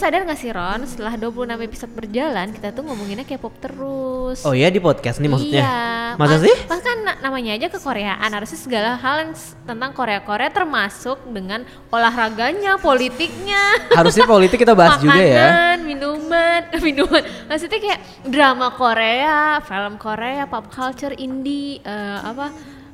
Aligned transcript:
Sadar 0.00 0.24
gak 0.24 0.40
sih 0.40 0.48
Ron, 0.48 0.80
setelah 0.88 1.12
26 1.12 1.60
episode 1.60 1.92
berjalan, 1.92 2.56
kita 2.56 2.72
tuh 2.72 2.80
ngomonginnya 2.80 3.28
K-pop 3.28 3.52
terus. 3.60 4.40
Oh 4.48 4.56
iya 4.56 4.72
di 4.72 4.80
podcast 4.80 5.20
nih 5.20 5.28
maksudnya? 5.28 5.60
Iya. 5.60 6.16
Masa 6.16 6.40
Mas- 6.40 6.44
sih? 6.48 6.56
Mas 6.64 6.80
kan 6.80 6.96
na- 7.04 7.20
namanya 7.20 7.52
aja 7.52 7.68
kekoreaan, 7.68 8.30
harusnya 8.32 8.56
segala 8.56 8.96
hal 8.96 9.28
yang 9.28 9.32
tentang 9.36 9.92
Korea-Korea 9.92 10.48
termasuk 10.48 11.20
dengan 11.28 11.68
olahraganya, 11.92 12.80
politiknya. 12.80 13.92
Harusnya 13.92 14.24
politik 14.24 14.64
kita 14.64 14.72
bahas 14.72 14.96
juga 14.96 15.20
ya. 15.20 15.36
Makanan, 15.36 15.76
minuman, 15.84 16.60
minuman. 16.88 17.22
Maksudnya 17.44 17.78
kayak 17.78 18.00
drama 18.24 18.72
Korea, 18.72 19.60
film 19.60 20.00
Korea, 20.00 20.48
pop 20.48 20.72
culture, 20.72 21.12
indie, 21.12 21.76
eh, 21.84 22.18
apa 22.24 22.48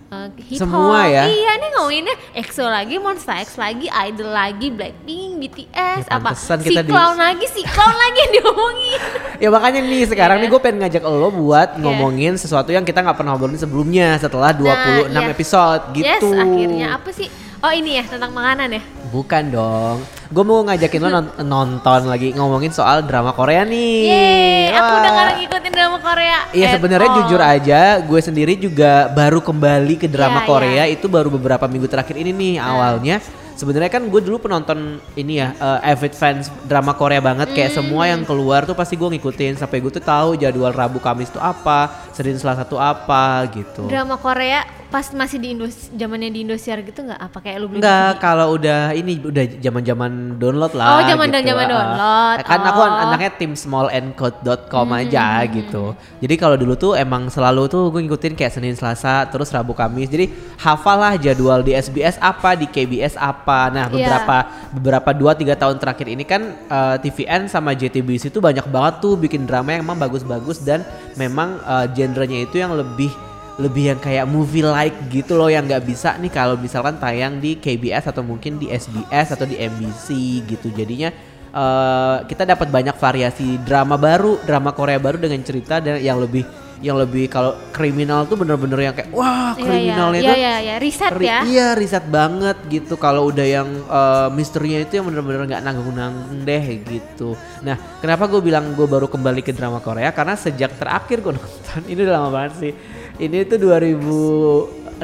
eh, 0.06 0.28
hip 0.46 0.58
hop. 0.58 0.68
Semua 0.68 1.00
ya? 1.06 1.24
Iya 1.26 1.52
nih 1.56 1.68
ngomonginnya 1.74 2.14
EXO 2.32 2.66
lagi, 2.66 2.94
Monsta 2.96 3.38
X 3.40 3.56
lagi, 3.56 3.86
Idol 3.86 4.30
lagi, 4.30 4.66
Blackpink, 4.70 5.30
BTS, 5.40 6.04
Ya, 6.06 6.16
apa 6.16 6.30
si 6.32 6.52
kita 6.66 6.82
di- 6.82 6.90
clown 6.90 7.16
lagi, 7.16 7.46
si 7.48 7.60
clown 7.62 7.96
lagi 8.02 8.18
yang 8.18 8.32
diomongin. 8.36 9.00
Ya 9.36 9.48
makanya 9.50 9.80
nih 9.82 10.02
sekarang 10.06 10.36
Iya. 10.38 10.42
nih 10.46 10.50
gue 10.50 10.60
pengen 10.60 10.78
ngajak 10.84 11.02
lo 11.02 11.28
buat 11.30 11.68
ngomongin 11.76 12.34
sesuatu 12.36 12.70
yang 12.70 12.82
kita 12.82 13.02
nggak 13.02 13.16
pernah 13.16 13.34
ngobrolin 13.34 13.58
sebelumnya 13.58 14.16
setelah 14.16 14.50
26 14.50 15.10
iya. 15.10 15.28
episode 15.30 15.82
gitu. 15.92 16.28
Yes, 16.30 16.40
akhirnya 16.40 16.88
apa 16.96 17.10
sih? 17.12 17.28
Oh 17.56 17.72
ini 17.72 17.96
ya 17.96 18.04
tentang 18.04 18.30
makanan 18.30 18.68
ya. 18.68 18.82
Bukan 19.08 19.48
dong. 19.48 20.04
Gue 20.28 20.44
mau 20.44 20.60
ngajakin 20.60 21.00
lo 21.00 21.08
non- 21.08 21.34
nonton 21.40 22.00
lagi 22.04 22.36
ngomongin 22.36 22.68
soal 22.68 23.00
drama 23.00 23.32
Korea 23.32 23.64
nih. 23.64 23.96
Yeay, 24.06 24.76
aku 24.76 24.92
udah 24.92 25.10
gak 25.10 25.26
ngikutin 25.40 25.72
drama 25.72 25.98
Korea. 25.98 26.38
Iya 26.52 26.66
sebenarnya 26.76 27.10
jujur 27.16 27.40
aja, 27.40 27.80
gue 27.98 28.20
sendiri 28.20 28.54
juga 28.54 29.08
baru 29.08 29.40
kembali 29.40 29.94
ke 29.96 30.06
drama 30.06 30.44
Iya, 30.44 30.46
Korea 30.46 30.84
iya. 30.84 30.92
itu 30.92 31.06
baru 31.06 31.32
beberapa 31.32 31.64
minggu 31.64 31.88
terakhir 31.88 32.14
ini 32.14 32.30
nih 32.30 32.54
awalnya. 32.58 33.18
Sebenarnya 33.56 33.88
kan 33.88 34.04
gue 34.04 34.20
dulu 34.20 34.36
penonton 34.36 35.00
ini 35.16 35.40
ya, 35.40 35.56
eh, 35.56 35.90
avid 35.90 36.12
fans 36.12 36.52
drama 36.68 36.92
Korea 36.92 37.24
banget. 37.24 37.56
Kayak 37.56 37.72
Hmm. 37.72 37.78
semua 37.80 38.04
yang 38.04 38.20
keluar 38.20 38.68
tuh 38.68 38.76
pasti 38.76 39.00
gue 39.00 39.08
ngikutin 39.08 39.56
sampai 39.56 39.80
gue 39.80 39.88
tuh 39.90 40.04
tahu 40.04 40.36
jadwal 40.36 40.76
Rabu 40.76 41.00
Kamis 41.00 41.32
tuh 41.32 41.40
apa, 41.40 41.88
Senin 42.12 42.36
Selasa 42.36 42.68
tuh 42.68 42.76
apa 42.76 43.48
gitu. 43.48 43.88
Drama 43.88 44.20
Korea 44.20 44.60
pas 44.86 45.02
masih 45.10 45.36
di 45.36 45.48
Indo 45.50 45.66
zamannya 45.92 46.30
di 46.30 46.40
Indosiar 46.40 46.78
gitu 46.80 47.02
nggak 47.02 47.18
apa 47.18 47.38
kayak 47.38 47.56
lu 47.58 47.66
beli 47.66 47.78
Enggak, 47.78 48.18
kalau 48.18 48.54
udah 48.54 48.90
ini 48.92 49.18
udah 49.18 49.44
zaman-zaman 49.58 50.10
download 50.36 50.72
lah. 50.72 50.86
Oh, 50.88 51.02
zaman- 51.02 51.28
gitu. 51.28 51.46
zaman 51.46 51.64
Ah, 51.64 51.70
download. 51.70 52.38
Kan 52.42 52.60
aku 52.62 52.80
an- 52.80 52.92
Oh. 52.92 53.04
anaknya 53.04 53.30
tim 53.34 53.52
smallandcode.com 53.52 54.86
Hmm, 54.86 54.98
aja 54.98 55.26
gitu. 55.46 55.84
Jadi 56.18 56.34
kalau 56.36 56.54
dulu 56.54 56.74
tuh 56.74 56.92
emang 56.94 57.26
selalu 57.26 57.66
tuh 57.66 57.88
gue 57.88 58.00
ngikutin 58.00 58.32
kayak 58.32 58.52
Senin 58.52 58.72
Selasa 58.72 59.26
terus 59.26 59.50
Rabu 59.50 59.72
Kamis. 59.72 60.06
Jadi 60.06 60.30
hafal 60.56 60.96
lah 60.96 61.14
jadwal 61.16 61.60
di 61.60 61.72
SBS 61.72 62.16
apa, 62.18 62.54
di 62.54 62.66
KBS 62.66 63.14
apa. 63.14 63.68
Nah, 63.68 63.86
Iya. 63.86 63.92
beberapa 63.92 64.36
beberapa 64.72 65.10
2 65.12 65.32
3 65.34 65.54
tahun 65.54 65.76
terakhir 65.76 66.06
ini 66.06 66.22
kan 66.22 66.42
eh, 66.66 66.96
TVN 66.98 67.46
sama 67.46 67.72
JTBC 67.72 68.28
itu 68.28 68.38
banyak 68.38 68.66
banget 68.66 68.94
tuh 68.98 69.14
bikin 69.14 69.44
drama 69.44 69.70
yang 69.70 69.82
emang 69.82 69.98
bagus-bagus 69.98 70.60
dan 70.60 70.86
memang 71.14 71.58
eh, 71.58 71.86
genrenya 71.92 72.42
itu 72.42 72.56
yang 72.56 72.70
lebih 72.70 73.10
lebih 73.56 73.88
yang 73.88 74.00
kayak 74.00 74.28
movie 74.28 74.60
like 74.60 74.92
gitu 75.08 75.32
loh 75.32 75.48
yang 75.48 75.64
nggak 75.64 75.80
bisa 75.82 76.20
nih 76.20 76.28
kalau 76.28 76.60
misalkan 76.60 77.00
tayang 77.00 77.40
di 77.40 77.56
KBS 77.56 78.12
atau 78.12 78.20
mungkin 78.20 78.60
di 78.60 78.68
SBS 78.68 79.32
atau 79.32 79.48
di 79.48 79.56
MBC 79.56 80.06
gitu. 80.44 80.68
Jadinya 80.68 81.08
eh, 81.50 82.16
kita 82.28 82.44
dapat 82.44 82.68
banyak 82.68 82.96
variasi 82.96 83.56
drama 83.64 83.96
baru 83.96 84.36
drama 84.44 84.76
Korea 84.76 85.00
baru 85.00 85.16
dengan 85.16 85.40
cerita 85.40 85.80
dan 85.80 85.96
yang 85.98 86.20
lebih 86.20 86.44
yang 86.76 87.00
lebih 87.00 87.32
kalau 87.32 87.56
kriminal 87.72 88.28
tuh 88.28 88.36
bener-bener 88.36 88.76
yang 88.76 88.92
kayak 88.92 89.08
wah 89.08 89.56
Iya, 89.56 89.64
kriminalnya 89.64 90.20
iya, 90.20 90.28
tuh 90.28 90.36
iya, 90.36 90.54
iya, 90.60 90.74
riset 90.76 91.12
ri- 91.16 91.24
ya. 91.24 91.40
iya 91.48 91.68
riset 91.72 92.04
banget 92.04 92.60
gitu. 92.68 93.00
Kalau 93.00 93.32
udah 93.32 93.46
yang 93.48 93.64
eh, 93.88 94.28
misterinya 94.36 94.84
itu 94.84 95.00
yang 95.00 95.08
bener-bener 95.08 95.48
nggak 95.48 95.62
nanggung-nanggung 95.64 96.44
deh 96.44 96.64
gitu. 96.84 97.32
Nah 97.64 97.80
kenapa 98.04 98.28
gue 98.28 98.44
bilang 98.44 98.76
gue 98.76 98.84
baru 98.84 99.08
kembali 99.08 99.40
ke 99.40 99.56
drama 99.56 99.80
Korea? 99.80 100.12
Karena 100.12 100.36
sejak 100.36 100.76
terakhir 100.76 101.24
gue 101.24 101.32
nonton 101.32 101.80
ini 101.90 102.00
udah 102.04 102.14
lama 102.20 102.28
banget 102.28 102.52
sih 102.60 102.72
ini 103.16 103.48
tuh 103.48 103.56
2016 103.60 105.00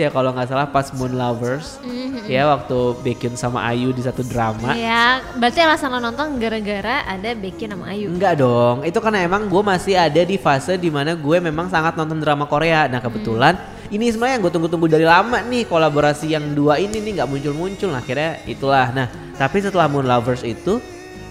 ya 0.00 0.08
kalau 0.08 0.32
nggak 0.32 0.48
salah 0.48 0.68
pas 0.68 0.88
Moon 0.96 1.12
Lovers 1.12 1.80
ya 2.24 2.48
waktu 2.48 2.76
Baekhyun 3.04 3.36
sama 3.36 3.64
Ayu 3.68 3.92
di 3.92 4.00
satu 4.00 4.24
drama 4.24 4.72
Iya, 4.72 5.20
berarti 5.36 5.60
alasan 5.60 5.92
lo 5.92 6.00
nonton 6.00 6.40
gara-gara 6.40 7.04
ada 7.04 7.30
Baekhyun 7.36 7.76
sama 7.76 7.86
Ayu. 7.92 8.08
Enggak 8.08 8.40
dong, 8.40 8.84
itu 8.84 8.98
karena 9.00 9.24
emang 9.24 9.48
gue 9.48 9.62
masih 9.64 9.94
ada 9.96 10.22
di 10.24 10.36
fase 10.40 10.80
di 10.80 10.88
mana 10.88 11.12
gue 11.16 11.36
memang 11.40 11.68
sangat 11.68 11.96
nonton 11.96 12.20
drama 12.20 12.48
Korea. 12.48 12.88
Nah 12.88 13.00
kebetulan 13.04 13.56
ini 13.92 14.08
sebenarnya 14.08 14.40
yang 14.40 14.44
gue 14.48 14.52
tunggu-tunggu 14.52 14.88
dari 14.88 15.04
lama 15.04 15.38
nih 15.44 15.68
kolaborasi 15.68 16.32
yang 16.32 16.56
dua 16.56 16.80
ini 16.80 17.00
nih 17.04 17.20
nggak 17.20 17.28
muncul-muncul. 17.28 17.92
Nah, 17.92 18.00
akhirnya 18.00 18.40
itulah. 18.48 18.88
Nah 18.92 19.06
tapi 19.36 19.60
setelah 19.60 19.86
Moon 19.90 20.08
Lovers 20.08 20.40
itu 20.42 20.80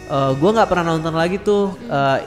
eh, 0.10 0.32
gue 0.38 0.50
nggak 0.54 0.70
pernah 0.70 0.94
nonton 0.94 1.14
lagi 1.18 1.42
tuh 1.42 1.74
eh, 1.90 2.18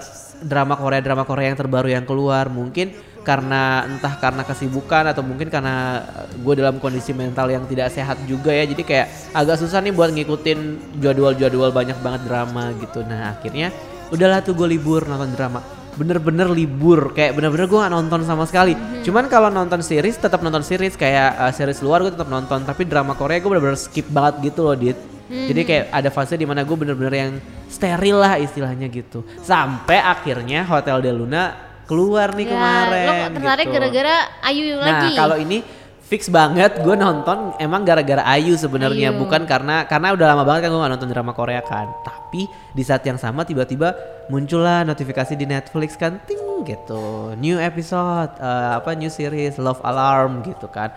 drama 0.42 0.76
Korea 0.76 1.00
drama 1.00 1.22
Korea 1.24 1.54
yang 1.54 1.58
terbaru 1.58 1.88
yang 1.88 2.04
keluar. 2.04 2.50
Mungkin 2.50 2.92
karena 3.26 3.82
entah 3.82 4.14
karena 4.22 4.46
kesibukan 4.46 5.10
atau 5.10 5.26
mungkin 5.26 5.50
karena 5.50 5.98
gue 6.38 6.54
dalam 6.54 6.78
kondisi 6.78 7.10
mental 7.10 7.50
yang 7.50 7.66
tidak 7.66 7.90
sehat 7.90 8.22
juga 8.30 8.54
ya. 8.54 8.62
Jadi 8.62 8.86
kayak 8.86 9.34
agak 9.34 9.58
susah 9.58 9.82
nih 9.82 9.90
buat 9.90 10.14
ngikutin 10.14 10.58
jadwal-jadwal 11.02 11.74
banyak 11.74 11.98
banget 11.98 12.22
drama 12.30 12.70
gitu. 12.78 13.02
Nah 13.02 13.34
akhirnya 13.34 13.74
udahlah 14.14 14.46
tuh 14.46 14.54
gue 14.54 14.78
libur 14.78 15.02
nonton 15.10 15.34
drama. 15.34 15.58
Bener-bener 15.98 16.46
libur 16.46 17.10
kayak 17.10 17.34
bener-bener 17.34 17.66
gue 17.66 17.80
gak 17.82 17.90
nonton 17.90 18.22
sama 18.22 18.46
sekali. 18.46 18.78
Cuman 19.02 19.26
kalau 19.26 19.50
nonton 19.50 19.82
series 19.82 20.14
tetap 20.22 20.38
nonton 20.46 20.62
series. 20.62 20.94
Kayak 20.94 21.34
uh, 21.34 21.50
series 21.50 21.82
luar 21.82 22.06
gue 22.06 22.14
tetap 22.14 22.30
nonton 22.30 22.62
tapi 22.62 22.86
drama 22.86 23.18
Korea 23.18 23.42
gue 23.42 23.50
bener-bener 23.50 23.80
skip 23.80 24.06
banget 24.06 24.54
gitu 24.54 24.62
loh 24.62 24.78
dit. 24.78 24.94
Jadi 25.26 25.66
kayak 25.66 25.90
ada 25.90 26.06
fase 26.14 26.38
di 26.38 26.46
mana 26.46 26.62
gue 26.62 26.76
bener-bener 26.78 27.14
yang 27.18 27.32
steril 27.66 28.22
lah 28.22 28.38
istilahnya 28.38 28.86
gitu. 28.86 29.26
Sampai 29.42 29.98
akhirnya 29.98 30.62
Hotel 30.62 31.02
de 31.02 31.10
Luna 31.10 31.42
keluar 31.86 32.34
nih 32.34 32.44
Ya, 32.44 32.52
kemarin 32.52 33.06
Lo 33.06 33.12
tertarik 33.32 33.64
gitu. 33.64 33.74
gara-gara 33.74 34.14
Ayu 34.42 34.62
Nah, 34.74 34.82
lagi. 34.82 35.14
kalau 35.14 35.36
ini 35.36 35.58
fix 36.02 36.26
banget 36.28 36.78
gue 36.78 36.94
nonton 36.94 37.50
emang 37.56 37.82
gara-gara 37.82 38.22
Ayu 38.28 38.54
sebenarnya 38.54 39.10
bukan 39.12 39.42
karena 39.42 39.82
karena 39.84 40.14
udah 40.14 40.26
lama 40.28 40.42
banget 40.42 40.66
kan 40.66 40.70
gue 40.70 40.80
gak 40.80 40.92
nonton 40.92 41.08
drama 41.08 41.32
Korea 41.32 41.62
kan. 41.62 41.86
Tapi 42.02 42.46
di 42.72 42.82
saat 42.82 43.02
yang 43.02 43.16
sama 43.16 43.42
tiba-tiba 43.42 43.94
muncullah 44.26 44.82
notifikasi 44.82 45.34
di 45.34 45.46
Netflix 45.46 45.94
kan 45.94 46.22
ting 46.22 46.38
gitu. 46.62 47.34
New 47.34 47.58
episode 47.58 48.34
eh, 48.36 48.70
apa 48.76 48.94
new 48.94 49.08
series 49.08 49.56
Love 49.56 49.82
Alarm 49.82 50.42
gitu 50.42 50.66
kan. 50.66 50.90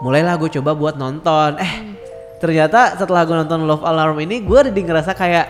Mulailah 0.00 0.36
gue 0.36 0.48
coba 0.50 0.72
buat 0.72 0.96
nonton. 0.96 1.56
Eh 1.56 1.74
ternyata 2.36 2.96
setelah 2.96 3.24
gue 3.24 3.36
nonton 3.36 3.64
Love 3.64 3.84
Alarm 3.84 4.16
ini 4.18 4.40
gue 4.40 4.60
jadi 4.66 4.80
ngerasa 4.82 5.12
kayak 5.12 5.46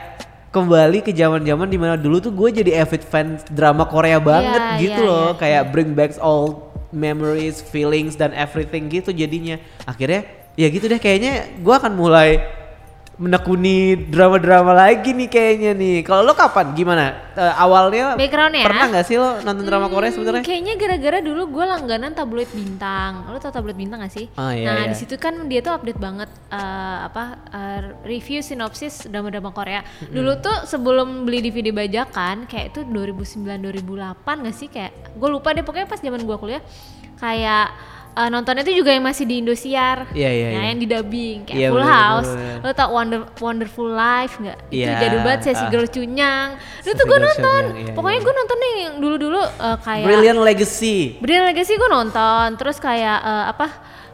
kembali 0.51 1.07
ke 1.07 1.15
zaman-zaman 1.15 1.71
di 1.71 1.79
mana 1.79 1.95
dulu 1.95 2.19
tuh 2.19 2.35
gue 2.35 2.63
jadi 2.63 2.83
avid 2.83 3.03
fans 3.07 3.47
drama 3.47 3.87
Korea 3.87 4.19
banget 4.19 4.59
Iya, 4.59 4.79
gitu 4.83 5.03
iya, 5.07 5.11
loh 5.11 5.29
iya, 5.31 5.39
kayak 5.39 5.63
bring 5.71 5.95
back 5.95 6.19
all 6.19 6.71
memories, 6.91 7.63
feelings 7.63 8.19
dan 8.19 8.35
everything 8.35 8.91
gitu 8.91 9.15
jadinya. 9.15 9.57
Akhirnya 9.87 10.27
ya 10.59 10.67
gitu 10.69 10.91
deh 10.91 10.99
kayaknya 10.99 11.47
gua 11.63 11.79
akan 11.79 11.95
mulai 11.95 12.43
menekuni 13.21 14.09
drama-drama 14.09 14.73
lagi 14.73 15.13
nih 15.13 15.29
kayaknya 15.29 15.77
nih. 15.77 15.97
Kalau 16.01 16.25
lo 16.25 16.33
kapan 16.33 16.73
gimana? 16.73 17.29
Eh, 17.37 17.55
awalnya 17.61 18.17
Backgroundnya? 18.17 18.65
pernah 18.65 18.89
nggak 18.89 19.05
sih 19.05 19.21
lo 19.21 19.45
nonton 19.45 19.69
drama 19.69 19.93
Korea 19.93 20.09
Hmm, 20.09 20.17
sebenarnya? 20.17 20.45
Kayaknya 20.49 20.75
gara-gara 20.81 21.19
dulu 21.21 21.43
gue 21.53 21.65
langganan 21.69 22.17
tabloid 22.17 22.49
bintang. 22.49 23.29
Lo 23.29 23.37
tau 23.37 23.53
tabloid 23.53 23.77
bintang 23.77 24.01
gak 24.01 24.09
sih? 24.17 24.25
Oh, 24.41 24.49
iya, 24.49 24.73
nah 24.73 24.77
iya. 24.83 24.89
di 24.89 24.97
situ 24.97 25.21
kan 25.21 25.37
dia 25.53 25.61
tuh 25.61 25.77
update 25.77 26.01
banget 26.01 26.33
eh, 26.49 26.99
apa 27.05 27.25
eh, 27.53 27.81
review 28.09 28.41
sinopsis 28.41 29.05
drama-drama 29.13 29.53
Korea. 29.53 29.85
Dulu 30.09 30.41
tuh 30.41 30.65
sebelum 30.65 31.29
beli 31.29 31.45
DVD 31.45 31.77
bajakan 31.77 32.49
kayak 32.49 32.73
itu 32.73 32.89
2009 32.89 33.45
2008 33.61 34.45
gak 34.49 34.57
sih 34.57 34.73
kayak 34.73 35.13
gue 35.13 35.29
lupa 35.29 35.53
deh 35.53 35.61
pokoknya 35.61 35.85
pas 35.85 36.01
zaman 36.01 36.25
gue 36.25 36.37
kuliah 36.41 36.65
kayak 37.21 37.69
eh, 38.13 38.29
nontonnya 38.29 38.61
tuh 38.61 38.73
juga 38.73 38.91
yang 38.91 39.03
masih 39.03 39.23
di 39.23 39.39
Indosiar. 39.39 40.11
Iya, 40.11 40.29
iya, 40.29 40.47
Nah, 40.51 40.61
iya. 40.61 40.69
yang 40.69 40.79
di 40.79 40.87
dubbing 40.87 41.39
kayak 41.45 41.57
Iya, 41.57 41.69
Full 41.69 41.81
bener, 41.81 41.95
House. 41.97 42.31
bener, 42.31 42.47
bener. 42.59 42.67
Lo 42.67 42.71
tau 42.73 42.89
Wonder 42.91 43.21
Wonderful 43.37 43.89
Life 43.89 44.35
nggak? 44.37 44.59
Itu 44.67 44.77
Iya, 44.77 44.91
jadul 44.99 45.21
banget 45.21 45.41
sesi 45.45 45.63
ah. 45.63 45.69
girl 45.69 45.87
cunyang. 45.87 46.49
Itu 46.79 46.91
tuh 46.93 47.05
gue 47.05 47.19
nonton. 47.19 47.63
Cunyang, 47.67 47.81
iya, 47.81 47.93
Pokoknya 47.93 48.17
iya. 48.17 48.25
gue 48.25 48.35
nonton 48.35 48.57
nih 48.57 48.73
yang 48.81 48.95
dulu-dulu 48.99 49.41
eh, 49.41 49.77
kayak 49.81 50.07
Brilliant 50.07 50.41
Legacy. 50.41 50.99
Brilliant 51.19 51.47
Legacy 51.49 51.73
gue 51.75 51.91
nonton. 51.91 52.47
Terus 52.55 52.77
kayak 52.79 53.19
eh, 53.21 53.45
apa? 53.49 53.67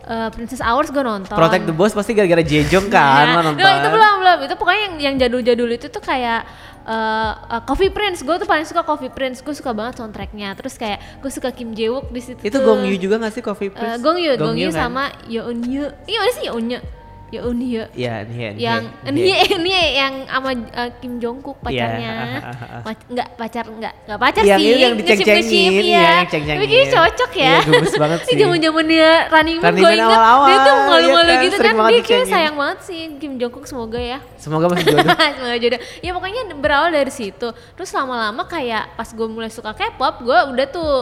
eh, 0.06 0.28
Princess 0.30 0.62
Hours 0.62 0.88
gue 0.88 1.02
nonton. 1.02 1.34
Protect 1.34 1.64
the 1.64 1.74
Boss 1.74 1.90
pasti 1.90 2.12
gara-gara 2.12 2.38
Jejong 2.38 2.86
kan 2.86 3.26
Nah, 3.28 3.42
nonton. 3.42 3.58
no, 3.58 3.70
itu 3.72 3.88
belum 3.90 4.14
belum. 4.20 4.38
Itu 4.44 4.54
pokoknya 4.54 4.80
yang 4.82 4.94
yang 5.02 5.14
jadul-jadul 5.18 5.70
itu 5.72 5.86
tuh 5.88 5.98
kayak 5.98 6.46
eh, 6.86 7.32
eh, 7.52 7.62
Coffee 7.62 7.90
Prince. 7.90 8.22
Gue 8.22 8.36
tuh 8.36 8.46
paling 8.46 8.62
suka 8.62 8.82
Coffee 8.82 9.10
Prince. 9.10 9.42
Gue 9.42 9.52
suka 9.52 9.70
banget 9.70 9.98
soundtracknya. 9.98 10.54
Terus 10.54 10.74
kayak 10.74 10.98
gue 11.18 11.28
suka 11.28 11.50
Kim 11.50 11.74
Jae 11.74 11.90
Wook 11.90 12.08
di 12.08 12.22
situ. 12.22 12.40
Itu 12.40 12.56
tuh. 12.56 12.64
Gong 12.64 12.86
Yoo 12.86 12.96
juga 12.96 13.18
gak 13.18 13.32
sih 13.32 13.42
Coffee 13.42 13.68
Eh, 13.68 13.74
Prince? 13.74 14.00
Gong 14.00 14.18
Yoo, 14.18 14.34
Gong 14.36 14.56
Yoo 14.56 14.70
kan? 14.70 14.88
sama 14.88 15.04
Yeon 15.26 15.58
Yoo. 15.64 15.90
Iya 16.06 16.18
mana 16.18 16.32
sih 16.32 16.44
Yeon 16.46 16.66
Yoo? 16.68 16.82
Ya 17.26 17.40
Uni 17.42 17.74
ya 17.74 17.84
ya 17.90 18.14
nih 18.22 18.54
yang 18.54 18.82
ini 19.10 19.34
ini 19.50 19.70
yang 20.00 20.14
sama 20.30 20.54
uh, 20.54 20.90
Kim 21.02 21.18
Jong 21.18 21.42
Kook 21.42 21.58
pacarnya. 21.58 22.14
Iya. 22.38 22.40
Pac- 22.86 23.06
nggak 23.10 23.28
pacar 23.34 23.64
nggak 23.66 23.94
nggak 24.06 24.18
pacar 24.22 24.42
Yang 24.46 24.60
sih. 24.62 24.70
yang 24.78 24.94
diceng-cengin, 24.94 25.72
iya, 25.82 25.98
ya 25.98 26.10
yang 26.22 26.28
ceng-cengin. 26.30 26.58
tapi 26.62 26.66
kayaknya 26.70 26.88
cocok 26.94 27.32
ya. 27.34 27.46
Iya, 27.46 27.58
gemes 27.66 27.94
banget 27.98 28.18
sih. 28.22 28.34
zaman 28.38 28.58
zamannya 28.62 29.10
Running 29.26 29.58
Man 29.58 29.74
gue 29.74 29.90
inget 29.90 30.06
awal-awal, 30.06 30.46
dia 30.46 30.58
tuh 30.62 30.74
malu-malu 30.86 31.26
kan, 31.26 31.42
gitu 31.42 31.56
kan. 31.58 31.74
dia 31.90 32.00
kayak 32.06 32.26
sayang 32.30 32.54
banget 32.54 32.78
sih 32.86 33.00
Kim 33.18 33.32
Jong 33.42 33.52
Kook 33.52 33.66
semoga 33.66 33.98
ya. 33.98 34.18
Semoga 34.46 34.70
masih 34.70 34.94
jodoh. 34.94 35.16
Semoga 35.34 35.56
jodoh. 35.58 35.80
Ya 36.06 36.10
pokoknya 36.14 36.42
berawal 36.54 36.88
dari 36.94 37.10
situ. 37.10 37.48
Terus 37.50 37.90
lama-lama 37.90 38.46
kayak 38.46 38.94
pas 38.94 39.08
gue 39.10 39.26
mulai 39.26 39.50
suka 39.50 39.74
K-pop, 39.74 40.22
gue 40.22 40.38
udah 40.54 40.66
tuh 40.70 40.94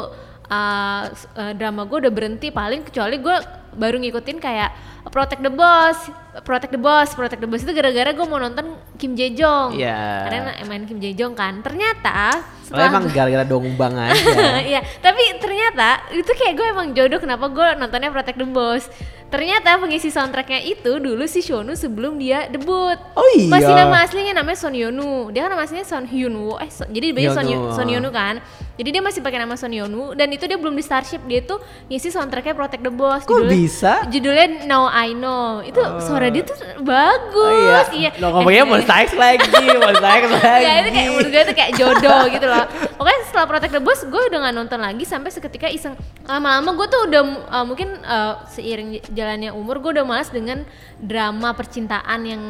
uh, 0.49 1.03
uh, 1.13 1.53
drama 1.53 1.85
gue 1.85 2.09
udah 2.09 2.13
berhenti 2.13 2.49
paling 2.49 2.85
kecuali 2.85 3.21
gue 3.21 3.37
baru 3.75 4.01
ngikutin 4.01 4.39
kayak 4.41 4.71
Protect 5.05 5.41
the 5.41 5.53
Boss, 5.53 6.09
Protect 6.43 6.73
the 6.73 6.81
Boss, 6.81 7.13
Protect 7.13 7.39
the 7.39 7.47
Boss 7.47 7.61
itu 7.61 7.71
gara-gara 7.71 8.11
gue 8.11 8.25
mau 8.25 8.41
nonton 8.41 8.73
Kim 8.97 9.13
Jae 9.13 9.37
Jong. 9.37 9.77
Iya. 9.77 10.27
Karena 10.27 10.41
main 10.65 10.85
Kim 10.85 10.97
Jae 10.97 11.13
Jong 11.13 11.37
kan. 11.37 11.61
Ternyata 11.61 12.41
Soalnya 12.65 12.89
setelah 12.89 12.89
emang 12.89 13.05
gara-gara 13.13 13.45
dongbang 13.45 13.95
aja 14.09 14.65
Iya, 14.65 14.81
tapi 14.99 15.21
ternyata 15.37 16.09
itu 16.11 16.31
kayak 16.33 16.55
gue 16.57 16.67
emang 16.73 16.87
jodoh 16.97 17.21
kenapa 17.21 17.47
gue 17.47 17.67
nontonnya 17.77 18.09
Protect 18.09 18.41
the 18.41 18.49
Boss. 18.49 18.89
Ternyata 19.25 19.83
pengisi 19.83 20.15
soundtracknya 20.15 20.63
itu 20.63 21.03
dulu 21.03 21.27
si 21.27 21.43
Shonu 21.43 21.75
sebelum 21.75 22.23
dia 22.23 22.47
debut. 22.47 22.95
Oh 23.19 23.27
iya. 23.35 23.51
Masih 23.51 23.75
nama 23.75 24.07
aslinya 24.07 24.31
namanya 24.31 24.55
Son 24.55 24.71
Yonu. 24.71 25.35
Dia 25.35 25.43
kan 25.43 25.59
nama 25.59 25.67
aslinya 25.67 25.83
Son 25.83 26.07
Hyun 26.07 26.35
Woo. 26.39 26.55
Eh, 26.63 26.71
Son- 26.71 26.87
jadi 26.87 27.11
dia 27.11 27.35
Son, 27.35 27.43
Hyun-woo. 27.43 27.75
Son 27.75 27.89
Yonu 27.91 28.15
kan. 28.15 28.39
Jadi 28.79 28.95
dia 28.95 29.03
masih 29.03 29.27
pakai 29.27 29.43
nama 29.43 29.59
Son 29.59 29.75
Yonu 29.75 30.15
dan 30.15 30.31
itu 30.31 30.47
dia 30.47 30.55
belum 30.55 30.79
di 30.79 30.87
Starship. 30.87 31.19
Dia 31.27 31.43
tuh 31.43 31.59
ngisi 31.91 32.15
soundtracknya 32.15 32.55
Protect 32.55 32.87
the 32.87 32.95
Boss. 32.95 33.27
Kok 33.27 33.51
bisa? 33.51 34.07
Judulnya 34.07 34.71
Now 34.71 34.87
I 34.95 35.11
Know. 35.11 35.67
Itu 35.67 35.83
suara 35.99 36.31
dia 36.31 36.47
tuh 36.47 36.55
bagus. 36.87 37.87
Iya. 37.91 38.15
Lo 38.23 38.31
ngomongnya 38.31 38.63
Eh, 38.63 38.69
mau 38.71 38.79
X 38.79 39.11
lagi, 39.19 39.51
mau 39.75 39.91
X 39.91 39.99
lagi. 39.99 40.27
ya 40.67 40.73
itu 40.81 40.91
kayak 40.95 41.09
menurut 41.11 41.29
gue 41.35 41.43
itu 41.43 41.55
kayak 41.55 41.73
jodoh 41.75 42.23
gitu 42.31 42.47
loh 42.47 42.65
pokoknya 42.97 43.21
setelah 43.27 43.47
Protect 43.51 43.73
the 43.75 43.83
Boss 43.83 44.01
gue 44.07 44.23
udah 44.31 44.39
gak 44.49 44.55
nonton 44.55 44.81
lagi 44.81 45.05
sampai 45.05 45.31
seketika 45.35 45.69
iseng 45.69 45.95
lama-lama 46.25 46.73
gue 46.79 46.87
tuh 46.89 47.01
udah 47.11 47.23
uh, 47.51 47.65
mungkin 47.67 48.01
uh, 48.05 48.45
seiring 48.49 49.03
jalannya 49.13 49.51
umur 49.53 49.83
gue 49.83 50.01
udah 50.01 50.07
malas 50.07 50.31
dengan 50.31 50.63
drama 51.03 51.53
percintaan 51.53 52.21
yang 52.25 52.43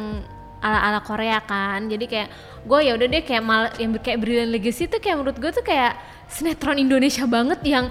ala-ala 0.63 1.03
Korea 1.05 1.43
kan 1.43 1.85
jadi 1.91 2.05
kayak 2.07 2.29
gue 2.65 2.79
ya 2.81 2.91
udah 2.97 3.07
deh 3.11 3.21
kayak 3.21 3.43
mal 3.43 3.69
yang 3.77 3.93
kayak 4.01 4.17
Brilliant 4.23 4.51
Legacy 4.55 4.89
tuh 4.89 4.97
kayak 4.97 5.21
menurut 5.21 5.37
gue 5.37 5.51
tuh 5.53 5.61
kayak 5.61 5.99
sinetron 6.31 6.81
Indonesia 6.81 7.27
banget 7.29 7.61
yang 7.61 7.85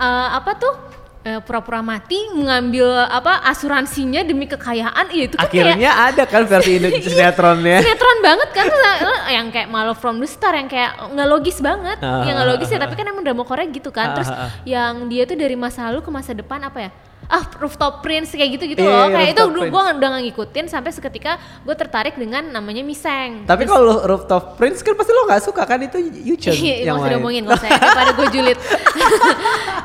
uh, 0.00 0.28
apa 0.34 0.58
tuh 0.58 0.74
uh, 0.74 0.95
pura-pura 1.40 1.82
mati 1.82 2.14
mengambil 2.30 2.86
apa 3.02 3.42
asuransinya 3.44 4.22
demi 4.22 4.46
kekayaan 4.46 5.06
ya 5.08 5.22
itu 5.24 5.34
kan 5.34 5.44
kayak 5.44 5.66
Akhirnya 5.66 5.90
ada 5.90 6.22
kan 6.24 6.42
versi 6.44 6.72
Indonesia 6.78 7.10
sinetronnya. 7.10 7.78
sinetron 7.80 8.18
banget 8.20 8.48
kan 8.52 8.66
eh, 8.66 8.98
yang 9.32 9.46
kayak 9.48 9.66
Malo 9.66 9.92
from 9.92 10.16
the 10.16 10.26
Star 10.26 10.54
yang 10.54 10.66
kayak 10.66 10.94
nggak 10.94 11.26
logis 11.26 11.58
banget 11.58 11.98
Ah, 11.98 12.22
yang 12.22 12.34
nggak 12.36 12.48
logis 12.48 12.68
ya 12.68 12.78
ah, 12.78 12.82
tapi 12.82 12.94
kan 12.94 13.04
emang 13.04 13.22
drama 13.22 13.42
Korea 13.42 13.66
gitu 13.66 13.90
kan 13.90 14.14
terus 14.14 14.28
Ah, 14.28 14.36
ah, 14.36 14.46
ah. 14.46 14.50
yang 14.62 15.06
dia 15.06 15.22
tuh 15.24 15.34
dari 15.34 15.54
masa 15.54 15.86
lalu 15.86 16.00
ke 16.00 16.10
masa 16.10 16.30
depan 16.30 16.62
apa 16.62 16.78
ya 16.80 16.90
ah 17.26 17.42
rooftop 17.56 18.00
prince 18.00 18.30
kayak 18.30 18.54
gitu 18.54 18.64
gitu 18.68 18.80
Iya, 18.80 18.88
loh. 18.88 19.04
iya, 19.04 19.14
kayak 19.14 19.30
itu 19.32 19.42
gue 19.66 19.66
udah 19.66 20.08
nggak 20.08 20.24
ngikutin 20.24 20.66
sampai 20.66 20.90
seketika 20.90 21.32
gue 21.60 21.74
tertarik 21.74 22.14
dengan 22.14 22.46
namanya 22.46 22.80
Miseng 22.80 23.42
Tapi 23.42 23.64
kalau 23.64 23.98
Rooftop 24.00 24.54
Prince 24.54 24.80
kan 24.80 24.94
pasti 24.94 25.10
lo 25.10 25.24
gak 25.24 25.42
suka 25.42 25.62
kan? 25.62 25.78
Itu 25.80 25.98
Yuchun 25.98 26.54
Iya, 26.54 26.86
yang 26.86 26.96
usah 26.96 27.02
main. 27.02 27.12
diomongin 27.12 27.42
nggak 27.42 27.58
usah 27.58 27.70
daripada 27.72 28.12
gue 28.12 28.26
julid. 28.30 28.58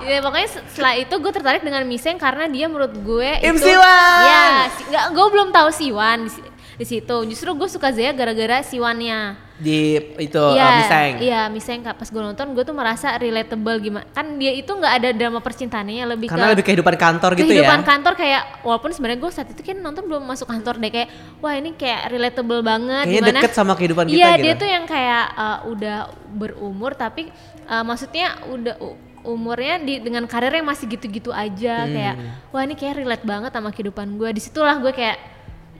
Ya, 0.01 0.17
pokoknya 0.19 0.49
se- 0.49 0.65
setelah 0.67 0.93
itu 0.97 1.13
gue 1.13 1.31
tertarik 1.31 1.61
dengan 1.61 1.83
Miseng 1.83 2.17
karena 2.17 2.45
dia 2.45 2.65
menurut 2.65 2.89
gue 2.91 3.29
Im 3.39 3.53
itu 3.53 3.63
Siwan! 3.63 4.21
ya 4.23 4.41
si, 4.67 4.81
gue 4.89 5.25
belum 5.29 5.49
tahu 5.51 5.69
Siwan 5.69 6.25
di, 6.25 6.31
di 6.75 6.85
situ. 6.87 7.17
Justru 7.25 7.53
gue 7.53 7.69
suka 7.69 7.89
Zaya 7.91 8.09
gara-gara 8.11 8.61
Siwannya 8.61 9.37
Di 9.61 9.79
itu 10.17 10.41
Iya, 10.51 10.65
uh, 10.65 10.73
Miseng. 10.75 11.11
Iya, 11.19 11.41
Miseng. 11.47 11.79
Pas 11.85 12.03
gue 12.03 12.17
nonton 12.19 12.45
gue 12.51 12.63
tuh 12.63 12.73
merasa 12.73 13.13
relatable 13.15 13.77
gimana. 13.79 14.05
Kan 14.09 14.35
dia 14.35 14.51
itu 14.51 14.67
nggak 14.67 14.93
ada 14.95 15.09
drama 15.11 15.37
percintaannya 15.37 16.01
lebih 16.07 16.27
Karena 16.27 16.49
ke 16.49 16.51
lebih 16.51 16.65
kehidupan 16.65 16.95
kantor 16.95 17.31
gitu 17.33 17.45
ya. 17.45 17.61
kehidupan 17.61 17.81
kantor 17.83 18.13
kayak 18.15 18.41
walaupun 18.61 18.89
sebenarnya 18.89 19.19
gue 19.19 19.31
saat 19.31 19.47
itu 19.47 19.61
kan 19.61 19.77
nonton 19.77 20.03
belum 20.03 20.23
masuk 20.23 20.47
kantor 20.47 20.75
deh 20.77 20.89
kayak 20.89 21.09
wah 21.37 21.53
ini 21.53 21.71
kayak 21.73 22.09
relatable 22.09 22.61
banget 22.61 23.05
Kayaknya 23.05 23.21
gimana 23.21 23.39
deket 23.39 23.53
sama 23.53 23.73
kehidupan 23.73 24.05
kita 24.05 24.17
iya 24.17 24.29
gitu. 24.31 24.43
dia 24.43 24.53
tuh 24.57 24.65
yang 24.67 24.85
kayak 24.85 25.25
uh, 25.31 25.59
udah 25.67 25.97
berumur 26.31 26.91
tapi 26.93 27.29
uh, 27.65 27.83
maksudnya 27.83 28.27
udah 28.47 28.75
u- 28.79 28.97
umurnya 29.23 29.77
di 29.77 29.99
dengan 29.99 30.25
karir 30.25 30.49
yang 30.51 30.65
masih 30.65 30.89
gitu-gitu 30.89 31.29
aja 31.29 31.85
Hmm. 31.85 31.93
kayak 31.93 32.15
wah 32.49 32.61
ini 32.61 32.73
kayak 32.73 32.95
relate 32.97 33.21
banget 33.23 33.51
sama 33.51 33.69
kehidupan 33.69 34.07
gue 34.11 34.29
di 34.31 34.41
situlah 34.41 34.73
gue 34.75 34.89
kayak 34.89 35.17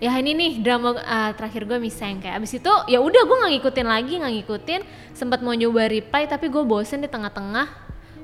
ya 0.02 0.18
ini 0.18 0.34
nih 0.34 0.52
drama 0.66 0.98
uh, 0.98 1.32
terakhir 1.38 1.70
gue 1.70 1.78
miseng 1.78 2.18
kayak. 2.18 2.42
Abis 2.42 2.58
itu 2.58 2.74
ya 2.90 2.98
udah 2.98 3.22
gue 3.22 3.38
nggak 3.38 3.52
ngikutin 3.62 3.88
lagi 3.88 4.14
nggak 4.18 4.34
ngikutin. 4.42 4.82
Sempat 5.14 5.46
mau 5.46 5.54
nyoba 5.54 5.86
reply 5.86 6.26
tapi 6.26 6.50
gue 6.50 6.64
bosen 6.66 7.06
di 7.06 7.10
tengah-tengah. 7.10 7.70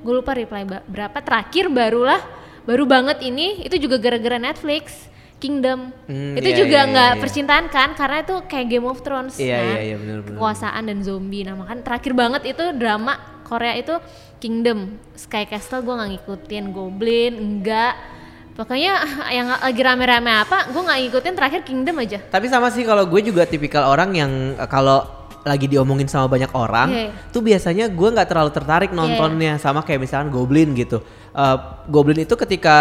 Gue 0.02 0.14
lupa 0.18 0.34
reply 0.34 0.66
berapa. 0.90 1.18
Terakhir 1.22 1.70
barulah 1.70 2.18
baru 2.66 2.84
banget 2.84 3.22
ini 3.22 3.62
itu 3.62 3.78
juga 3.78 3.96
gara-gara 4.02 4.36
Netflix 4.42 5.06
Kingdom. 5.38 5.94
Hmm, 6.10 6.34
itu 6.34 6.50
iya, 6.50 6.58
juga 6.58 6.78
iya, 6.82 6.90
nggak 6.90 7.12
iya. 7.14 7.20
percintaan 7.22 7.66
kan 7.70 7.94
karena 7.94 8.26
itu 8.26 8.36
kayak 8.50 8.66
Game 8.66 8.86
of 8.90 8.98
Thrones 9.06 9.38
Iya, 9.38 9.54
kan? 9.54 9.62
iya, 9.70 9.78
iya, 9.86 9.96
bener, 10.02 10.18
bener. 10.26 10.34
kekuasaan 10.34 10.82
dan 10.90 10.98
zombie. 11.06 11.46
Nah 11.46 11.54
kan 11.62 11.78
terakhir 11.86 12.12
banget 12.18 12.42
itu 12.50 12.64
drama 12.74 13.14
Korea 13.46 13.78
itu 13.78 13.94
Kingdom. 14.42 14.98
Sky 15.14 15.46
Castle 15.46 15.86
gue 15.86 15.94
nggak 15.94 16.10
ngikutin 16.18 16.64
Goblin 16.74 17.32
enggak 17.38 18.17
pokoknya 18.58 18.92
yang 19.38 19.46
lagi 19.48 19.78
rame-rame 19.78 20.32
apa 20.34 20.66
gue 20.68 20.82
nggak 20.82 20.98
ngikutin 21.00 21.34
terakhir 21.34 21.60
Kingdom 21.62 21.96
aja 21.96 22.18
Tapi 22.20 22.50
sama 22.50 22.68
sih 22.68 22.82
kalau 22.82 23.06
gue 23.06 23.20
juga 23.22 23.46
tipikal 23.46 23.86
orang 23.86 24.10
yang 24.12 24.30
eh, 24.52 24.66
kalau 24.66 25.06
lagi 25.38 25.64
diomongin 25.64 26.04
sama 26.04 26.28
banyak 26.28 26.50
orang, 26.52 26.88
Iya. 26.92 27.08
tuh 27.32 27.40
biasanya 27.40 27.88
gue 27.88 28.08
nggak 28.10 28.28
terlalu 28.28 28.50
tertarik 28.52 28.90
nontonnya 28.92 29.56
sama 29.56 29.80
kayak 29.80 30.04
misalkan 30.04 30.28
Goblin 30.28 30.76
gitu. 30.76 31.00
Eh, 31.30 31.56
Goblin 31.88 32.20
itu 32.20 32.34
ketika 32.36 32.76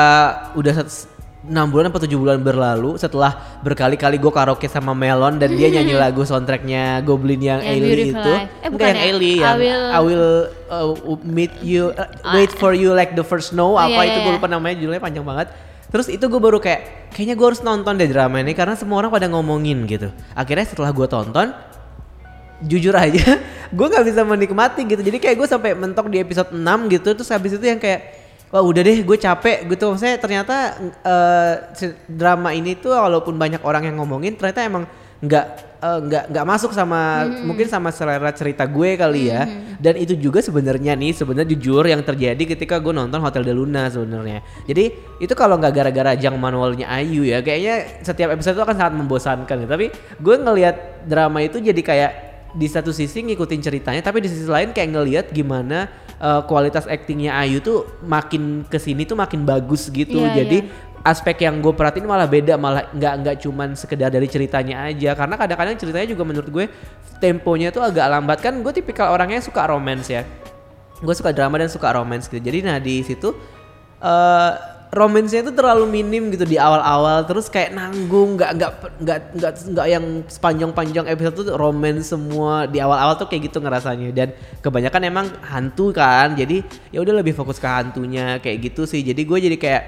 udah 0.51 0.73
set- 0.75 1.07
6 1.47 1.53
bulan 1.71 1.87
atau 1.87 2.03
7 2.03 2.11
bulan 2.19 2.43
berlalu 2.43 2.99
setelah 2.99 3.31
berkali-kali 3.63 4.19
gue 4.19 4.27
karaoke 4.27 4.67
sama 4.67 4.91
Melon 4.91 5.39
dan 5.39 5.47
dia 5.49 5.71
nyanyi 5.71 5.95
lagu 6.03 6.27
soundtracknya 6.27 6.99
Goblin 7.07 7.39
yang 7.39 7.63
Yang 7.63 7.71
Ailey 7.71 8.03
itu 8.11 8.31
Life. 8.35 8.51
Eh, 8.59 8.67
bukan 8.67 8.83
yang 8.83 8.97
ya? 8.97 9.05
Ailey 9.05 9.31
I 9.31 9.39
yang 9.39 9.55
will- 9.55 9.87
I 9.87 9.99
will 10.03 10.29
uh, 10.67 10.87
meet 11.23 11.53
you 11.63 11.95
uh, 11.95 12.03
wait 12.35 12.51
for 12.51 12.75
you 12.75 12.91
like 12.91 13.15
the 13.15 13.23
first 13.23 13.55
snow 13.55 13.73
Oh, 13.73 13.79
apa 13.79 13.95
iya, 13.95 14.11
itu 14.11 14.17
iya, 14.19 14.23
gue 14.25 14.31
iya. 14.33 14.37
lupa 14.41 14.47
namanya 14.49 14.75
judulnya 14.75 14.99
panjang 14.99 15.23
banget 15.23 15.47
terus 15.87 16.07
itu 16.11 16.25
gue 16.27 16.41
baru 16.41 16.59
kayak 16.59 17.11
kayaknya 17.15 17.35
gue 17.39 17.47
harus 17.47 17.61
nonton 17.63 17.95
deh 17.95 18.09
drama 18.11 18.43
ini 18.43 18.51
karena 18.51 18.75
semua 18.75 18.99
orang 19.03 19.11
pada 19.11 19.27
ngomongin 19.31 19.87
gitu. 19.87 20.11
Akhirnya 20.35 20.65
setelah 20.67 20.91
gue 20.91 21.07
tonton 21.07 21.51
jujur 22.57 22.95
aja 22.97 23.37
gue 23.77 23.87
nggak 23.91 24.05
bisa 24.07 24.21
menikmati 24.23 24.81
gitu. 24.87 25.01
Jadi 25.03 25.17
kayak 25.21 25.35
gue 25.37 25.47
sampai 25.47 25.71
mentok 25.77 26.07
di 26.09 26.17
episode 26.23 26.51
6 26.55 26.63
gitu 26.93 27.09
terus 27.13 27.29
habis 27.29 27.53
itu 27.55 27.65
yang 27.65 27.77
kayak 27.77 28.15
wah 28.47 28.63
udah 28.63 28.81
deh 28.81 29.03
gue 29.03 29.17
capek 29.19 29.67
gitu. 29.67 29.91
Maksudnya 29.91 30.17
ternyata 30.17 30.55
si- 31.75 31.97
drama 32.07 32.55
ini 32.55 32.79
tuh 32.79 32.95
walaupun 32.95 33.35
banyak 33.35 33.59
orang 33.61 33.87
yang 33.91 33.99
ngomongin 33.99 34.39
ternyata 34.39 34.63
emang 34.63 34.83
nggak 35.19 35.66
eh, 35.81 35.99
nggak 36.03 36.23
nggak 36.33 36.45
masuk 36.45 36.71
sama 36.73 37.25
mungkin 37.45 37.67
sama 37.69 37.89
selera 37.93 38.29
cerita 38.33 38.65
gue 38.65 38.97
kali 38.97 39.29
ya. 39.29 39.45
Dan 39.77 39.93
itu 40.01 40.17
juga 40.17 40.41
sebenarnya 40.41 40.97
nih 40.97 41.13
sebenarnya 41.13 41.53
jujur 41.53 41.85
yang 41.85 42.01
terjadi 42.01 42.57
ketika 42.57 42.81
gue 42.81 42.93
nonton 42.93 43.21
Hotel 43.21 43.45
de 43.45 43.53
Luna 43.53 43.89
sebenarnya. 43.89 44.41
Jadi 44.65 44.89
itu 45.21 45.33
kalau 45.37 45.57
nggak 45.61 45.73
gara-gara 45.73 46.13
jang 46.17 46.37
manualnya 46.37 46.89
Ayu 46.89 47.25
ya 47.25 47.41
kayaknya 47.41 48.01
setiap 48.01 48.33
episode 48.33 48.57
itu 48.57 48.63
akan 48.65 48.77
sangat 48.77 48.93
membosankan 48.97 49.57
ya. 49.63 49.67
tapi 49.69 49.85
gue 50.17 50.35
ngelihat 50.37 51.05
drama 51.05 51.41
itu 51.45 51.61
jadi 51.61 51.81
kayak 51.81 52.11
di 52.57 52.65
satu 52.65 52.89
sisi 52.89 53.21
ngikutin 53.21 53.61
ceritanya 53.61 54.01
tapi 54.01 54.23
di 54.23 54.29
sisi 54.31 54.49
lain 54.49 54.73
kayak 54.73 54.89
ngelihat 54.89 55.25
gimana 55.29 55.91
uh, 56.21 56.41
kualitas 56.45 56.89
aktingnya 56.89 57.37
Ayu 57.37 57.61
tuh 57.61 57.85
makin 58.05 58.65
ke 58.65 58.77
sini 58.81 59.05
tuh 59.05 59.17
makin 59.17 59.45
bagus 59.45 59.89
gitu. 59.93 60.21
Iya, 60.21 60.43
jadi 60.43 60.57
iya. 60.65 60.86
Aspek 61.07 61.47
yang 61.47 61.63
gue 61.63 61.71
perhatiin 61.71 62.03
malah 62.03 62.27
beda 62.27 62.59
malah 62.59 62.91
nggak 62.91 63.13
nggak 63.23 63.35
cuman 63.47 63.73
sekedar 63.79 64.11
dari 64.11 64.27
ceritanya 64.27 64.91
aja. 64.91 65.15
Karena 65.15 65.39
kadang-kadang 65.39 65.75
ceritanya 65.79 66.07
juga 66.11 66.23
menurut 66.27 66.49
gue 66.51 66.65
temponya 67.23 67.71
tuh 67.71 67.87
agak 67.87 68.05
lambat. 68.11 68.37
Kan 68.43 68.59
gue 68.59 68.73
tipikal 68.75 69.15
orangnya 69.15 69.39
suka 69.39 69.63
romance 69.65 70.11
ya. 70.11 70.27
Gue 70.99 71.15
suka 71.15 71.31
drama 71.31 71.63
dan 71.63 71.71
suka 71.71 71.95
romance 71.95 72.27
gitu. 72.27 72.43
Jadi 72.43 72.59
nah 72.59 72.77
di 72.77 72.99
situ 73.07 73.31
eh 74.03 74.53
romansnya 74.87 75.43
itu 75.43 75.51
terlalu 75.51 75.83
minim 75.87 76.31
gitu 76.31 76.47
di 76.47 76.55
awal-awal. 76.55 77.27
Terus 77.27 77.51
kayak 77.51 77.75
nanggung 77.75 78.39
nggak 78.39 78.51
nggak 78.55 78.71
nggak 79.03 79.19
nggak 79.35 79.51
nggak 79.75 79.87
yang 79.87 80.05
sepanjang-panjang 80.31 81.05
episode 81.11 81.35
tuh 81.43 81.55
romance 81.59 82.15
semua 82.15 82.67
di 82.71 82.79
awal-awal 82.79 83.19
tuh 83.19 83.27
kayak 83.27 83.51
gitu 83.51 83.59
ngerasanya. 83.59 84.15
Dan 84.15 84.31
kebanyakan 84.63 85.01
emang 85.07 85.27
hantu 85.43 85.91
kan. 85.91 86.35
Jadi 86.39 86.63
ya 86.91 87.03
udah 87.03 87.19
lebih 87.19 87.35
fokus 87.35 87.59
ke 87.59 87.67
hantunya 87.67 88.39
kayak 88.39 88.71
gitu 88.71 88.87
sih. 88.87 89.03
Jadi 89.03 89.21
gue 89.27 89.37
jadi 89.51 89.57
kayak 89.59 89.83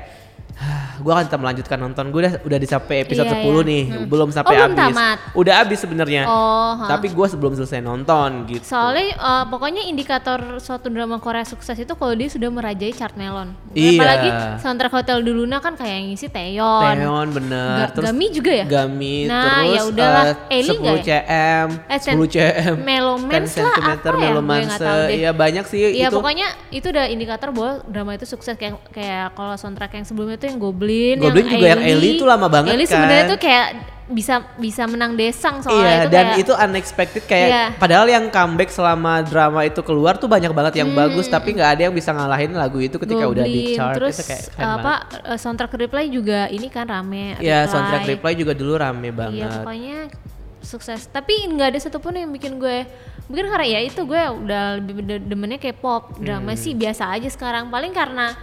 gue 0.99 1.07
akan 1.07 1.23
tetap 1.23 1.39
melanjutkan 1.39 1.77
nonton 1.77 2.09
gue 2.09 2.19
udah 2.19 2.33
udah 2.43 2.57
di 2.57 2.67
sampai 2.67 2.95
episode 3.01 3.23
Iya, 3.25 3.39
10 3.39 3.47
iya. 3.47 3.61
nih 3.63 3.83
Hmm. 3.89 4.05
belum 4.05 4.29
sampai 4.29 4.51
Oh, 4.51 4.61
habis 4.61 4.77
tamat? 4.91 5.17
udah 5.33 5.53
habis 5.55 5.77
sebenarnya 5.79 6.23
Oh, 6.25 6.71
ha. 6.75 6.85
tapi 6.89 7.07
gue 7.07 7.25
sebelum 7.25 7.53
selesai 7.53 7.79
nonton 7.79 8.29
gitu 8.45 8.63
Soalnya 8.65 9.07
eh, 9.11 9.43
pokoknya 9.45 9.83
indikator 9.83 10.39
suatu 10.57 10.87
drama 10.87 11.17
Korea 11.17 11.43
sukses 11.43 11.73
itu 11.73 11.93
kalau 11.93 12.11
dia 12.11 12.27
sudah 12.27 12.49
merajai 12.49 12.91
chart 12.91 13.15
melon. 13.15 13.55
Iya. 13.71 13.95
Apalagi 13.95 14.29
soundtrack 14.59 14.93
Hotel 14.93 15.17
di 15.21 15.31
Luna 15.31 15.57
kan 15.57 15.73
kayak 15.73 15.93
yang 15.93 16.07
ngisi 16.09 16.27
Taeyeon. 16.27 16.81
Taeyeon 16.83 17.27
bener 17.31 17.87
Ga- 17.87 18.03
Gami 18.03 18.25
juga 18.29 18.51
ya? 18.53 18.65
Gami 18.65 19.15
Nah, 19.25 19.43
terus 19.45 19.69
ya 19.69 19.81
udahlah. 19.85 20.25
eh, 20.25 20.57
Eli 20.57 20.69
10 20.69 20.81
nggak 20.81 20.97
cm 20.99 21.67
Eh, 21.87 21.99
10 22.01 22.27
cm 22.27 22.77
Melomance 22.81 23.53
10 23.53 23.61
lah, 23.61 23.71
apa 23.71 23.89
ya? 24.17 24.77
Tahu 24.79 24.99
deh. 25.01 25.15
iya 25.15 25.31
banyak 25.31 25.65
sih 25.65 25.79
Iya 25.93 26.07
itu 26.07 26.15
pokoknya 26.15 26.47
itu 26.69 26.87
udah 26.87 27.05
indikator 27.07 27.49
bahwa 27.49 27.71
drama 27.85 28.11
itu 28.13 28.25
sukses 28.25 28.53
kayak 28.53 28.75
kayak 28.89 29.31
kalau 29.33 29.53
soundtrack 29.53 29.93
yang 29.93 30.03
sebelumnya 30.03 30.38
tuh 30.39 30.47
yang 30.47 30.57
Goblin, 30.57 31.15
Goblin 31.17 31.45
juga 31.45 31.67
yang 31.69 31.83
Ellie 31.83 32.15
itu 32.15 32.23
lama 32.23 32.47
banget 32.47 32.71
Ellie 32.71 32.83
kan. 32.83 32.93
sebenarnya 32.95 33.25
tuh 33.27 33.37
kayak 33.37 33.67
bisa 34.09 34.41
bisa 34.55 34.83
menang 34.83 35.13
desang 35.13 35.61
soalnya 35.61 35.77
Iya, 35.77 35.93
itu 35.99 36.09
dan 36.09 36.25
kayak, 36.25 36.41
itu 36.41 36.53
unexpected 36.57 37.23
kayak 37.23 37.45
Iya. 37.47 37.63
padahal 37.77 38.07
yang 38.07 38.25
comeback 38.27 38.69
selama 38.69 39.21
drama 39.21 39.61
itu 39.61 39.77
keluar 39.79 40.15
tuh 40.15 40.25
banyak 40.25 40.49
banget 40.49 40.73
yang 40.77 40.89
Hmm. 40.89 40.97
bagus 40.97 41.27
tapi 41.27 41.53
nggak 41.53 41.69
ada 41.69 41.81
yang 41.83 41.93
bisa 41.93 42.09
ngalahin 42.09 42.49
lagu 42.51 42.79
itu 42.79 42.97
ketika 42.97 43.21
udah 43.23 43.45
di 43.45 43.53
Goblin. 43.61 43.77
chart 43.77 43.95
terus 43.95 44.15
itu 44.15 44.23
kayak 44.25 44.43
keren 44.49 44.65
apa 44.73 44.93
eh, 45.27 45.37
soundtrack 45.37 45.73
reply 45.77 46.05
juga 46.07 46.47
ini 46.47 46.67
kan 46.67 46.85
rame 46.85 47.37
Iya, 47.37 47.59
Reply. 47.59 47.69
soundtrack 47.69 48.03
Reply 48.09 48.33
juga 48.33 48.53
dulu 48.53 48.73
rame 48.75 49.03
Iya 49.03 49.13
banget. 49.13 49.51
pokoknya 49.59 49.99
sukses. 50.59 51.01
Tapi 51.07 51.33
nggak 51.47 51.67
ada 51.67 51.79
satupun 51.79 52.13
yang 52.13 52.29
bikin 52.29 52.57
gue 52.57 52.85
mungkin 53.25 53.45
karena 53.47 53.67
ya 53.67 53.79
itu 53.79 54.01
gue 54.03 54.17
udah 54.19 54.63
lebih 54.75 55.01
de- 55.01 55.21
demennya 55.23 55.57
K-pop 55.57 56.17
drama 56.17 56.51
Hmm. 56.51 56.57
sih 56.57 56.73
biasa 56.73 57.09
aja 57.09 57.25
sekarang. 57.27 57.69
Paling 57.69 57.89
karena 57.91 58.33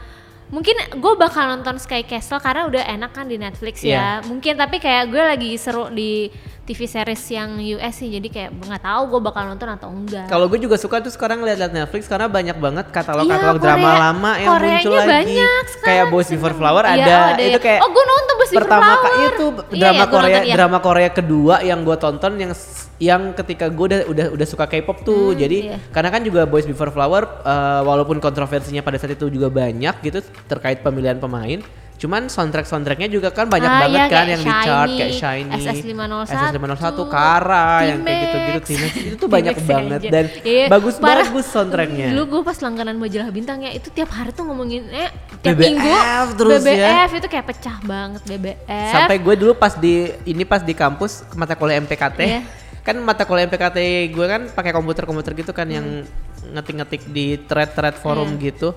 mungkin 0.48 0.72
gue 0.92 1.12
bakal 1.16 1.50
nonton 1.50 1.76
Sky 1.76 2.02
Castle 2.02 2.38
karena 2.38 2.64
udah 2.64 2.82
enak 2.88 3.10
kan 3.10 3.24
di 3.24 3.34
Netflix 3.34 3.80
Iya. 3.80 3.92
ya. 3.92 4.08
Mungkin 4.22 4.54
tapi 4.54 4.76
kayak 4.76 5.04
gue 5.08 5.18
lagi 5.20 5.50
seru 5.54 5.88
di 5.88 6.30
TV 6.62 6.82
series 6.84 7.22
yang 7.30 7.50
US 7.58 7.94
sih 7.96 8.10
jadi 8.10 8.26
kayak 8.26 8.50
nggak 8.56 8.78
tahu 8.80 9.02
gue 9.08 9.20
bakal 9.20 9.42
nonton 9.44 9.68
atau 9.68 9.86
enggak. 9.88 10.26
Kalau 10.26 10.46
gue 10.46 10.58
juga 10.58 10.74
suka 10.74 10.98
tuh 10.98 11.08
sekarang 11.08 11.38
lihat-lihat 11.40 11.70
Netflix 11.72 12.06
karena 12.06 12.26
banyak 12.26 12.56
banget 12.56 12.86
katalog-katalog 12.90 13.54
Iya, 13.54 13.64
drama 13.64 13.90
lama 14.00 14.30
yang 14.36 14.50
Koreanya 14.52 14.74
muncul 14.76 14.94
lagi. 14.96 15.06
banyak 15.08 15.62
sekarang, 15.68 15.86
Kayak 15.88 16.04
Boys 16.08 16.28
Before. 16.28 16.54
Flower 16.54 16.84
Iya, 16.84 16.94
ada. 16.96 17.16
ada 17.28 17.42
itu 17.44 17.50
ya. 17.52 17.62
kayak 17.62 17.80
Oh, 17.80 17.90
gue 17.92 18.04
nonton 18.04 18.34
Boys 18.36 18.46
Before 18.48 18.58
pertama 18.60 18.86
Flower. 18.92 19.12
itu 19.24 19.44
Iya, 19.46 19.80
drama 19.80 19.94
iya, 19.96 20.06
Korea 20.08 20.26
nonton, 20.28 20.42
iya. 20.44 20.54
drama 20.54 20.78
Korea 20.80 21.10
kedua 21.12 21.54
yang 21.60 21.80
gue 21.80 21.96
tonton 21.96 22.32
yang 22.36 22.52
yang 22.96 23.36
ketika 23.36 23.68
gue 23.68 23.86
udah 23.92 24.00
udah 24.08 24.26
udah 24.32 24.46
suka 24.48 24.64
K-pop 24.64 25.04
tuh. 25.04 25.32
Hmm, 25.32 25.38
Jadi 25.38 25.58
iya. 25.68 25.76
karena 25.92 26.08
kan 26.08 26.22
juga 26.24 26.48
Boys 26.48 26.64
Before 26.64 26.88
Flower 26.88 27.28
eh, 27.44 27.80
walaupun 27.84 28.16
kontroversinya 28.18 28.80
pada 28.80 28.96
saat 28.96 29.12
itu 29.12 29.28
juga 29.28 29.52
banyak 29.52 30.00
gitu 30.00 30.24
terkait 30.48 30.80
pemilihan 30.80 31.20
pemain. 31.20 31.60
Cuman 32.06 32.30
soundtrack 32.30 32.64
soundtracknya 32.64 33.10
juga 33.10 33.28
kan 33.28 33.50
banyak 33.50 33.66
Ah, 33.66 33.80
banget 33.82 33.98
iya, 33.98 34.06
kan 34.06 34.26
yang 34.28 34.38
di 34.38 34.52
chart 34.56 34.86
Shiny, 34.86 34.94
kayak 34.96 35.12
Shiny, 35.12 35.58
SS501, 35.58 36.26
SS501, 36.30 36.98
Kara 37.04 37.66
yang 37.82 38.00
kayak 38.00 38.18
gitu-gitu. 38.22 38.60
T-Max 38.62 38.94
itu 39.02 39.16
tuh 39.18 39.26
banyak 39.34 39.56
banget 39.60 39.98
aja. 39.98 40.08
dan 40.08 40.24
Iya, 40.40 40.64
bagus-bagus 40.70 41.26
parah. 41.42 41.50
soundtracknya. 41.50 42.06
Dulu 42.08 42.22
gue 42.28 42.42
pas 42.44 42.58
langganan 42.60 42.94
majalah 42.94 43.28
bintangnya 43.28 43.70
itu 43.70 43.90
tiap 43.90 44.06
hari 44.08 44.30
tuh 44.30 44.46
ngomongin 44.46 44.86
eh 44.86 45.10
tiap 45.36 45.58
BBF 45.58 45.66
minggu 45.66 45.90
terus 46.36 46.62
ya. 46.62 46.70
BBF 46.70 47.10
itu 47.16 47.26
kayak 47.28 47.46
pecah 47.48 47.76
banget 47.82 48.22
BBF. 48.24 48.92
Sampai 48.92 49.16
gue 49.18 49.34
dulu 49.36 49.52
pas 49.52 49.74
di 49.74 49.94
ini 50.22 50.42
pas 50.42 50.62
di 50.62 50.72
kampus 50.72 51.12
mata 51.34 51.52
kuliah 51.52 51.76
MPKT. 51.76 52.20
Iya. 52.22 52.40
Kan 52.80 53.02
mata 53.02 53.26
kuliah 53.26 53.44
MPKT 53.44 53.78
gue 54.08 54.26
kan 54.28 54.46
pakai 54.48 54.70
komputer-komputer 54.70 55.34
gitu 55.34 55.50
kan 55.50 55.66
yang 55.66 56.06
Hmm. 56.06 56.54
ngetik-ngetik 56.54 57.02
di 57.08 57.34
thread-thread 57.40 57.98
forum 57.98 58.38
Iya. 58.38 58.42
gitu. 58.46 58.68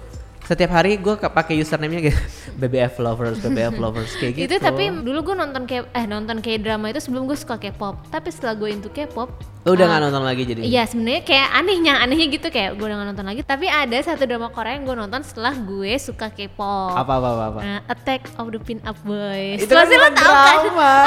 Setiap 0.50 0.82
hari 0.82 0.98
gue 0.98 1.14
pakai 1.14 1.62
username-nya 1.62 2.10
gitu. 2.10 2.18
BBF 2.66 2.98
lovers, 2.98 3.38
BBF 3.38 3.78
lovers 3.86 4.18
kayak 4.18 4.34
gitu. 4.34 4.46
itu 4.50 4.56
tapi 4.58 4.90
dulu 4.90 5.30
gue 5.30 5.36
nonton 5.38 5.70
kayak 5.70 5.94
eh 5.94 6.10
nonton 6.10 6.42
kayak 6.42 6.66
drama 6.66 6.90
itu 6.90 6.98
sebelum 6.98 7.30
gue 7.30 7.38
suka 7.38 7.62
K-pop. 7.62 8.10
Tapi 8.10 8.34
setelah 8.34 8.58
gue 8.58 8.74
into 8.74 8.90
K-pop 8.90 9.30
Lu 9.60 9.76
udah 9.76 9.82
ah, 9.82 9.90
nggak 9.90 10.02
nonton 10.02 10.24
lagi 10.24 10.44
jadi. 10.46 10.60
Iya 10.62 10.84
sebenarnya 10.86 11.22
kayak 11.22 11.48
anehnya 11.54 11.94
anehnya 11.98 12.28
gitu 12.30 12.48
kayak 12.48 12.70
gue 12.74 12.86
udah 12.86 12.96
gak 12.96 13.10
nonton 13.12 13.26
lagi. 13.26 13.42
Tapi 13.44 13.66
ada 13.66 13.98
satu 14.00 14.24
drama 14.24 14.48
Korea 14.48 14.74
yang 14.74 14.84
gue 14.84 14.96
nonton 14.98 15.20
setelah 15.20 15.52
gue 15.54 15.92
suka 15.96 16.28
K-pop. 16.28 16.96
Apa 16.96 17.14
apa 17.14 17.28
apa. 17.30 17.44
apa. 17.46 17.60
Nah, 17.60 17.80
Attack 17.86 18.32
of 18.36 18.50
the 18.50 18.58
Pin-Up 18.58 18.96
Boys. 19.02 19.60
Itu 19.60 19.68
kan 19.70 19.84
Pasti 19.84 19.94
lo 19.94 20.00
bukan 20.02 20.14
tau 20.16 20.32
kan? 20.32 20.58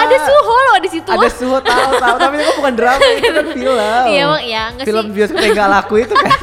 Ada 0.03 0.17
Suho 0.23 0.57
loh 0.63 0.77
di 0.79 0.91
situ. 0.91 1.09
Ada 1.09 1.29
suhu 1.29 1.57
tahu 1.59 1.91
tahu 1.97 2.17
tapi 2.19 2.35
itu 2.35 2.45
kan 2.45 2.55
bukan 2.55 2.75
drama 2.75 3.05
itu 3.11 3.25
kan 3.27 3.47
film. 3.57 3.77
Iya, 4.07 4.23
emang 4.23 4.43
iya, 4.43 4.63
enggak 4.69 4.85
Film 4.85 5.05
sih. 5.05 5.13
bioskop 5.15 5.41
yang 5.41 5.55
gak 5.55 5.71
laku 5.73 5.95
itu 5.99 6.15
kan. 6.15 6.31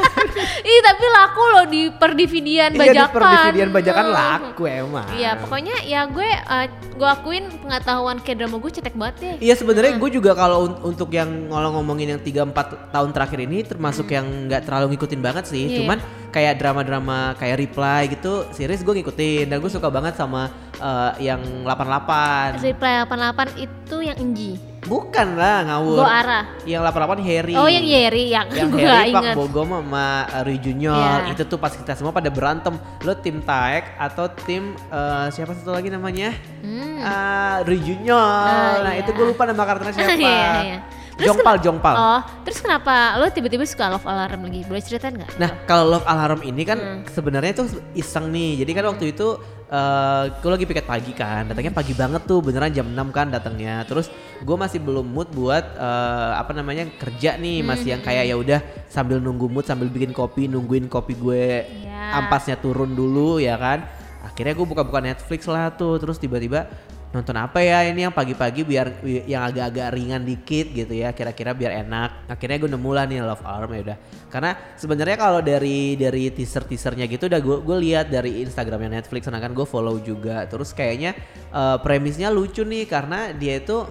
Ih 0.62 0.80
tapi 0.82 1.06
laku 1.10 1.44
loh 1.48 1.66
di 1.66 1.82
per 1.89 2.12
DVD-an 2.12 2.70
Iya 2.70 2.75
di 2.75 2.80
bajakan. 2.84 3.13
perdividian 3.16 3.70
bajakan 3.72 4.06
Hmm. 4.06 4.16
laku 4.16 4.63
emang. 4.66 5.08
Iya 5.12 5.32
pokoknya 5.38 5.75
ya 5.84 6.01
gue 6.06 6.25
eh, 6.28 6.68
gue 6.92 7.10
akuin 7.10 7.46
pengetahuan 7.60 8.18
kayak 8.20 8.38
drama 8.39 8.58
gue 8.58 8.72
cetek 8.72 8.94
banget 8.94 9.16
deh. 9.18 9.36
Iya 9.42 9.54
sebenarnya 9.56 9.96
gue 9.96 10.10
juga 10.12 10.32
kalau 10.34 10.66
un- 10.66 10.80
untuk 10.86 11.10
yang 11.10 11.30
ngolong 11.48 11.80
ngomongin 12.00 12.15
yang 12.15 12.24
3 12.24 12.56
4 12.56 12.96
tahun 12.96 13.10
terakhir 13.12 13.39
ini 13.44 13.58
termasuk 13.62 14.08
yang 14.08 14.24
nggak 14.48 14.63
terlalu 14.63 14.96
ngikutin 14.96 15.20
banget 15.20 15.44
sih. 15.46 15.68
Iya. 15.68 15.77
Cuman 15.84 15.98
kayak 16.32 16.56
drama-drama 16.56 17.36
kayak 17.36 17.60
Reply 17.60 18.08
gitu 18.08 18.48
series 18.53 18.79
gue 18.79 18.94
ngikutin 18.96 19.51
dan 19.51 19.60
gue 19.60 19.68
suka 19.68 19.91
banget 19.91 20.15
sama 20.15 20.48
eh, 20.74 21.27
yang 21.27 21.44
88. 21.68 22.63
Reply 22.63 22.94
88 23.03 23.60
itu 23.60 23.96
yang 24.00 24.15
Enji. 24.15 24.51
Bukan 24.79 25.36
lah 25.36 25.68
ngawur. 25.68 26.00
Go 26.00 26.08
arah. 26.08 26.46
Yang 26.63 26.82
88 26.88 27.27
Harry. 27.27 27.53
Oh 27.53 27.68
yang 27.68 27.84
Yeri 27.84 28.32
yang, 28.32 28.48
yang 28.50 28.72
gue 28.72 28.79
Harry 28.79 29.12
Pak. 29.12 29.36
Bogom 29.36 29.75
sama 29.75 30.24
uh, 30.25 30.41
Rui 30.41 30.56
Junior 30.58 31.27
Iya. 31.27 31.36
itu 31.36 31.44
tuh 31.44 31.60
pas 31.60 31.75
kita 31.75 31.94
semua 31.94 32.15
pada 32.15 32.32
berantem 32.32 32.74
lo 33.03 33.13
tim 33.13 33.44
Taek 33.44 34.00
atau 34.00 34.32
tim 34.48 34.72
uh, 34.88 35.27
siapa 35.29 35.51
satu 35.51 35.75
lagi 35.75 35.91
namanya 35.91 36.32
Hmm. 36.63 37.00
uh, 37.00 37.58
Rui 37.63 37.79
Junior 37.79 38.20
Ah, 38.20 38.79
nah 38.82 38.94
iya. 38.96 39.03
itu 39.03 39.12
gue 39.12 39.25
lupa 39.25 39.44
nama 39.44 39.63
karakternya 39.63 39.94
siapa 39.98 40.15
Iya, 40.15 40.48
iya. 40.63 40.77
Terus 41.20 41.36
Jongpal 41.36 41.56
Jongpal 41.60 41.96
Oh, 41.96 42.20
terus 42.42 42.60
kenapa 42.60 43.20
lo 43.20 43.28
tiba-tiba 43.28 43.68
suka 43.68 43.92
Love 43.92 44.08
Alarm 44.08 44.48
lagi? 44.48 44.64
Boleh 44.64 44.80
ceritain 44.80 45.12
nggak? 45.12 45.36
Nah 45.36 45.52
kalau 45.68 45.92
Love 45.92 46.08
Alarm 46.08 46.42
ini 46.42 46.64
kan 46.64 46.80
Hmm. 46.80 47.04
sebenarnya 47.06 47.52
tuh 47.54 47.68
iseng 47.92 48.32
nih. 48.32 48.64
Jadi 48.64 48.72
kan 48.72 48.88
waktu 48.88 49.12
itu 49.12 49.28
eh 49.70 50.24
gue 50.34 50.50
lagi 50.50 50.66
piket 50.66 50.82
pagi 50.84 51.12
kan, 51.12 51.46
datangnya 51.46 51.70
pagi 51.70 51.94
banget 51.94 52.24
tuh 52.24 52.40
beneran 52.40 52.72
jam 52.72 52.88
6 52.88 53.12
kan 53.12 53.28
datangnya. 53.28 53.84
Terus 53.84 54.08
gue 54.40 54.56
masih 54.56 54.80
belum 54.80 55.04
mood 55.06 55.28
buat 55.30 55.76
eh, 55.76 56.32
apa 56.34 56.56
namanya 56.56 56.88
kerja 56.96 57.36
nih, 57.36 57.62
masih 57.62 57.94
yang 57.94 58.02
kayak 58.02 58.24
ya 58.24 58.34
udah 58.34 58.60
sambil 58.88 59.20
nunggu 59.20 59.46
mood 59.46 59.68
sambil 59.68 59.86
bikin 59.86 60.10
kopi, 60.10 60.48
nungguin 60.48 60.88
kopi 60.88 61.14
gue 61.14 61.46
Iya. 61.68 62.16
ampasnya 62.18 62.56
turun 62.56 62.96
dulu 62.96 63.38
ya 63.38 63.60
kan. 63.60 63.84
Akhirnya 64.20 64.56
gue 64.56 64.66
buka-buka 64.66 65.00
Netflix 65.00 65.44
lah 65.46 65.70
tuh, 65.70 65.96
terus 65.96 66.16
tiba-tiba 66.16 66.66
nonton 67.10 67.34
apa 67.42 67.58
ya 67.66 67.89
ini 67.89 68.06
yang 68.06 68.13
pagi-pagi 68.13 68.62
biar 68.62 69.01
yang 69.25 69.42
agak-agak 69.50 69.98
ringan 69.98 70.22
dikit 70.22 70.70
gitu 70.70 70.94
ya 70.94 71.10
kira-kira 71.10 71.58
biar 71.58 71.82
enak. 71.82 72.30
Akhirnya 72.30 72.58
gue 72.62 72.70
nemu 72.70 72.92
lah 72.94 73.06
nih 73.10 73.25
Love 73.25 73.46
Arm 73.46 73.70
ya 73.74 73.82
udah. 73.89 73.98
Karena 74.30 74.51
sebenarnya 74.78 75.18
kalau 75.18 75.42
dari 75.42 75.98
dari 75.98 76.30
teaser 76.30 76.70
teasernya 76.70 77.10
gitu 77.10 77.25
udah 77.25 77.42
gue 77.42 77.58
gue 77.66 77.78
lihat 77.89 78.13
dari 78.13 78.46
Instagramnya 78.46 79.01
Netflix 79.01 79.25
karena 79.25 79.42
kan 79.42 79.58
gue 79.58 79.66
follow 79.66 79.98
juga. 79.98 80.46
Terus 80.46 80.70
kayaknya 80.70 81.18
eh, 81.50 81.78
premisnya 81.82 82.30
lucu 82.30 82.62
nih 82.62 82.86
karena 82.86 83.34
dia 83.34 83.58
itu 83.58 83.89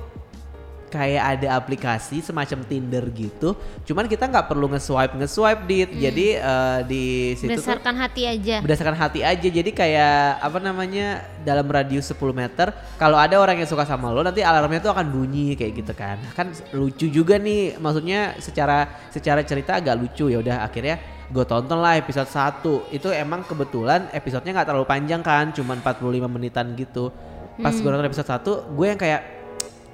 kayak 0.89 1.39
ada 1.39 1.61
aplikasi 1.61 2.25
semacam 2.25 2.65
Tinder 2.65 3.05
gitu 3.13 3.53
cuman 3.85 4.09
kita 4.09 4.25
nggak 4.25 4.49
perlu 4.49 4.67
nge-swipe 4.73 5.15
nge-swipe 5.15 5.63
dit. 5.65 5.91
Jadi 5.93 6.27
eh, 6.35 6.79
di 6.89 7.05
situ 7.37 7.53
tuh 7.53 7.61
Berdasarkan 7.61 7.95
hati 7.97 8.23
aja. 8.25 8.57
berdasarkan 8.65 8.97
hati 8.97 9.21
aja. 9.21 9.49
Jadi 9.49 9.71
kayak 9.71 10.41
apa 10.41 10.59
namanya 10.59 11.07
dalam 11.45 11.69
radius 11.69 12.09
10 12.09 12.19
meter 12.33 12.73
kalau 12.97 13.21
ada 13.21 13.37
orang 13.37 13.61
yang 13.61 13.69
suka 13.69 13.85
sama 13.85 14.09
lo 14.09 14.25
nanti 14.25 14.41
alarmnya 14.41 14.81
tuh 14.81 14.93
akan 14.97 15.07
bunyi 15.13 15.55
kayak 15.55 15.73
gitu 15.85 15.93
kan. 15.93 16.17
Kan 16.33 16.51
lucu 16.73 17.07
juga 17.09 17.37
nih 17.37 17.77
maksudnya 17.77 18.35
secara 18.41 18.89
secara 19.13 19.45
cerita 19.45 19.77
agak 19.77 19.95
lucu. 19.97 20.33
Ya 20.33 20.41
udah 20.41 20.65
akhirnya 20.65 20.99
gue 21.29 21.45
tonton 21.45 21.77
lah 21.77 22.01
episode 22.01 22.29
1 22.29 22.89
itu 22.97 23.09
emang 23.13 23.45
kebetulan 23.45 24.09
episodenya 24.17 24.57
nggak 24.57 24.69
terlalu 24.73 24.89
panjang 24.89 25.21
kan 25.21 25.53
cuman 25.53 25.85
45 25.85 26.25
menitan 26.25 26.73
gitu. 26.73 27.13
Pas 27.59 27.75
gue 27.75 27.91
nonton 27.91 28.07
episode 28.07 28.29
1 28.29 28.73
gue 28.73 28.87
yang 28.87 28.97
kayak 28.97 29.23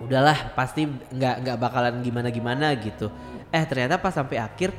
udahlah 0.03 0.53
pasti 0.59 0.89
nggak 0.89 1.35
nggak 1.47 1.57
bakalan 1.61 2.03
gimana 2.03 2.29
gimana 2.35 2.75
gitu. 2.75 3.13
Eh 3.55 3.63
ternyata 3.63 4.01
pas 4.01 4.11
sampai 4.11 4.43
akhir 4.43 4.75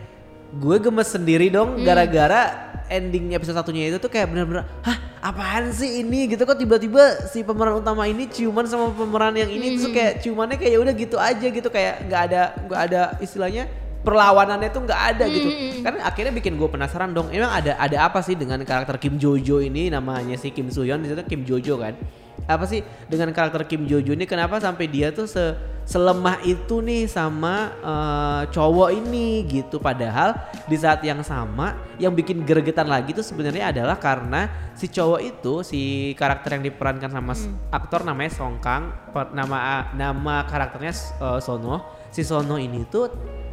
gue 0.55 0.77
gemes 0.79 1.09
sendiri 1.09 1.51
dong 1.51 1.83
gara-gara 1.83 2.71
ending 2.87 3.33
episode 3.33 3.57
satunya 3.57 3.89
itu 3.89 3.97
tuh 3.97 4.07
kayak 4.13 4.29
bener-bener 4.29 4.63
hah 4.85 4.97
apaan 5.25 5.73
sih 5.73 6.05
ini? 6.05 6.29
gitu. 6.29 6.45
Kok 6.45 6.59
tiba-tiba 6.59 7.27
si 7.31 7.41
pemeran 7.41 7.81
utama 7.81 8.05
ini 8.05 8.29
ciuman 8.29 8.67
sama 8.69 8.93
pemeran 8.93 9.33
yang 9.33 9.49
ini 9.49 9.79
tuh 9.81 9.89
kayak 9.89 10.21
ciumannya 10.21 10.59
kayak 10.59 10.71
ya 10.75 10.79
udah 10.79 10.93
gitu 10.93 11.17
aja 11.17 11.47
gitu 11.49 11.67
kayak 11.71 12.05
nggak 12.07 12.21
ada 12.31 12.41
nggak 12.67 12.81
ada 12.91 13.01
istilahnya 13.23 13.65
perlawanannya 14.05 14.69
tuh 14.69 14.81
nggak 14.85 15.01
ada 15.15 15.23
gitu. 15.25 15.49
Kan 15.81 15.97
akhirnya 16.03 16.33
bikin 16.35 16.59
gue 16.61 16.69
penasaran 16.69 17.09
dong 17.15 17.33
emang 17.33 17.49
ada 17.49 17.73
ada 17.81 18.05
apa 18.05 18.21
sih 18.21 18.37
dengan 18.37 18.61
karakter 18.61 19.01
Kim 19.01 19.17
Jojo 19.17 19.63
ini? 19.63 19.89
Namanya 19.89 20.37
si 20.37 20.53
Kim 20.53 20.69
Soo 20.69 20.85
Hyun 20.85 21.01
di 21.01 21.09
situ 21.09 21.23
Kim 21.25 21.41
Jojo 21.41 21.81
kan 21.81 21.97
apa 22.45 22.65
sih? 22.69 22.85
Dengan 23.09 23.33
karakter 23.33 23.65
Kim 23.65 23.89
Jojo 23.89 24.13
ini 24.13 24.29
kenapa 24.29 24.61
sampai 24.61 24.85
dia 24.85 25.09
tuh 25.09 25.25
se 25.25 25.57
selemah 25.85 26.41
itu 26.41 26.81
nih 26.81 27.05
sama 27.05 27.73
uh, 27.81 28.41
cowok 28.49 28.89
ini 28.93 29.45
gitu? 29.45 29.77
Padahal 29.77 30.33
di 30.65 30.77
saat 30.77 31.01
yang 31.05 31.21
sama 31.21 31.77
yang 32.01 32.13
bikin 32.13 32.41
gregetan 32.41 32.89
lagi 32.89 33.13
tuh 33.13 33.25
sebenarnya 33.25 33.69
adalah 33.69 33.97
karena 33.97 34.49
si 34.73 34.89
cowok 34.89 35.21
itu 35.21 35.53
si 35.61 35.81
karakter 36.17 36.57
yang 36.57 36.63
diperankan 36.65 37.09
sama 37.13 37.33
hmm. 37.37 37.69
aktor 37.69 38.01
namanya 38.01 38.31
Song 38.33 38.57
Kang 38.61 38.93
nama 39.33 39.89
nama 39.93 40.45
karakternya 40.45 40.93
uh, 41.21 41.37
Sono. 41.41 42.09
Si 42.09 42.21
Sono 42.25 42.57
ini 42.57 42.85
tuh 42.89 43.09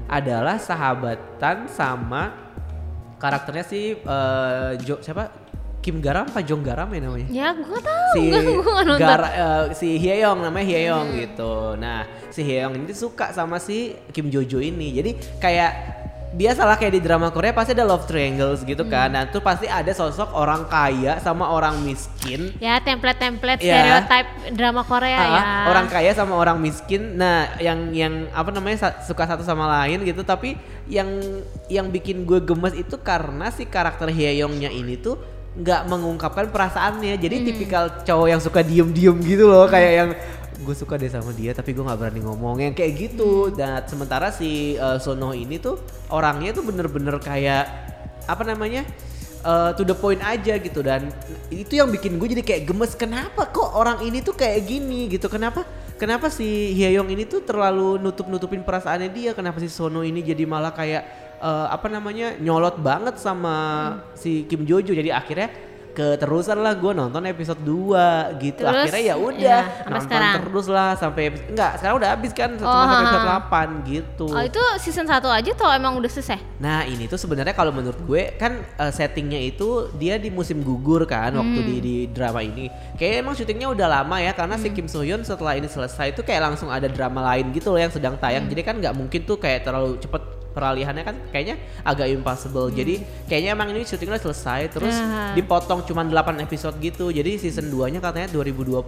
adalah 0.08 0.60
sahabatan 0.60 1.68
sama 1.68 2.32
karakternya 3.16 3.64
si 3.64 3.96
uh, 4.02 4.74
jo, 4.82 4.98
siapa 5.00 5.41
Kim 5.82 5.98
Garam 5.98 6.30
apa 6.30 6.40
Jong 6.46 6.62
Garam 6.62 6.86
ya 6.94 7.00
namanya? 7.02 7.28
Ya 7.28 7.50
gue 7.50 7.80
tahu. 7.82 8.14
Si 8.14 8.22
gue 8.30 8.80
nonton. 8.86 9.02
Gar, 9.02 9.22
uh, 9.26 9.64
si 9.74 9.98
Hyeong 9.98 10.38
namanya 10.46 10.66
Hyeong 10.70 11.08
hmm. 11.10 11.18
gitu. 11.26 11.54
Nah 11.74 12.06
si 12.30 12.40
Hyeong 12.46 12.78
ini 12.78 12.94
suka 12.94 13.34
sama 13.34 13.58
si 13.58 13.98
Kim 14.14 14.30
Jojo 14.30 14.62
ini. 14.62 14.94
Jadi 14.94 15.10
kayak 15.42 15.72
biasalah 16.32 16.80
kayak 16.80 16.96
di 16.96 17.02
drama 17.04 17.28
Korea 17.28 17.52
pasti 17.52 17.76
ada 17.76 17.84
love 17.84 18.08
triangles 18.08 18.64
gitu 18.64 18.88
kan. 18.88 19.12
Hmm. 19.12 19.16
Nah, 19.20 19.22
tuh 19.28 19.44
pasti 19.44 19.68
ada 19.68 19.92
sosok 19.92 20.32
orang 20.32 20.64
kaya 20.64 21.20
sama 21.20 21.52
orang 21.52 21.84
miskin. 21.84 22.56
Ya, 22.56 22.80
template-template 22.80 23.60
ya. 23.60 23.76
stereotype 23.76 24.56
drama 24.56 24.82
Korea 24.82 25.20
uh, 25.20 25.28
ya. 25.28 25.42
Orang 25.68 25.86
kaya 25.92 26.10
sama 26.16 26.34
orang 26.40 26.56
miskin. 26.58 27.20
Nah, 27.20 27.52
yang 27.60 27.92
yang 27.92 28.32
apa 28.32 28.48
namanya 28.48 28.96
suka 29.04 29.28
satu 29.28 29.44
sama 29.44 29.68
lain 29.82 30.02
gitu, 30.08 30.24
tapi 30.24 30.56
yang 30.88 31.20
yang 31.68 31.92
bikin 31.92 32.24
gue 32.24 32.40
gemes 32.40 32.74
itu 32.74 32.96
karena 33.04 33.52
si 33.52 33.68
karakter 33.68 34.08
Hyeongnya 34.08 34.72
ini 34.72 34.96
tuh 34.96 35.20
nggak 35.58 35.82
mengungkapkan 35.88 36.48
perasaannya. 36.48 37.14
Jadi 37.20 37.36
hmm. 37.40 37.46
tipikal 37.48 37.84
cowok 38.04 38.28
yang 38.28 38.40
suka 38.40 38.60
diem-diem 38.64 39.16
gitu 39.24 39.48
loh, 39.48 39.68
hmm. 39.68 39.72
kayak 39.72 39.92
yang 39.92 40.10
gue 40.62 40.76
suka 40.78 40.94
deh 40.94 41.10
sama 41.10 41.34
dia 41.34 41.50
tapi 41.50 41.74
gue 41.74 41.82
nggak 41.82 41.98
berani 41.98 42.22
ngomong 42.22 42.62
yang 42.62 42.74
kayak 42.74 43.10
gitu 43.10 43.50
dan 43.50 43.82
sementara 43.90 44.30
si 44.30 44.78
uh, 44.78 44.96
Sono 45.02 45.34
ini 45.34 45.58
tuh 45.58 45.82
orangnya 46.14 46.54
tuh 46.54 46.62
bener-bener 46.62 47.18
kayak 47.18 47.66
apa 48.30 48.42
namanya 48.46 48.86
uh, 49.42 49.74
to 49.74 49.82
the 49.82 49.94
point 49.94 50.22
aja 50.22 50.56
gitu 50.62 50.80
dan 50.80 51.10
itu 51.50 51.76
yang 51.78 51.90
bikin 51.90 52.16
gue 52.16 52.28
jadi 52.38 52.42
kayak 52.46 52.62
gemes 52.70 52.94
kenapa 52.94 53.50
kok 53.50 53.74
orang 53.74 54.06
ini 54.06 54.22
tuh 54.22 54.38
kayak 54.38 54.62
gini 54.62 55.10
gitu 55.10 55.26
kenapa 55.26 55.66
kenapa 55.98 56.30
si 56.30 56.74
Hyeyong 56.78 57.10
ini 57.10 57.26
tuh 57.26 57.42
terlalu 57.42 57.98
nutup 57.98 58.30
nutupin 58.30 58.62
perasaannya 58.62 59.10
dia 59.10 59.30
kenapa 59.34 59.58
si 59.58 59.66
Sono 59.66 60.06
ini 60.06 60.22
jadi 60.22 60.46
malah 60.46 60.70
kayak 60.70 61.21
uh, 61.42 61.66
apa 61.68 61.90
namanya 61.90 62.38
nyolot 62.38 62.78
banget 62.78 63.18
sama 63.18 63.56
hmm. 63.58 63.98
si 64.14 64.46
Kim 64.46 64.62
Jojo 64.62 64.94
jadi 64.94 65.10
akhirnya 65.10 65.50
keterusan 65.92 66.56
lah 66.56 66.72
gue 66.72 66.92
nonton 66.96 67.20
episode 67.28 67.60
2 67.60 68.40
gitu 68.40 68.64
terus, 68.64 68.88
akhirnya 68.88 69.02
ya 69.12 69.16
udah 69.20 69.60
ya, 69.68 69.84
nonton 69.84 70.08
sekarang. 70.08 70.34
terus 70.40 70.66
lah 70.72 70.90
sampai 70.96 71.24
enggak 71.52 71.72
sekarang 71.76 71.96
udah 72.00 72.10
habis 72.16 72.32
kan 72.32 72.50
oh, 72.56 72.64
sampai 72.64 72.96
episode 73.04 73.28
8 73.84 73.92
gitu 73.92 74.26
oh 74.32 74.42
itu 74.42 74.62
season 74.80 75.04
1 75.04 75.20
aja 75.20 75.50
tuh 75.52 75.68
emang 75.68 75.92
udah 76.00 76.08
selesai 76.08 76.40
nah 76.56 76.88
ini 76.88 77.04
tuh 77.04 77.20
sebenarnya 77.20 77.52
kalau 77.52 77.76
menurut 77.76 78.00
gue 78.08 78.32
kan 78.40 78.64
uh, 78.80 78.88
settingnya 78.88 79.36
itu 79.44 79.92
dia 80.00 80.16
di 80.16 80.32
musim 80.32 80.64
gugur 80.64 81.04
kan 81.04 81.36
hmm. 81.36 81.40
waktu 81.44 81.60
di, 81.60 81.76
di 81.84 81.96
drama 82.08 82.40
ini 82.40 82.72
kayak 82.96 83.20
emang 83.20 83.36
syutingnya 83.36 83.68
udah 83.68 84.00
lama 84.00 84.16
ya 84.16 84.32
karena 84.32 84.56
hmm. 84.56 84.64
si 84.64 84.68
Kim 84.72 84.88
So 84.88 85.04
Hyun 85.04 85.20
setelah 85.28 85.60
ini 85.60 85.68
selesai 85.68 86.16
itu 86.16 86.24
kayak 86.24 86.40
langsung 86.40 86.72
ada 86.72 86.88
drama 86.88 87.20
lain 87.36 87.52
gitu 87.52 87.68
loh 87.68 87.80
yang 87.80 87.92
sedang 87.92 88.16
tayang 88.16 88.48
hmm. 88.48 88.52
jadi 88.56 88.62
kan 88.64 88.74
nggak 88.80 88.94
mungkin 88.96 89.20
tuh 89.28 89.36
kayak 89.36 89.68
terlalu 89.68 90.00
cepet 90.00 90.41
peralihannya 90.52 91.04
kan 91.04 91.16
kayaknya 91.32 91.56
agak 91.82 92.12
impossible. 92.12 92.68
Hmm. 92.70 92.76
Jadi 92.76 92.94
kayaknya 93.26 93.50
emang 93.56 93.72
ini 93.72 93.82
syutingnya 93.82 94.20
selesai 94.20 94.70
terus 94.70 94.94
uh. 94.94 95.32
dipotong 95.34 95.82
cuma 95.88 96.04
8 96.04 96.44
episode 96.44 96.76
gitu. 96.78 97.10
Jadi 97.10 97.40
season 97.40 97.72
2-nya 97.72 97.98
katanya 97.98 98.28
2020 98.30 98.84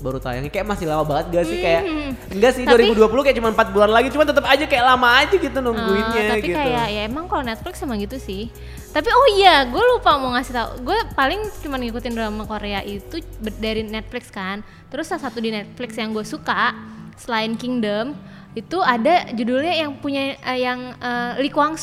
baru 0.00 0.18
tayangnya. 0.22 0.50
Kayak 0.50 0.66
masih 0.70 0.86
lama 0.88 1.04
banget 1.04 1.26
gak 1.34 1.44
sih 1.50 1.58
kayak 1.58 1.82
hmm. 1.84 2.10
enggak 2.38 2.52
sih 2.54 2.64
tapi, 2.64 2.94
2020 2.94 3.24
kayak 3.26 3.36
cuma 3.42 3.48
4 3.52 3.74
bulan 3.74 3.90
lagi 3.90 4.08
cuma 4.14 4.24
tetap 4.24 4.44
aja 4.46 4.64
kayak 4.64 4.84
lama 4.86 5.08
aja 5.20 5.34
gitu 5.34 5.58
nungguinnya 5.58 6.22
uh, 6.22 6.30
tapi 6.38 6.48
gitu. 6.48 6.58
kayak 6.58 6.86
ya 6.88 7.02
emang 7.06 7.24
kalau 7.26 7.42
Netflix 7.44 7.74
emang 7.82 7.98
gitu 8.00 8.16
sih. 8.16 8.48
Tapi 8.92 9.08
oh 9.08 9.28
iya, 9.40 9.64
gue 9.64 9.80
lupa 9.96 10.20
mau 10.20 10.36
ngasih 10.36 10.52
tau. 10.52 10.68
Gue 10.84 10.94
paling 11.16 11.40
cuma 11.64 11.80
ngikutin 11.80 12.12
drama 12.12 12.44
Korea 12.44 12.84
itu 12.84 13.24
dari 13.56 13.88
Netflix 13.88 14.28
kan. 14.28 14.60
Terus 14.92 15.08
salah 15.08 15.32
satu 15.32 15.40
di 15.40 15.48
Netflix 15.48 15.96
yang 15.96 16.12
gue 16.12 16.24
suka 16.28 16.76
selain 17.16 17.56
Kingdom 17.56 18.12
itu 18.52 18.78
ada 18.84 19.32
judulnya 19.32 19.72
yang 19.72 19.96
punya 19.96 20.36
uh, 20.44 20.58
yang 20.58 20.80
uh, 21.00 21.40
Lee 21.40 21.52
Kwang. 21.52 21.76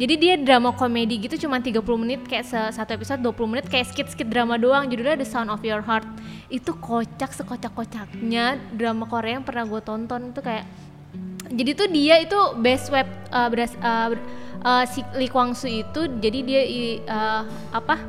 Jadi 0.00 0.14
dia 0.16 0.34
drama 0.40 0.72
komedi 0.72 1.20
gitu 1.20 1.36
cuma 1.44 1.60
30 1.60 1.84
menit 2.00 2.24
kayak 2.24 2.72
satu 2.72 2.96
episode 2.96 3.20
20 3.20 3.52
menit 3.52 3.66
kayak 3.68 3.84
skit-skit 3.90 4.32
drama 4.32 4.56
doang 4.56 4.88
judulnya 4.88 5.20
The 5.20 5.28
Sound 5.28 5.52
of 5.52 5.60
Your 5.60 5.84
Heart. 5.84 6.08
Itu 6.48 6.72
kocak 6.80 7.36
sekocak-kocaknya 7.36 8.56
drama 8.72 9.04
Korea 9.04 9.36
yang 9.36 9.44
pernah 9.44 9.68
gue 9.68 9.80
tonton 9.84 10.32
itu 10.32 10.40
kayak 10.40 10.64
jadi 11.50 11.70
tuh 11.74 11.88
dia 11.90 12.16
itu 12.22 12.38
best 12.62 12.88
web 12.94 13.10
uh, 13.34 13.50
beras, 13.50 13.74
uh, 13.82 14.14
uh, 14.62 14.84
si 14.86 15.02
Lee 15.18 15.28
Kwang 15.28 15.52
itu 15.52 16.00
jadi 16.22 16.38
dia 16.46 16.62
uh, 17.10 17.42
apa 17.74 18.00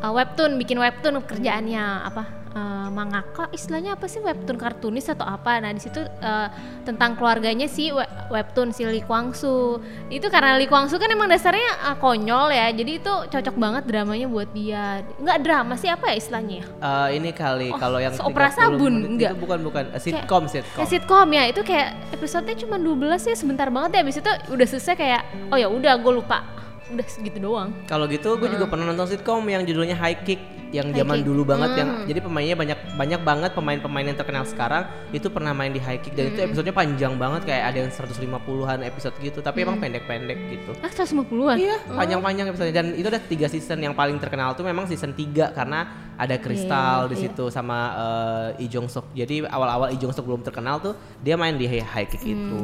uh, 0.00 0.12
webtoon 0.14 0.56
bikin 0.56 0.78
webtoon 0.78 1.20
kerjaannya 1.26 1.84
apa 2.06 2.39
uh, 2.54 2.88
mangaka 2.90 3.48
istilahnya 3.54 3.94
apa 3.94 4.06
sih? 4.06 4.20
Webtoon 4.22 4.58
kartunis 4.58 5.06
atau 5.10 5.26
apa? 5.26 5.58
Nah 5.62 5.70
di 5.74 5.80
situ 5.82 6.00
uh, 6.02 6.48
tentang 6.86 7.14
keluarganya 7.14 7.66
si 7.70 7.90
webtoon 8.30 8.74
si 8.74 8.86
Lee 8.86 9.04
Kwang 9.04 9.32
Soo 9.34 9.78
itu 10.10 10.26
karena 10.28 10.58
Lee 10.58 10.70
Kwang 10.70 10.90
Soo 10.90 10.98
kan 10.98 11.10
emang 11.10 11.30
dasarnya 11.30 11.90
uh, 11.90 11.96
konyol 11.98 12.50
ya. 12.54 12.70
Jadi 12.70 13.02
itu 13.02 13.12
cocok 13.30 13.56
banget 13.56 13.82
dramanya 13.86 14.26
buat 14.26 14.50
dia. 14.54 15.02
Nggak 15.18 15.38
drama 15.42 15.74
sih 15.78 15.90
apa 15.90 16.12
ya 16.12 16.16
istilahnya 16.18 16.62
uh, 16.82 17.08
ini 17.10 17.30
kali 17.30 17.68
oh, 17.70 17.78
kalau 17.78 17.98
yang 18.02 18.14
opera 18.20 18.50
sabun 18.50 19.16
enggak 19.16 19.34
bukan 19.38 19.58
bukan. 19.62 19.84
Uh, 19.94 20.00
sitcom 20.00 20.46
kayak, 20.46 20.64
sitcom. 20.64 20.80
ya, 20.80 20.86
sitcom 20.86 21.28
ya. 21.30 21.44
Itu 21.48 21.60
kayak 21.62 21.88
episodenya 22.14 22.56
cuma 22.66 22.76
12 22.78 23.30
ya 23.30 23.36
sebentar 23.36 23.68
banget 23.70 23.90
ya. 23.96 24.00
Habis 24.02 24.16
itu 24.20 24.32
udah 24.50 24.66
selesai 24.66 24.94
kayak 24.96 25.22
oh 25.50 25.58
ya 25.58 25.68
udah 25.70 25.94
gue 26.00 26.12
lupa 26.14 26.59
udah 26.94 27.06
segitu 27.06 27.38
doang. 27.38 27.70
Kalau 27.86 28.04
gitu 28.10 28.36
gue 28.36 28.48
uh. 28.48 28.52
juga 28.58 28.66
pernah 28.70 28.90
nonton 28.90 29.06
sitcom 29.10 29.44
yang 29.46 29.62
judulnya 29.62 29.96
High 29.96 30.20
Kick 30.26 30.40
yang 30.70 30.94
High 30.94 31.02
zaman 31.02 31.18
kick. 31.20 31.26
dulu 31.26 31.42
banget 31.42 31.70
hmm. 31.74 31.80
yang 31.82 31.90
jadi 32.06 32.20
pemainnya 32.22 32.56
banyak 32.56 32.78
banyak 32.94 33.20
banget 33.26 33.50
pemain-pemain 33.58 34.06
yang 34.06 34.18
terkenal 34.18 34.44
sekarang 34.46 34.86
itu 35.10 35.26
pernah 35.26 35.50
main 35.50 35.74
di 35.74 35.82
High 35.82 35.98
Kick 35.98 36.14
dan 36.14 36.30
hmm. 36.30 36.32
itu 36.34 36.40
episodenya 36.46 36.74
panjang 36.74 37.14
banget 37.18 37.42
kayak 37.46 37.64
ada 37.74 37.78
yang 37.82 37.90
150-an 37.90 38.78
episode 38.86 39.14
gitu 39.18 39.38
tapi 39.42 39.62
hmm. 39.62 39.66
emang 39.66 39.76
pendek-pendek 39.82 40.38
gitu. 40.50 40.72
Ah 40.80 40.90
150-an? 40.90 41.56
Iya, 41.58 41.76
oh. 41.90 41.98
panjang-panjang 41.98 42.46
episodenya 42.54 42.74
dan 42.82 42.86
itu 42.94 43.06
ada 43.10 43.20
tiga 43.20 43.46
season 43.50 43.82
yang 43.82 43.94
paling 43.98 44.16
terkenal 44.22 44.54
tuh 44.54 44.62
memang 44.62 44.86
season 44.86 45.10
3 45.10 45.58
karena 45.58 46.10
ada 46.20 46.36
Kristal 46.36 47.08
yeah, 47.08 47.10
di 47.10 47.16
iya. 47.16 47.22
situ 47.26 47.44
yeah. 47.48 47.54
sama 47.54 47.78
uh, 47.96 48.46
Lee 48.60 48.70
Jong 48.70 48.86
Suk. 48.92 49.08
Jadi 49.16 49.42
awal-awal 49.48 49.90
Lee 49.90 50.00
Jong 50.00 50.14
Suk 50.14 50.28
belum 50.28 50.44
terkenal 50.46 50.78
tuh 50.78 50.94
dia 51.24 51.34
main 51.34 51.56
di 51.56 51.66
High 51.66 52.08
Kick 52.12 52.22
hmm. 52.22 52.30
itu 52.30 52.60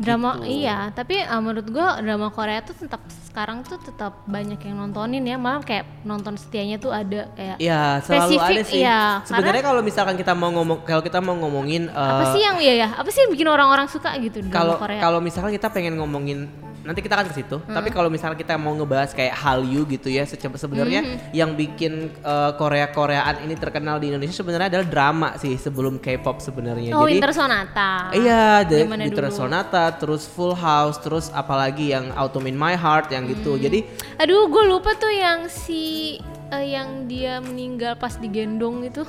drama 0.00 0.40
gitu. 0.40 0.64
iya 0.64 0.88
tapi 0.96 1.20
uh, 1.20 1.40
menurut 1.44 1.66
gua 1.68 2.00
drama 2.00 2.32
Korea 2.32 2.64
tuh 2.64 2.72
tetap 2.72 3.04
sekarang 3.30 3.62
tuh 3.62 3.78
tetap 3.78 4.24
banyak 4.26 4.58
yang 4.58 4.80
nontonin 4.80 5.22
ya 5.22 5.36
malah 5.36 5.62
kayak 5.62 5.86
nonton 6.02 6.34
setianya 6.40 6.80
tuh 6.80 6.90
ada 6.90 7.30
kayak 7.36 7.56
ya 7.60 8.00
selalu 8.02 8.32
spesifik, 8.32 8.48
ada 8.50 8.62
sih 8.66 8.82
ya, 8.82 9.00
sebenarnya 9.22 9.62
kalau 9.62 9.80
misalkan 9.84 10.16
kita 10.18 10.32
mau 10.34 10.50
ngomong 10.50 10.82
kalau 10.82 11.02
kita 11.04 11.20
mau 11.22 11.36
ngomongin 11.36 11.92
uh, 11.92 12.10
apa 12.16 12.24
sih 12.34 12.40
yang 12.42 12.56
iya 12.58 12.74
ya 12.74 12.88
apa 12.96 13.08
sih 13.12 13.22
yang 13.22 13.30
bikin 13.30 13.46
orang-orang 13.46 13.86
suka 13.86 14.10
gitu 14.18 14.42
kalau 14.50 14.80
kalau 14.80 15.20
misalkan 15.22 15.52
kita 15.54 15.68
pengen 15.70 15.94
ngomongin 16.00 16.50
nanti 16.80 17.00
kita 17.04 17.14
akan 17.16 17.26
ke 17.28 17.34
situ. 17.36 17.56
Hmm. 17.60 17.76
Tapi 17.76 17.88
kalau 17.92 18.08
misalnya 18.08 18.36
kita 18.40 18.56
mau 18.56 18.72
ngebahas 18.72 19.12
kayak 19.12 19.36
Hallyu 19.36 19.84
gitu 19.88 20.08
ya, 20.08 20.24
sebenarnya 20.24 21.00
hmm. 21.04 21.36
yang 21.36 21.52
bikin 21.52 22.08
uh, 22.24 22.56
Korea-Koreaan 22.56 23.44
ini 23.44 23.54
terkenal 23.56 24.00
di 24.00 24.12
Indonesia 24.12 24.32
sebenarnya 24.32 24.68
adalah 24.76 24.86
drama 24.88 25.28
sih 25.36 25.54
sebelum 25.60 26.00
K-pop 26.00 26.40
sebenarnya. 26.40 26.96
Oh, 26.96 27.04
Jadi 27.04 27.20
Winter 27.20 27.32
Sonata. 27.36 27.92
Iya, 28.16 28.64
Winter? 28.64 29.28
Sonata, 29.28 29.89
terus 29.98 30.28
Full 30.30 30.54
House, 30.54 31.00
terus 31.02 31.32
apalagi 31.34 31.90
yang 31.90 32.14
Autumn 32.14 32.46
in 32.46 32.54
My 32.54 32.78
Heart 32.78 33.10
yang 33.10 33.26
gitu. 33.26 33.56
hmm. 33.56 33.62
Jadi 33.64 33.78
aduh, 34.20 34.46
gue 34.46 34.64
lupa 34.68 34.94
tuh 34.94 35.10
yang 35.10 35.50
si 35.50 36.16
uh, 36.52 36.62
yang 36.62 37.08
dia 37.10 37.42
meninggal 37.42 37.96
pas 37.96 38.14
digendong 38.14 38.86
itu. 38.86 39.02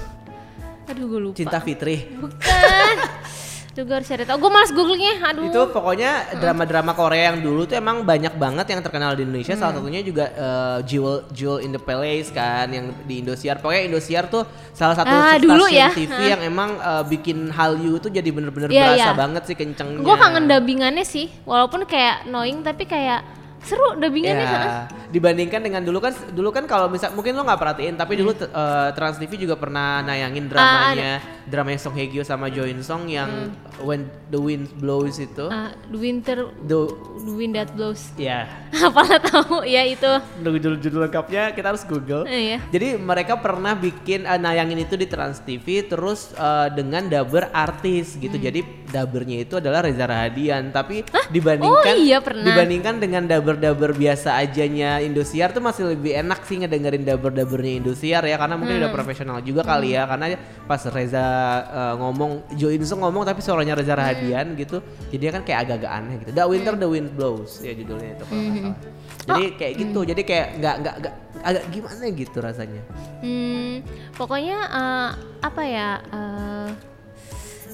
Aduh, 0.89 1.06
gue 1.06 1.22
lupa. 1.30 1.36
Cinta 1.38 1.60
Fitri. 1.62 2.10
Bukan. 2.17 2.96
juga 3.71 3.99
harus 3.99 4.07
cari 4.07 4.23
tahu. 4.27 4.38
Gue 4.43 4.51
malas 4.51 4.71
googlingnya, 4.75 5.15
aduh. 5.23 5.47
Itu 5.47 5.62
pokoknya 5.71 6.36
drama-drama 6.43 6.91
Korea 6.91 7.31
yang 7.31 7.39
dulu 7.39 7.63
tuh 7.63 7.79
emang 7.79 8.03
banyak 8.03 8.36
banget 8.36 8.67
yang 8.75 8.81
terkenal 8.84 9.15
di 9.15 9.23
Indonesia. 9.23 9.55
Hmm. 9.55 9.62
Salah 9.63 9.73
satunya 9.79 10.01
juga 10.03 10.25
uh, 10.36 10.79
Jewel 10.84 11.23
Jewel 11.31 11.63
in 11.63 11.71
the 11.71 11.79
Palace 11.79 12.29
kan, 12.36 12.67
yang 12.67 12.91
di 13.07 13.23
Indosiar. 13.23 13.63
Pokoknya 13.63 13.88
Indosiar 13.88 14.27
tuh 14.27 14.43
salah 14.75 14.95
satu 14.99 15.12
ah, 15.12 15.39
stasiun 15.39 15.47
dulu 15.47 15.65
ya. 15.71 15.89
TV 15.95 16.12
hmm. 16.12 16.31
yang 16.36 16.41
emang 16.43 16.69
uh, 16.84 17.03
bikin 17.07 17.47
Hallyu 17.47 18.03
tuh 18.03 18.12
jadi 18.12 18.27
bener-bener 18.27 18.67
yeah, 18.67 18.91
berasa 18.91 19.10
yeah. 19.12 19.15
banget 19.15 19.43
sih 19.47 19.55
kencengnya. 19.55 20.03
Gue 20.03 20.15
kangen 20.19 20.45
dubbingannya 20.51 21.05
sih, 21.07 21.31
walaupun 21.47 21.88
kayak 21.88 22.27
knowing 22.27 22.67
tapi 22.67 22.84
kayak 22.84 23.40
seru 23.62 23.93
dubbingannya 23.95 24.41
Ya, 24.43 24.71
dibandingkan 25.08 25.62
dengan 25.62 25.82
dulu 25.82 26.00
kan 26.00 26.13
dulu 26.30 26.50
kan 26.50 26.65
kalau 26.65 26.88
misal 26.88 27.12
mungkin 27.12 27.34
lo 27.34 27.43
nggak 27.43 27.58
perhatiin 27.58 27.93
tapi 27.93 28.13
dulu 28.15 28.34
t- 28.34 28.47
eh, 28.47 28.89
Trans 28.91 29.15
TV 29.15 29.38
juga 29.38 29.54
pernah 29.56 30.02
nayangin 30.02 30.47
dramanya 30.47 31.13
dramanya 31.45 31.80
Song 31.80 31.93
Hye 31.93 32.08
Kyo 32.08 32.24
sama 32.24 32.47
Jo 32.47 32.63
In 32.63 32.82
Song 32.82 33.06
yang 33.06 33.30
When 33.79 34.12
the 34.27 34.38
Wind 34.38 34.67
Blows 34.77 35.15
itu. 35.15 35.47
Ah, 35.47 35.71
the 35.88 35.95
winter 35.95 36.51
Do 36.62 36.91
the 37.21 37.31
wind 37.31 37.53
that 37.53 37.69
blows 37.71 38.10
ya 38.15 38.49
apalah 38.88 39.21
tahu 39.21 39.62
ya 39.62 39.86
itu 39.86 40.10
judul 40.41 40.79
judul 40.79 41.05
lengkapnya 41.05 41.51
kita 41.51 41.69
harus 41.69 41.84
Google. 41.84 42.25
Eh, 42.25 42.55
iya. 42.55 42.60
Jadi 42.67 42.97
mereka 42.97 43.38
pernah 43.38 43.73
bikin 43.73 44.23
eh, 44.23 44.36
nayangin 44.36 44.81
itu 44.81 44.95
di 44.95 45.05
Trans 45.05 45.38
TV 45.39 45.86
terus 45.86 46.34
eh, 46.34 46.67
dengan 46.71 47.05
dubber 47.05 47.51
artis 47.51 48.15
gitu. 48.15 48.34
Hmm. 48.34 48.45
Jadi 48.47 48.60
dubbernya 48.89 49.38
itu 49.39 49.55
adalah 49.55 49.86
Reza 49.86 50.03
Rahadian 50.03 50.71
tapi 50.71 51.03
dibandingkan 51.29 51.93
Oh, 51.93 51.97
iya, 51.97 52.19
pernah. 52.19 52.43
dibandingkan 52.43 52.95
dengan 52.97 53.23
dubber-dubber 53.23 53.93
biasa 53.93 54.36
ajanya 54.39 54.99
Indosiar 54.99 55.51
tuh 55.51 55.62
masih 55.62 55.93
lebih 55.93 56.12
enak 56.17 56.43
sih 56.43 56.60
ngedengerin 56.60 57.03
dubber-dubbernya 57.03 57.73
Indosiar 57.79 58.23
ya 58.23 58.36
karena 58.36 58.55
mungkin 58.55 58.73
Hmm. 58.73 58.84
udah 58.84 58.93
profesional 58.93 59.38
juga 59.39 59.62
kali 59.62 59.93
ya 59.93 60.07
karena 60.07 60.36
pas 60.65 60.81
Reza 60.84 61.25
eh, 61.62 61.93
ngomong 61.97 62.31
Jo 62.55 62.67
In 62.67 62.81
Sung 62.81 62.99
ngomong 62.99 63.23
tapi 63.23 63.39
suaranya 63.62 63.78
Reza 63.78 63.93
Hmm. 63.93 64.02
Rahadian 64.02 64.45
gitu. 64.58 64.78
Jadi 65.08 65.24
kan 65.30 65.41
kayak 65.45 65.60
agak-agak 65.62 65.91
aneh 65.93 66.15
gitu. 66.17 66.32
The 66.34 66.43
Winter 66.43 66.74
the 66.76 66.89
Wind 66.89 67.10
Blows 67.13 67.62
ya 67.62 67.71
judulnya 67.71 68.17
itu 68.17 68.24
kalau 68.26 68.34
Hmm. 68.34 68.50
nggak 68.50 68.63
salah. 68.65 68.78
Jadi 69.21 69.45
kayak 69.54 69.74
gitu. 69.78 70.00
Jadi 70.04 70.21
kayak 70.26 70.47
nggak 70.58 70.76
nggak 70.82 70.95
nggak 70.97 71.13
agak 71.41 71.63
gimana 71.69 72.06
gitu 72.12 72.38
rasanya. 72.39 72.82
Hmm, 73.21 73.74
pokoknya 74.17 74.58
eh, 74.67 75.10
apa 75.41 75.62
ya 75.63 75.89
eh, 76.04 76.69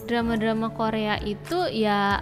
drama-drama 0.04 0.68
Korea 0.70 1.16
itu 1.22 1.56
ya 1.70 2.20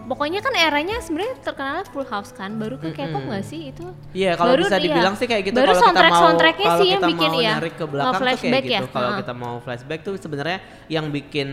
pokoknya 0.00 0.42
kan 0.42 0.50
eranya 0.52 0.98
sebenarnya 0.98 1.38
terkenal 1.38 1.86
Full 1.86 2.02
House 2.04 2.34
kan 2.34 2.58
baru 2.58 2.74
ke 2.74 2.90
K-pop 2.90 3.22
nggak 3.22 3.46
sih 3.46 3.70
itu 3.70 3.86
Iya, 4.10 4.34
kalau 4.34 4.58
Baru 4.58 4.66
bisa 4.66 4.74
iya. 4.74 4.82
dibilang 4.82 5.14
sih 5.14 5.26
kayak 5.30 5.42
gitu. 5.46 5.54
Baru 5.54 5.66
Kalau 5.68 5.78
kita 5.78 5.86
soundtrack- 5.86 6.10
mau, 6.10 6.22
soundtracknya 6.24 6.66
kalau 6.66 6.80
sih 6.80 6.88
yang 6.88 6.98
kita 6.98 7.10
bikin 7.14 7.30
mau 7.30 7.38
iya. 7.38 7.52
narik 7.54 7.74
ke 7.74 7.84
belakang 7.86 8.10
tuh 8.10 8.26
kayak 8.26 8.64
gitu. 8.64 8.74
ya, 8.74 8.80
Kalau 8.90 9.06
ha. 9.08 9.18
kita 9.22 9.32
mau 9.32 9.54
flashback 9.60 10.00
tuh 10.02 10.14
sebenarnya 10.16 10.58
yang 10.88 11.06
bikin 11.08 11.48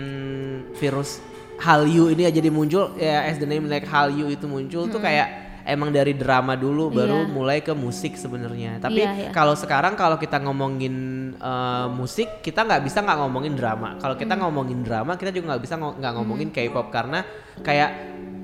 virus 0.73 1.21
Hallyu 1.57 2.09
ini 2.09 2.29
jadi 2.29 2.49
muncul 2.49 2.93
ya 2.95 3.25
as 3.25 3.37
the 3.37 3.45
name 3.45 3.65
like 3.65 3.83
Hallyu 3.83 4.27
itu 4.27 4.45
muncul 4.45 4.85
tuh 4.87 4.97
kayak 4.97 5.27
emang 5.65 5.91
dari 5.91 6.15
drama 6.15 6.55
dulu 6.55 6.87
baru 6.89 7.27
Iya. 7.27 7.27
mulai 7.27 7.59
ke 7.59 7.75
musik 7.75 8.15
sebenarnya. 8.15 8.79
Tapi 8.79 9.03
Iya, 9.03 9.11
iya. 9.13 9.29
kalau 9.35 9.51
sekarang 9.51 9.93
kalau 9.93 10.15
kita 10.15 10.39
ngomongin 10.39 10.95
eh, 11.33 11.87
musik 11.91 12.39
kita 12.39 12.63
nggak 12.63 12.81
bisa 12.81 13.01
nggak 13.01 13.19
ngomongin 13.19 13.53
drama. 13.53 13.99
Kalau 13.99 14.15
kita 14.15 14.33
Hmm. 14.33 14.47
ngomongin 14.47 14.79
drama 14.79 15.13
kita 15.13 15.29
juga 15.29 15.51
nggak 15.51 15.61
bisa 15.61 15.75
nggak 15.75 16.13
ngomongin 16.13 16.49
K-pop 16.49 16.87
karena 16.87 17.19
kayak 17.59 17.89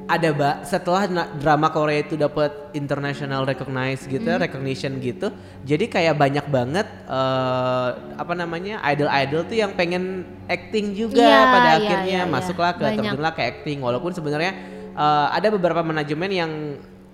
ada 0.04 0.30
ba 0.36 0.52
setelah 0.68 1.08
drama 1.40 1.72
Korea 1.72 2.04
itu 2.04 2.20
dapat 2.20 2.52
international 2.76 3.48
recognize 3.48 4.04
gitu, 4.04 4.28
Hmm. 4.28 4.42
recognition 4.42 5.00
gitu. 5.00 5.32
Jadi 5.64 5.88
kayak 5.88 6.20
banyak 6.20 6.46
banget 6.52 6.88
eh, 7.08 7.90
apa 8.20 8.34
namanya 8.36 8.84
idol-idol 8.84 9.48
tuh 9.48 9.56
yang 9.56 9.72
pengen 9.74 10.28
acting 10.46 10.92
juga 10.92 11.24
Iya, 11.24 11.40
pada 11.48 11.70
iya, 11.70 11.78
akhirnya 11.80 12.20
iya, 12.20 12.28
iya. 12.28 12.32
masuklah 12.32 12.76
ke 12.76 12.84
Banyak. 12.84 13.00
terjunlah 13.00 13.32
ke 13.32 13.42
acting 13.42 13.80
walaupun 13.80 14.12
sebenarnya 14.12 14.52
eh, 14.92 15.28
ada 15.32 15.48
beberapa 15.48 15.80
manajemen 15.80 16.30
yang 16.30 16.52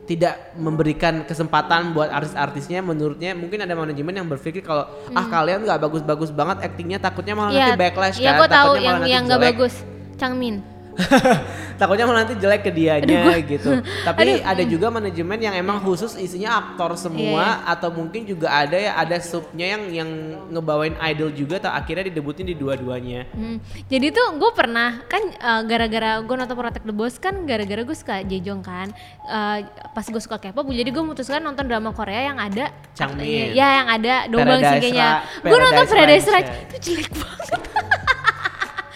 tidak 0.10 0.58
memberikan 0.58 1.21
kesempatan 1.21 1.93
buat 1.93 2.10
artis-artisnya 2.10 2.82
menurutnya 2.82 3.38
mungkin 3.38 3.62
ada 3.62 3.78
manajemen 3.78 4.10
yang 4.17 4.25
berpikir 4.25 4.65
kalau 4.65 4.89
ah 5.13 5.25
kalian 5.30 5.62
nggak 5.62 5.78
bagus-bagus 5.78 6.34
banget 6.34 6.65
actingnya 6.65 6.97
takutnya 6.97 7.38
malah 7.38 7.54
nanti 7.54 7.78
backlash. 7.78 8.17
Iya, 8.17 8.34
kan 8.34 8.49
tahu 8.49 8.49
takutnya 8.49 8.82
yang 8.82 8.89
malah 8.89 8.99
nanti 9.06 9.13
yang 9.13 9.23
nggak 9.30 9.41
bagus. 9.54 9.73
Changmin. 10.17 10.78
takutnya 11.79 12.03
malah 12.03 12.27
nanti 12.27 12.35
jelek 12.35 12.67
ke 12.67 12.71
dianya 12.71 13.39
gitu. 13.39 13.79
Tapi 14.07 14.19
Aduh, 14.35 14.43
ada 14.43 14.63
juga 14.67 14.88
manajemen 14.91 15.39
yang 15.39 15.55
emang 15.55 15.79
khusus 15.79 16.19
isinya 16.19 16.59
aktor 16.59 16.99
semua 16.99 17.63
atau 17.63 17.88
mungkin 17.89 18.27
juga 18.27 18.51
ada 18.51 18.75
ya 18.75 18.99
ada 18.99 19.15
subnya 19.17 19.79
yang 19.79 19.83
yang 19.89 20.09
ngebawain 20.51 20.99
idol 21.07 21.31
juga 21.31 21.59
tak 21.59 21.73
akhirnya 21.79 22.12
didebutin 22.12 22.51
di 22.51 22.55
dua-duanya. 22.55 23.31
Hmm, 23.31 23.63
Jadi 23.88 24.12
tuh 24.12 24.35
gue 24.35 24.51
pernah 24.51 24.99
kan 25.07 25.23
uh, 25.39 25.62
gara-gara 25.63 26.19
gue 26.19 26.35
nonton 26.35 26.55
Protect 26.55 26.85
the 26.85 26.95
Boss 26.95 27.15
kan 27.15 27.47
gara-gara 27.47 27.81
gue 27.81 27.95
suka 27.95 28.19
Jejong 28.21 28.59
kan. 28.59 28.91
Uh, 29.23 29.63
pas 29.95 30.03
gue 30.03 30.21
suka 30.21 30.35
K-pop 30.35 30.67
jadi 30.69 30.89
gue 30.91 31.03
memutuskan 31.03 31.39
nonton 31.39 31.63
drama 31.63 31.95
Korea 31.95 32.27
yang 32.27 32.38
ada 32.38 32.75
Changmin. 32.91 33.55
Ya 33.55 33.81
yang 33.81 33.88
ada 33.88 34.13
Dombang 34.27 34.59
Singkenya. 34.59 35.07
Ra- 35.07 35.21
Gue 35.47 35.59
nonton 35.59 35.85
Paradise 35.88 36.27
Ranch, 36.27 36.49
itu 36.51 36.77
jelek 36.91 37.12
banget. 37.21 37.49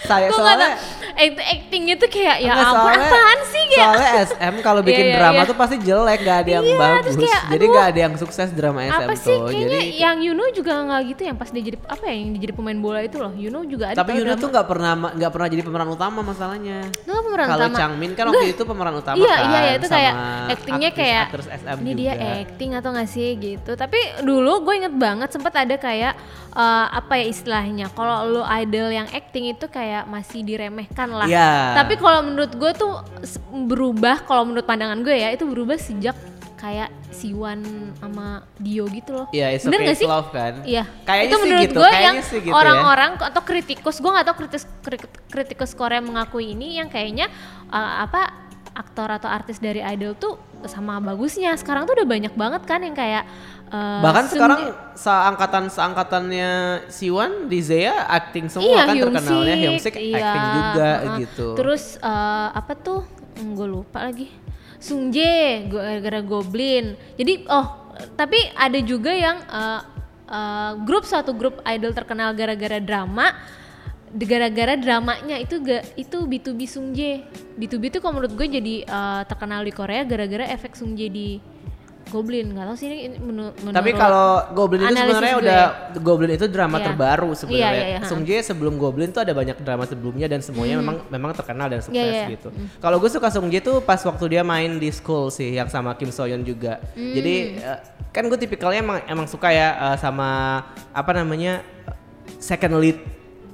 Saya 0.03 0.27
gue 0.27 0.35
soalnya 0.35 0.57
nggak 0.57 0.75
tahu. 0.75 1.01
Act- 1.13 1.45
actingnya 1.45 1.95
tuh 1.95 2.09
kayak 2.09 2.37
ya 2.37 2.51
Enggak, 2.51 2.65
ampun 2.65 2.73
soalnya- 2.83 3.05
apaan 3.07 3.39
sih 3.45 3.63
kayak. 3.65 3.77
Soalnya 3.85 4.09
SM 4.25 4.53
kalau 4.59 4.81
bikin 4.83 4.99
Iya, 4.99 5.07
iya, 5.07 5.17
drama 5.17 5.37
iya. 5.37 5.45
tuh 5.45 5.55
pasti 5.55 5.75
jelek, 5.79 6.19
gak 6.21 6.37
ada 6.39 6.51
yang 6.51 6.65
Iya, 6.65 6.73
terus 6.73 6.89
bagus. 7.13 7.23
kayak, 7.23 7.41
Jadi 7.45 7.65
gak 7.69 7.85
ada 7.85 7.99
yang 7.99 8.13
sukses 8.15 8.49
drama 8.51 8.79
SM 8.81 8.91
apa 8.99 9.13
tuh. 9.13 9.21
sih 9.21 9.37
kayaknya 9.37 9.61
Jadi 9.63 9.79
yang 9.95 10.17
Yuno 10.19 10.43
juga 10.49 10.73
nggak 10.75 11.01
gitu 11.05 11.21
yang 11.23 11.35
pas 11.35 11.49
dia 11.49 11.63
jadi 11.63 11.77
apa 11.83 12.03
ya 12.03 12.15
yang 12.15 12.29
dia 12.29 12.41
jadi 12.41 12.53
pemain 12.53 12.77
bola 12.77 12.99
itu 12.99 13.17
loh 13.17 13.33
Yuno 13.33 13.59
juga 13.63 13.85
ada 13.85 13.97
tapi 13.97 14.11
Yuno 14.15 14.33
tuh 14.33 14.49
nggak 14.49 14.65
pernah 14.65 14.91
nggak 15.13 15.31
pernah 15.31 15.47
jadi 15.47 15.61
pemeran 15.61 15.89
utama 15.89 16.19
masalahnya. 16.21 16.79
Nggak 16.99 17.21
pemeran 17.23 17.47
Kalau. 17.47 17.67
Changmin 17.73 18.11
kan 18.11 18.25
waktu 18.27 18.47
itu 18.49 18.63
pemeran 18.63 18.93
utama 18.95 19.17
iya 19.17 19.29
kan. 19.31 19.45
iya 19.45 19.59
iya 19.61 19.73
itu 19.75 19.87
kayak 19.87 20.13
sama 20.13 20.49
actingnya 20.49 20.89
kayak 20.91 21.25
ini 21.75 21.91
juga. 21.91 21.93
dia 21.95 22.13
acting 22.41 22.71
atau 22.73 22.89
nggak 22.89 23.07
sih 23.07 23.29
gitu 23.35 23.71
tapi 23.73 23.97
dulu 24.19 24.63
gue 24.63 24.73
inget 24.75 24.93
banget 24.93 25.29
sempat 25.29 25.53
ada 25.55 25.75
kayak 25.75 26.13
eh, 26.51 26.87
apa 26.89 27.13
ya 27.15 27.25
istilahnya 27.25 27.85
kalau 27.91 28.17
lo 28.25 28.43
idol 28.43 28.89
yang 28.89 29.05
acting 29.09 29.45
itu 29.47 29.65
kayak 29.67 29.92
masih 30.03 30.41
diremehkan 30.41 31.07
lah 31.07 31.25
Iya. 31.25 31.77
tapi 31.77 31.93
kalau 31.95 32.21
menurut 32.23 32.49
gue 32.51 32.71
tuh 32.73 32.97
berubah 33.63 34.23
kalau 34.23 34.43
menurut 34.43 34.63
pandangan 34.63 34.97
gue 34.99 35.13
ya 35.13 35.29
itu 35.29 35.43
berubah 35.43 35.77
sejak 35.77 36.17
kayak 36.55 36.89
Siwan 37.11 37.59
sama 37.93 38.41
Dio 38.55 38.87
gitu 38.87 39.11
loh 39.13 39.27
Iya, 39.29 39.51
It's 39.51 39.63
bener 39.63 39.77
Okay, 39.77 39.85
nggak 39.85 39.93
It's 39.93 40.01
sih 40.01 40.09
Love 40.09 40.29
kan? 40.31 40.53
Iya, 40.63 40.83
Kayaknya 41.03 41.27
itu 41.27 41.37
menurut 41.37 41.61
gitu, 41.61 41.75
gue 41.75 41.91
yang 41.91 42.15
gitu 42.17 42.37
ya. 42.41 42.53
orang-orang 42.55 43.11
atau 43.19 43.41
kritikus, 43.43 43.95
gue 43.99 44.07
nggak 44.09 44.25
tahu 44.25 44.35
kritis 44.39 44.63
kri- 44.79 45.11
kritikus 45.27 45.71
Korea 45.73 45.99
mengakui 45.99 46.45
ini 46.49 46.79
yang 46.79 46.87
kayaknya 46.87 47.27
uh, 47.67 48.07
apa 48.07 48.31
aktor 48.73 49.09
atau 49.09 49.29
artis 49.29 49.61
dari 49.61 49.79
idol 49.81 50.17
tuh 50.17 50.37
sama 50.65 50.97
bagusnya. 50.99 51.53
Sekarang 51.55 51.85
tuh 51.85 51.93
udah 51.97 52.07
banyak 52.09 52.33
banget 52.33 52.61
kan 52.65 52.81
yang 52.81 52.97
kayak 52.97 53.23
uh, 53.69 54.01
Bahkan 54.01 54.25
sekarang 54.33 54.61
seangkatan 54.97 55.63
seangkatannya 55.69 56.51
Siwan 56.89 57.47
di 57.47 57.59
Zea 57.61 58.09
acting 58.09 58.49
semua 58.49 58.73
iya, 58.73 58.83
kan 58.85 58.95
Hyungsik, 58.95 59.13
terkenalnya 59.13 59.55
Hyungsik 59.55 59.95
iya, 59.97 60.17
acting 60.17 60.45
juga 60.57 60.89
uh-uh. 60.91 61.17
gitu. 61.21 61.47
Terus 61.55 61.83
uh, 62.01 62.49
apa 62.53 62.73
tuh? 62.75 63.01
Gue 63.33 63.67
lupa 63.69 64.05
lagi. 64.05 64.29
Sungjae 64.77 65.71
gara-gara 65.71 66.19
Goblin. 66.21 66.99
Jadi 67.15 67.47
oh 67.47 67.83
tapi 68.17 68.37
ada 68.57 68.79
juga 68.81 69.13
yang 69.13 69.37
uh, 69.47 69.81
uh, 70.27 70.71
grup 70.81 71.05
satu 71.05 71.33
grup 71.33 71.61
idol 71.65 71.93
terkenal 71.93 72.33
gara-gara 72.33 72.81
drama 72.81 73.33
gara-gara 74.15 74.73
dramanya 74.75 75.35
itu 75.35 75.57
ga, 75.59 75.81
itu 75.95 76.17
B2B 76.21 76.59
Sungjae. 76.63 77.25
B2B 77.55 77.83
itu 77.87 77.97
kalau 77.97 78.13
menurut 78.15 78.33
gue 78.33 78.47
jadi 78.47 78.75
uh, 78.85 79.21
terkenal 79.23 79.61
di 79.61 79.71
Korea 79.71 80.01
gara-gara 80.03 80.45
efek 80.47 80.73
Sungjae 80.73 81.09
di 81.09 81.27
Goblin. 82.05 82.53
Nggak 82.53 82.65
tahu 82.67 82.77
sih 82.77 82.87
ini 82.87 83.17
menu- 83.17 83.55
menurut 83.57 83.73
Tapi 83.73 83.89
kalau 83.91 84.53
Goblin 84.53 84.85
itu 84.85 84.93
sebenarnya 84.93 85.35
udah 85.35 85.61
ya. 85.89 85.97
Goblin 85.97 86.31
itu 86.31 86.45
drama 86.45 86.77
Iya. 86.77 86.85
terbaru 86.85 87.29
sebenarnya. 87.33 87.63
Iya, 87.65 87.69
iya, 87.73 87.85
iya, 87.95 87.99
Sung 88.05 88.21
Jae 88.21 88.39
sebelum 88.39 88.77
Goblin 88.77 89.09
tuh 89.09 89.21
ada 89.21 89.33
banyak 89.33 89.57
drama 89.57 89.83
sebelumnya 89.83 90.27
dan 90.27 90.39
semuanya 90.39 90.77
memang 90.77 91.01
memang 91.07 91.31
terkenal 91.33 91.65
dan 91.67 91.79
sukses 91.79 91.97
Hmm. 91.97 92.05
Iya, 92.05 92.21
iya. 92.21 92.25
gitu. 92.29 92.53
Kalau 92.77 92.97
gue 92.97 93.09
suka 93.09 93.27
Sung 93.27 93.49
Jae 93.49 93.61
tuh 93.61 93.81
pas 93.81 93.97
waktu 93.97 94.25
dia 94.29 94.43
main 94.43 94.77
di 94.77 94.89
School 94.89 95.27
sih 95.27 95.51
yang 95.51 95.65
sama 95.67 95.95
Kim 95.95 96.07
So 96.07 96.23
Yeon 96.23 96.43
juga. 96.43 96.77
Hmm. 96.93 97.13
Jadi 97.13 97.33
eh, 97.57 97.79
kan 98.07 98.23
gue 98.23 98.37
tipikalnya 98.37 98.79
emang 98.79 98.99
emang 99.07 99.25
suka 99.25 99.49
ya 99.49 99.67
eh, 99.73 99.97
sama 99.97 100.61
apa 100.91 101.11
namanya 101.15 101.65
second 102.37 102.77
lead 102.77 102.99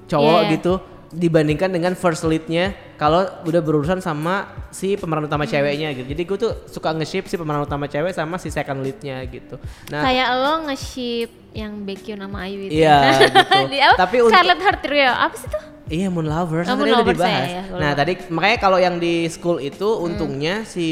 cowok 0.09 0.41
iya. 0.43 0.51
gitu 0.51 0.73
dibandingkan 1.09 1.69
dengan 1.69 1.93
first 1.93 2.21
leadnya 2.21 2.69
kalau 2.93 3.25
udah 3.41 3.61
berurusan 3.61 3.97
sama 3.97 4.45
si 4.69 4.93
pemeran 4.93 5.25
utama 5.25 5.41
Hmm. 5.41 5.53
ceweknya 5.53 5.89
gitu. 5.93 6.05
Jadi 6.05 6.21
gue 6.21 6.37
tuh 6.37 6.51
suka 6.65 6.93
nge-ship 6.93 7.25
si 7.25 7.33
pemeran 7.33 7.65
utama 7.65 7.85
cewek 7.85 8.13
sama 8.13 8.37
si 8.37 8.49
second 8.49 8.81
leadnya 8.81 9.25
gitu. 9.25 9.57
Nah, 9.89 10.05
kayak 10.05 10.27
lo 10.35 10.69
nge-ship 10.69 11.29
yang 11.51 11.81
Baekhyun 11.81 12.19
sama 12.19 12.45
Ayu 12.45 12.69
itu. 12.69 12.77
Iya, 12.77 12.97
gitu. 13.25 13.57
Di 13.67 13.79
apa? 13.81 13.95
Tapi 13.97 14.15
Scarlet 14.21 14.59
Heart 14.59 14.79
Trio. 14.81 15.09
Apa 15.09 15.35
sih 15.35 15.49
tuh? 15.49 15.63
Iya 15.89 16.07
Moon 16.13 16.29
Lovers 16.29 16.69
Oh, 16.69 16.77
tadi 16.77 16.79
Moon 16.79 16.87
udah 16.87 17.01
Lovers, 17.01 17.17
dibahas. 17.17 17.49
ya, 17.49 17.61
ya, 17.65 17.73
nah 17.73 17.91
tadi 17.97 18.13
makanya 18.29 18.57
kalau 18.61 18.77
yang 18.77 19.01
di 19.01 19.25
school 19.25 19.57
itu 19.57 19.89
Hmm. 19.89 20.05
untungnya 20.05 20.61
si 20.61 20.85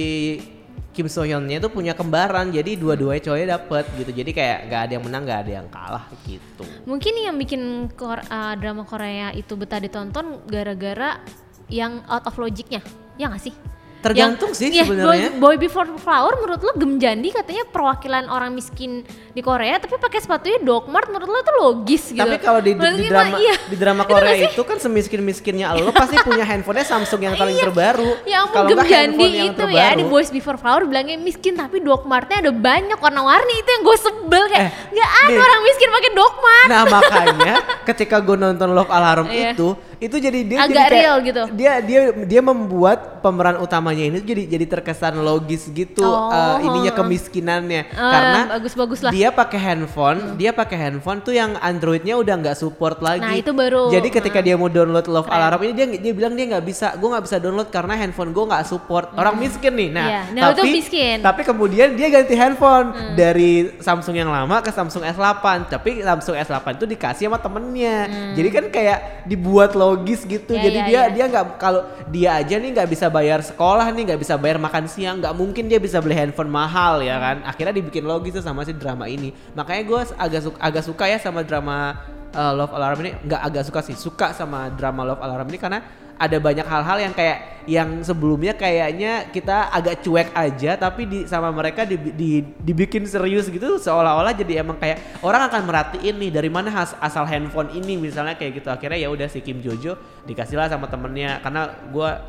Kim 0.97 1.05
So 1.05 1.21
Hyunnya 1.21 1.61
tuh 1.61 1.69
punya 1.69 1.93
kembaran 1.93 2.49
jadi 2.49 2.73
dua-duanya 2.73 3.21
cowoknya 3.21 3.47
dapet 3.53 3.85
gitu 4.01 4.11
jadi 4.17 4.31
kayak 4.33 4.57
nggak 4.65 4.81
ada 4.81 4.91
yang 4.97 5.03
menang 5.05 5.21
nggak 5.29 5.39
ada 5.45 5.51
yang 5.61 5.67
kalah 5.69 6.09
gitu. 6.25 6.65
Mungkin 6.89 7.13
yang 7.21 7.37
bikin 7.37 7.85
Kor- 7.93 8.25
uh, 8.25 8.57
drama 8.57 8.81
Korea 8.81 9.29
itu 9.37 9.53
betah 9.53 9.77
ditonton 9.77 10.41
gara-gara 10.49 11.21
yang 11.69 12.01
out 12.09 12.25
of 12.25 12.33
logicnya. 12.41 12.81
Ya 13.21 13.29
nggak 13.29 13.45
sih? 13.45 13.53
Tergantung 13.99 14.51
sih 14.51 14.69
Iya, 14.69 14.83
sebenarnya. 14.83 15.33
Boy, 15.33 15.57
Boy 15.57 15.65
Before 15.67 15.89
Flower 15.97 16.37
menurut 16.37 16.61
lo 16.61 16.71
Gemjandi 16.75 17.29
katanya 17.31 17.65
perwakilan 17.65 18.25
orang 18.27 18.51
miskin 18.51 19.01
di 19.31 19.41
Korea 19.41 19.77
tapi 19.77 19.95
pakai 19.95 20.17
sepatunya 20.17 20.59
Dogmart 20.59 21.07
menurut 21.07 21.27
lo 21.27 21.39
itu 21.39 21.53
logis 21.55 22.03
gitu. 22.07 22.19
Tapi 22.19 22.37
kalau 22.37 22.59
di, 22.59 22.71
di, 22.71 22.77
Menurut 22.77 22.99
di 22.99 23.07
drama 23.07 23.35
iya. 23.37 23.55
di 23.59 23.75
drama 23.75 24.01
Itu 24.03 24.11
Korea 24.11 24.33
sih? 24.35 24.47
itu 24.49 24.61
kan 24.63 24.77
semiskin-miskinnya 24.77 25.65
lo 25.75 25.89
pasti 25.91 26.15
punya 26.19 26.43
handphonenya 26.43 26.85
Samsung 26.85 27.21
yang 27.21 27.35
paling 27.35 27.57
terbaru. 27.57 28.09
Ya 28.23 28.43
ampun 28.43 28.53
Kalau 28.55 28.69
Gemjandi 28.71 28.93
handphone 28.93 29.33
yang 29.33 29.47
itu 29.47 29.63
ya 29.67 29.87
di 29.89 30.03
terbaru. 30.03 30.11
Boys 30.11 30.29
Before 30.29 30.57
Flower 30.57 30.83
bilangnya 30.83 31.17
miskin 31.17 31.53
tapi 31.53 31.79
Dogmartnya 31.79 32.37
ada 32.39 32.51
banyak 32.51 32.95
warna-warni 32.95 33.53
itu 33.55 33.69
yang 33.71 33.83
gue 33.83 33.97
sebel 33.97 34.43
kayak 34.47 34.63
Eh, 34.63 34.71
nggak 34.91 35.09
ada 35.17 35.31
nih. 35.31 35.39
orang 35.39 35.61
miskin 35.63 35.89
pakai 35.89 36.11
Dogmart. 36.11 36.67
Nah 36.67 36.81
makanya 36.87 37.53
ketika 37.89 38.17
gue 38.19 38.35
nonton 38.35 38.69
Love 38.69 38.89
Alarm 38.89 39.27
Iya. 39.27 39.51
itu 39.51 39.67
itu 39.99 40.15
jadi 40.15 40.39
dia 40.41 40.59
Agak 40.59 40.69
jadi 40.69 40.77
kayak- 40.79 40.93
real 40.95 41.17
gitu. 41.21 41.43
Dia 41.53 41.73
dia 41.79 41.99
dia 42.15 42.41
membuat 42.41 42.97
pemeran 43.19 43.57
utamanya 43.57 44.03
ini 44.03 44.19
jadi 44.19 44.45
jadi 44.47 44.65
terkesan 44.67 45.17
logis 45.17 45.65
gitu 45.67 46.01
Oh. 46.01 46.29
eh, 46.29 46.63
ininya 46.63 46.91
kemiskinannya 46.91 47.81
Ah, 47.91 48.01
karena 48.07 48.39
bagus-bagus 48.51 48.99
lah. 48.99 49.09
Hmm. 49.09 49.17
dia 49.17 49.29
pakai 49.29 49.59
handphone 49.59 50.19
dia 50.35 50.51
pakai 50.51 50.77
handphone 50.79 51.19
tuh 51.19 51.33
yang 51.33 51.57
Androidnya 51.57 52.13
udah 52.15 52.33
nggak 52.37 52.55
support 52.55 52.99
lagi. 52.99 53.21
Nah, 53.21 53.35
itu 53.35 53.51
baru. 53.51 53.89
Jadi 53.89 54.07
ketika 54.09 54.37
Ah. 54.37 54.43
dia 54.43 54.55
mau 54.55 54.67
download 54.67 55.05
Love 55.05 55.25
Keren. 55.25 55.37
Alarm 55.39 55.61
ini 55.63 55.73
dia 55.73 55.85
dia 55.89 56.13
bilang 56.13 56.33
dia 56.33 56.45
nggak 56.47 56.63
bisa 56.63 56.93
gue 56.93 57.07
nggak 57.07 57.23
bisa 57.23 57.37
download 57.37 57.67
karena 57.67 57.93
handphone 57.95 58.29
gue 58.29 58.43
nggak 58.43 58.63
support 58.63 59.11
orang 59.13 59.35
miskin 59.35 59.73
nih. 59.73 59.89
Nah, 59.89 60.05
Iya, 60.05 60.21
nah, 60.31 60.41
itu 60.47 60.59
tapi 60.59 60.69
miskin. 60.73 61.17
tapi 61.19 61.41
kemudian 61.41 61.93
dia 61.93 62.07
ganti 62.07 62.33
handphone 62.33 62.87
dari 63.13 63.49
Samsung 63.77 64.15
yang 64.15 64.27
lama 64.27 64.59
ke 64.59 64.69
Samsung 64.69 65.03
S8 65.03 65.45
tapi 65.67 65.99
Samsung 65.99 66.35
S8 66.37 66.75
itu 66.75 66.85
dikasih 66.85 67.25
sama 67.27 67.37
temennya 67.37 68.05
jadi 68.33 68.49
kan 68.51 68.65
kayak 68.67 68.99
dibuat 69.23 69.73
logis 69.87 70.27
gitu. 70.27 70.51
Ya, 70.51 70.63
jadi 70.67 70.79
ya, 70.79 70.87
dia 70.87 70.95
ya. 70.99 71.03
dia 71.15 71.25
nggak 71.31 71.45
kalau 71.55 71.81
dia 72.11 72.29
aja 72.43 72.55
nih 72.59 72.69
nggak 72.75 72.89
bisa 72.91 73.07
bayar 73.07 73.39
sekolah 73.39 73.87
nih 73.95 74.03
nggak 74.11 74.19
bisa 74.19 74.35
bayar 74.35 74.59
makan 74.59 74.85
siang 74.91 75.23
nggak 75.23 75.33
mungkin 75.33 75.71
dia 75.71 75.79
bisa 75.79 76.03
beli 76.03 76.19
handphone 76.19 76.51
mahal 76.51 76.99
ya 76.99 77.15
kan? 77.17 77.47
Akhirnya 77.47 77.73
dibikin 77.79 78.03
logis 78.03 78.35
tuh 78.35 78.43
sama 78.43 78.67
si 78.67 78.75
drama 78.75 79.07
ini. 79.07 79.31
Makanya 79.55 79.83
gue 79.87 79.99
agak 80.19 80.41
suka 80.43 80.57
agak 80.59 80.83
suka 80.83 81.03
ya 81.07 81.17
sama 81.17 81.47
drama 81.47 81.95
uh, 82.35 82.51
Love 82.51 82.73
Alarm 82.75 82.97
ini. 83.07 83.11
Nggak 83.23 83.41
agak 83.47 83.63
suka 83.63 83.79
sih 83.87 83.95
suka 83.95 84.27
sama 84.35 84.67
drama 84.75 85.07
Love 85.07 85.23
Alarm 85.23 85.47
ini 85.47 85.59
karena 85.59 85.79
ada 86.17 86.37
banyak 86.41 86.65
hal-hal 86.65 86.97
yang 86.97 87.13
kayak 87.13 87.65
yang 87.67 87.99
sebelumnya 87.99 88.55
kayaknya 88.55 89.27
kita 89.27 89.67
agak 89.69 89.99
cuek 89.99 90.31
aja 90.31 90.79
tapi 90.79 91.03
di 91.03 91.19
sama 91.27 91.51
mereka 91.51 91.83
di, 91.83 91.99
di- 92.15 92.45
dibikin 92.63 93.03
serius 93.03 93.51
gitu 93.51 93.75
seolah-olah 93.75 94.31
jadi 94.31 94.63
emang 94.63 94.79
kayak 94.79 95.19
orang 95.19 95.51
akan 95.51 95.67
merhatiin 95.67 96.15
nih 96.15 96.31
dari 96.31 96.47
mana 96.47 96.71
has- 96.71 96.95
asal 97.03 97.27
handphone 97.27 97.67
ini 97.75 97.99
misalnya 97.99 98.39
kayak 98.39 98.63
gitu. 98.63 98.71
Akhirnya 98.71 98.97
ya 99.03 99.11
udah 99.11 99.27
si 99.27 99.43
Kim 99.43 99.59
Jojo 99.59 99.99
dikasihlah 100.23 100.71
sama 100.71 100.87
temennya 100.87 101.43
karena 101.43 101.75
gua 101.91 102.23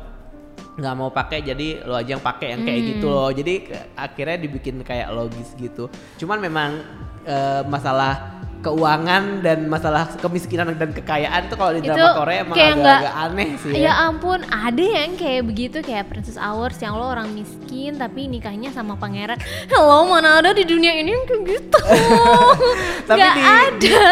nggak 0.75 0.95
mau 0.95 1.07
pakai 1.11 1.39
jadi 1.43 1.87
lo 1.87 1.95
aja 1.95 2.19
yang 2.19 2.23
pakai 2.23 2.55
yang 2.55 2.61
kayak 2.67 2.81
gitu 2.83 3.07
loh. 3.07 3.31
Jadi 3.31 3.71
akhirnya 3.95 4.37
dibikin 4.43 4.83
kayak 4.83 5.07
logis 5.15 5.55
gitu. 5.55 5.87
Cuman 6.19 6.43
memang 6.43 6.83
eh, 7.23 7.61
masalah 7.63 8.38
keuangan 8.59 9.39
dan 9.39 9.65
masalah 9.65 10.03
kemiskinan 10.13 10.75
dan 10.75 10.91
kekayaan 10.91 11.47
tuh 11.47 11.55
kalau 11.55 11.71
di 11.71 11.79
Itu 11.79 11.89
drama 11.89 12.11
Korea 12.17 12.37
emang 12.41 12.53
kayak 12.53 12.73
agak-agak 12.73 12.99
nggak- 12.99 13.23
aneh 13.25 13.49
sih 13.55 13.71
Ya 13.71 13.81
ya. 13.81 13.93
ampun, 14.05 14.39
ada 14.43 14.83
yang 14.83 15.11
kayak 15.15 15.41
begitu 15.43 15.77
kayak 15.79 16.05
Princess 16.05 16.35
Hours 16.35 16.75
yang 16.77 16.93
lo 16.93 17.07
orang 17.07 17.31
miskin 17.31 17.95
tapi 17.95 18.27
nikahnya 18.27 18.69
sama 18.69 18.93
pangeran. 18.93 19.39
Hello, 19.65 20.03
mana 20.05 20.37
ada 20.37 20.51
di 20.51 20.63
dunia 20.63 20.91
ini 20.93 21.09
yang 21.09 21.23
kayak 21.23 21.43
gitu? 21.45 21.79
Tapi 23.09 23.17
Gak 23.17 23.33
di- 23.33 23.47
ada. 23.47 24.03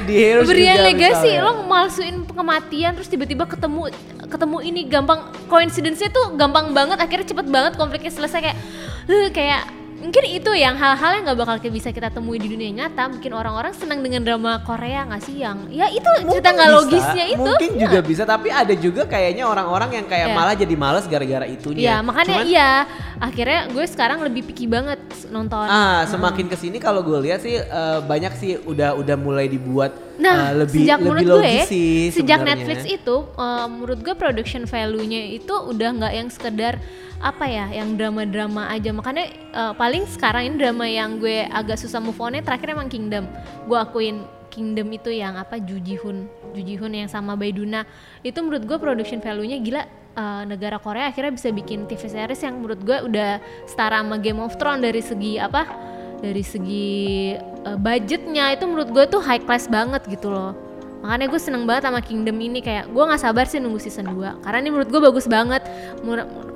di- 0.00 0.22
di- 0.40 0.46
di 0.46 0.66
Legacy 0.78 1.34
misalnya. 1.34 1.44
lo 1.44 1.64
malsuin 1.64 2.16
kematian 2.24 2.94
terus 2.94 3.06
tiba-tiba 3.06 3.44
ketemu 3.44 3.90
ketemu 4.24 4.56
ini 4.62 4.80
gampang 4.84 5.20
coincidence-nya 5.46 6.08
tuh 6.08 6.32
gampang 6.32 6.70
banget 6.70 6.96
akhirnya 6.96 7.26
cepet 7.26 7.46
banget 7.46 7.72
konfliknya 7.74 8.08
selesai 8.08 8.40
kayak 8.42 8.58
"Huh," 9.04 9.28
kayak 9.30 9.62
mungkin 9.98 10.24
itu 10.24 10.50
yang 10.54 10.74
hal-hal 10.74 11.10
yang 11.10 11.24
nggak 11.26 11.38
bakal 11.38 11.56
bisa 11.68 11.90
kita 11.90 12.06
temui 12.06 12.38
di 12.38 12.46
dunia 12.46 12.70
nyata 12.72 13.10
bikin 13.10 13.34
orang-orang 13.34 13.74
senang 13.74 13.98
dengan 13.98 14.22
drama 14.22 14.62
Korea 14.62 15.02
nggak 15.04 15.22
sih 15.22 15.42
yang 15.42 15.66
ya 15.68 15.90
itu 15.90 16.06
cerita 16.24 16.54
nggak 16.54 16.70
logisnya 16.72 17.24
itu 17.26 17.42
Mungkin 17.42 17.70
Iya. 17.74 17.82
juga 17.82 17.98
bisa, 18.00 18.22
tapi 18.22 18.48
ada 18.48 18.70
juga 18.72 19.02
kayaknya 19.04 19.44
orang-orang 19.44 19.98
yang 19.98 20.06
kayak 20.06 20.28
Iya. 20.30 20.36
malah 20.36 20.54
jadi 20.54 20.74
males 20.74 21.04
gara-gara 21.04 21.44
itunya. 21.44 21.82
Iya 21.82 21.96
makanya 22.00 22.36
Cuman, 22.36 22.46
iya 22.46 22.70
akhirnya 23.18 23.60
gue 23.68 23.84
sekarang 23.84 24.18
lebih 24.22 24.42
picky 24.46 24.66
banget 24.66 25.00
nonton. 25.28 25.66
Ah, 25.66 26.06
semakin 26.06 26.46
ke 26.46 26.54
sini 26.54 26.78
kalau 26.78 27.02
gue 27.02 27.18
lihat 27.20 27.42
sih 27.42 27.58
eh, 27.58 27.98
banyak 28.00 28.32
sih 28.34 28.54
udah 28.60 28.94
udah 28.94 29.16
mulai 29.18 29.50
dibuat 29.50 29.90
Nah, 30.18 30.50
eh, 30.50 30.62
lebih 30.62 30.82
sejak 30.82 30.98
lebih 30.98 31.06
menurut 31.10 31.22
gue, 31.22 31.34
logis 31.42 31.66
sih 31.66 32.10
sejak 32.12 32.38
sebenarnya. 32.38 32.54
Netflix 32.54 32.78
itu, 32.86 33.16
eh, 33.28 33.66
menurut 33.66 33.98
gue 33.98 34.14
production 34.14 34.62
value-nya 34.64 35.22
itu 35.32 35.54
udah 35.54 35.88
nggak 35.92 36.12
yang 36.14 36.28
sekedar 36.28 36.78
apa 37.18 37.44
ya, 37.50 37.66
yang 37.70 37.98
drama-drama 37.98 38.70
aja. 38.70 38.90
Makanya 38.94 39.26
eh, 39.32 39.72
paling 39.74 40.06
sekarang 40.06 40.52
ini 40.52 40.56
drama 40.56 40.86
yang 40.86 41.18
gue 41.18 41.46
agak 41.50 41.78
susah 41.78 41.98
move 41.98 42.18
on-nya 42.18 42.42
terakhir 42.42 42.74
emang 42.74 42.90
Kingdom. 42.90 43.26
Gue 43.66 43.78
akuin 43.78 44.24
Kingdom 44.48 44.88
itu 44.90 45.12
yang 45.12 45.36
apa 45.36 45.60
Ju 45.60 45.78
Ji 45.78 46.00
Hoon, 46.00 46.26
Ju 46.56 46.60
Ji 46.64 46.74
Hoon 46.78 46.94
yang 46.94 47.10
sama 47.10 47.36
Baiduna. 47.38 47.84
Itu 48.24 48.42
menurut 48.42 48.64
gue 48.64 48.78
production 48.80 49.20
value-nya 49.20 49.58
gila. 49.60 49.82
Eh, 50.18 50.42
negara 50.50 50.82
Korea 50.82 51.10
akhirnya 51.10 51.30
bisa 51.30 51.54
bikin 51.54 51.86
TV 51.86 52.10
series 52.10 52.42
yang 52.42 52.58
menurut 52.58 52.80
gue 52.82 52.98
udah 53.06 53.38
setara 53.70 54.02
sama 54.02 54.18
Game 54.18 54.42
of 54.42 54.58
Thrones 54.58 54.82
dari 54.82 55.02
segi 55.02 55.38
apa? 55.38 55.94
dari 56.18 56.42
segi 56.42 57.34
uh, 57.38 57.78
budgetnya 57.78 58.54
itu 58.54 58.66
menurut 58.66 58.90
gue 58.90 59.04
tuh 59.06 59.22
high 59.22 59.42
class 59.42 59.70
banget 59.70 60.02
gitu 60.10 60.30
loh 60.30 60.67
makanya 60.98 61.30
gue 61.30 61.40
seneng 61.40 61.64
banget 61.64 61.86
sama 61.86 62.00
Kingdom 62.02 62.36
ini 62.42 62.58
kayak 62.58 62.90
gue 62.90 63.02
nggak 63.02 63.22
sabar 63.22 63.46
sih 63.46 63.62
nunggu 63.62 63.78
season 63.78 64.10
2 64.10 64.42
karena 64.42 64.58
ini 64.58 64.70
menurut 64.74 64.88
gue 64.90 65.00
bagus 65.02 65.26
banget 65.30 65.62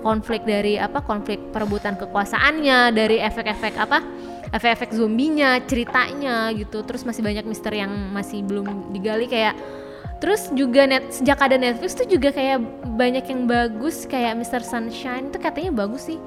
konflik 0.03 0.43
dari 0.43 0.77
apa 0.83 0.99
konflik 1.03 1.39
perebutan 1.55 1.95
kekuasaannya 1.95 2.91
dari 2.91 3.23
efek-efek 3.23 3.79
apa 3.79 4.03
efek-efek 4.51 4.91
zombinya 4.93 5.63
ceritanya 5.65 6.51
gitu 6.53 6.83
terus 6.83 7.07
masih 7.07 7.23
banyak 7.23 7.47
misteri 7.47 7.81
yang 7.81 7.93
masih 8.11 8.43
belum 8.43 8.91
digali 8.91 9.31
kayak 9.31 9.55
Terus 10.23 10.55
juga 10.55 10.87
net 10.87 11.11
sejak 11.11 11.35
ada 11.43 11.59
Netflix 11.59 11.99
tuh 11.99 12.07
juga 12.07 12.31
kayak 12.31 12.63
banyak 12.95 13.27
yang 13.27 13.51
bagus 13.51 14.07
kayak 14.07 14.39
Mr. 14.39 14.63
Sunshine 14.63 15.35
itu 15.35 15.39
katanya 15.43 15.75
bagus 15.75 16.07
sih. 16.07 16.23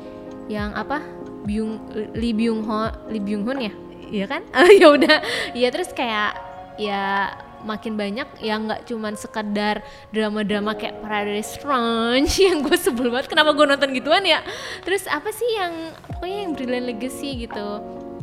Yang 0.52 0.76
apa? 0.76 1.00
Byung 1.48 1.80
Lee 2.12 2.36
Byung 2.36 2.68
Ho 2.68 2.92
Lee 3.08 3.24
Byung 3.24 3.48
Hun 3.48 3.72
ya? 3.72 3.74
Iya 4.12 4.26
kan? 4.28 4.44
ya 4.84 4.88
udah. 4.92 5.18
Ya 5.56 5.72
terus 5.72 5.96
kayak 5.96 6.36
ya 6.76 7.32
makin 7.66 7.98
banyak 7.98 8.30
yang 8.40 8.70
nggak 8.70 8.86
cuman 8.86 9.18
sekedar 9.18 9.82
drama-drama 10.14 10.78
kayak 10.78 11.02
Paradise 11.02 11.58
Ranch 11.66 12.40
yang 12.48 12.62
gue 12.62 12.78
sebel 12.78 13.10
banget. 13.10 13.28
Kenapa 13.34 13.52
gue 13.58 13.66
nonton 13.66 13.90
gituan 13.92 14.24
ya? 14.24 14.46
Terus 14.86 15.10
apa 15.10 15.34
sih 15.34 15.50
yang 15.58 15.74
pokoknya 16.14 16.38
yang 16.46 16.52
Brilliant 16.54 16.88
Legacy 16.88 17.50
gitu. 17.50 17.68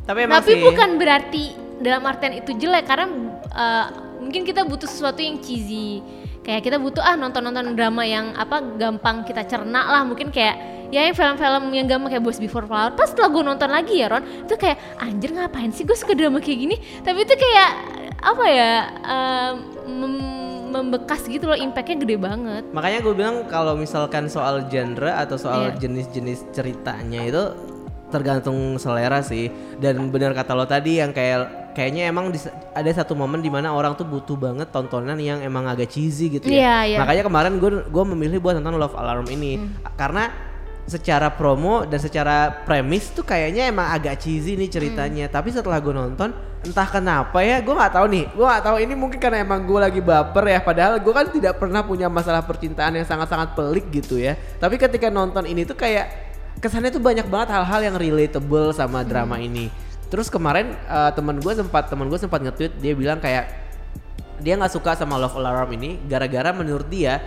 Tapi 0.06 0.18
emang 0.26 0.40
tapi 0.40 0.56
sih, 0.56 0.62
bukan 0.62 0.90
berarti 0.98 1.44
dalam 1.82 2.06
artian 2.06 2.38
itu 2.38 2.54
jelek 2.54 2.86
karena 2.86 3.06
uh, 3.50 3.86
mungkin 4.22 4.46
kita 4.46 4.62
butuh 4.62 4.86
sesuatu 4.86 5.18
yang 5.18 5.42
cheesy. 5.42 6.21
Kayak 6.42 6.62
kita 6.62 6.76
butuh 6.76 7.00
ah 7.00 7.14
nonton-nonton 7.14 7.72
drama 7.72 8.02
yang 8.02 8.34
apa 8.34 8.58
gampang 8.74 9.22
kita 9.22 9.46
cerna 9.46 9.86
lah 9.88 10.02
mungkin 10.02 10.28
kayak 10.28 10.54
ya 10.90 11.06
yang 11.06 11.14
film-film 11.14 11.70
yang 11.70 11.86
gampang 11.86 12.10
kayak 12.10 12.20
Boys 12.20 12.36
Before 12.36 12.66
Flower. 12.66 12.92
Pas 12.92 13.06
setelah 13.06 13.30
gue 13.30 13.42
nonton 13.42 13.70
lagi 13.70 13.94
ya 13.96 14.10
Ron, 14.10 14.20
itu 14.44 14.54
kayak 14.54 14.76
anjir 14.98 15.30
ngapain 15.30 15.70
sih 15.70 15.82
gue 15.82 15.94
suka 15.94 16.12
drama 16.12 16.36
kayak 16.36 16.58
gini. 16.60 16.76
Tapi 17.00 17.18
itu 17.22 17.32
kayak 17.32 17.70
apa 18.18 18.44
ya 18.46 18.70
um, 19.02 19.54
mem- 19.88 20.40
membekas 20.72 21.26
gitu 21.26 21.44
loh 21.44 21.54
impactnya 21.54 22.00
gede 22.00 22.16
banget. 22.16 22.64
makanya 22.72 23.04
gue 23.04 23.12
bilang 23.12 23.44
kalau 23.44 23.76
misalkan 23.76 24.24
soal 24.24 24.64
genre 24.66 25.12
atau 25.12 25.36
soal 25.36 25.68
Iya. 25.68 25.84
jenis-jenis 25.84 26.48
ceritanya 26.50 27.20
itu 27.22 27.44
tergantung 28.12 28.76
selera 28.76 29.24
sih. 29.24 29.48
Dan 29.80 30.12
benar 30.12 30.30
kata 30.30 30.52
lo 30.52 30.62
tadi 30.62 31.00
yang 31.00 31.10
kayak 31.10 31.72
kayaknya 31.72 32.06
emang 32.06 32.28
di- 32.28 32.38
ada 32.70 32.90
satu 32.92 33.16
momen 33.16 33.40
di 33.40 33.48
mana 33.48 33.72
orang 33.72 33.96
tuh 33.96 34.04
butuh 34.04 34.36
banget 34.36 34.68
tontonan 34.68 35.16
yang 35.16 35.40
emang 35.40 35.64
agak 35.64 35.88
cheesy 35.88 36.28
gitu 36.28 36.46
ya. 36.46 36.54
Iya, 36.54 36.76
iya. 36.86 36.98
Makanya 37.00 37.22
kemarin 37.24 37.52
gue 37.56 37.70
gue 37.82 38.04
memilih 38.12 38.38
buat 38.38 38.54
nonton 38.54 38.76
Love 38.76 38.94
Alarm 38.94 39.24
ini 39.26 39.56
Hmm. 39.56 39.72
karena 39.96 40.28
secara 40.82 41.30
promo 41.30 41.86
dan 41.86 41.96
secara 41.96 42.66
premis 42.66 43.06
tuh 43.08 43.22
kayaknya 43.22 43.70
emang 43.70 43.86
agak 43.88 44.18
cheesy 44.18 44.58
nih 44.58 44.68
ceritanya. 44.68 45.30
Hmm. 45.30 45.34
Tapi 45.34 45.48
setelah 45.48 45.78
gue 45.78 45.94
nonton, 45.94 46.34
entah 46.60 46.84
kenapa 46.84 47.38
ya, 47.38 47.62
gue 47.62 47.70
nggak 47.70 47.94
tahu 47.94 48.06
nih. 48.10 48.24
Gue 48.34 48.42
nggak 48.42 48.64
tahu 48.66 48.76
ini 48.82 48.94
mungkin 48.98 49.16
karena 49.16 49.38
emang 49.40 49.62
gue 49.62 49.78
lagi 49.78 50.02
baper 50.02 50.44
ya. 50.44 50.58
Padahal 50.58 50.98
gue 50.98 51.12
kan 51.14 51.30
tidak 51.30 51.54
pernah 51.56 51.86
punya 51.86 52.10
masalah 52.10 52.42
percintaan 52.42 52.98
yang 52.98 53.06
sangat-sangat 53.06 53.54
pelik 53.54 53.94
gitu 53.94 54.18
ya. 54.18 54.34
Tapi 54.58 54.74
ketika 54.74 55.06
nonton 55.06 55.46
ini 55.46 55.62
tuh 55.62 55.78
kayak 55.78 56.31
kesannya 56.62 56.88
tuh 56.88 57.02
banyak 57.02 57.26
banget 57.26 57.50
hal-hal 57.50 57.80
yang 57.82 57.96
relatable 57.96 58.70
sama 58.70 59.02
drama 59.02 59.36
ini. 59.36 59.66
Terus 60.06 60.28
kemarin 60.28 60.78
eh, 60.78 61.10
teman 61.10 61.36
gue 61.36 61.52
sempat 61.52 61.88
teman 61.88 62.06
gue 62.06 62.16
sempat 62.16 62.38
nge-tweet 62.40 62.78
dia 62.78 62.92
bilang 62.92 63.18
kayak 63.18 63.50
dia 64.38 64.54
nggak 64.54 64.70
suka 64.70 64.94
sama 64.94 65.16
Love 65.16 65.34
Alarm 65.34 65.70
ini 65.72 65.98
gara-gara 66.02 66.50
menurut 66.50 66.86
dia 66.86 67.18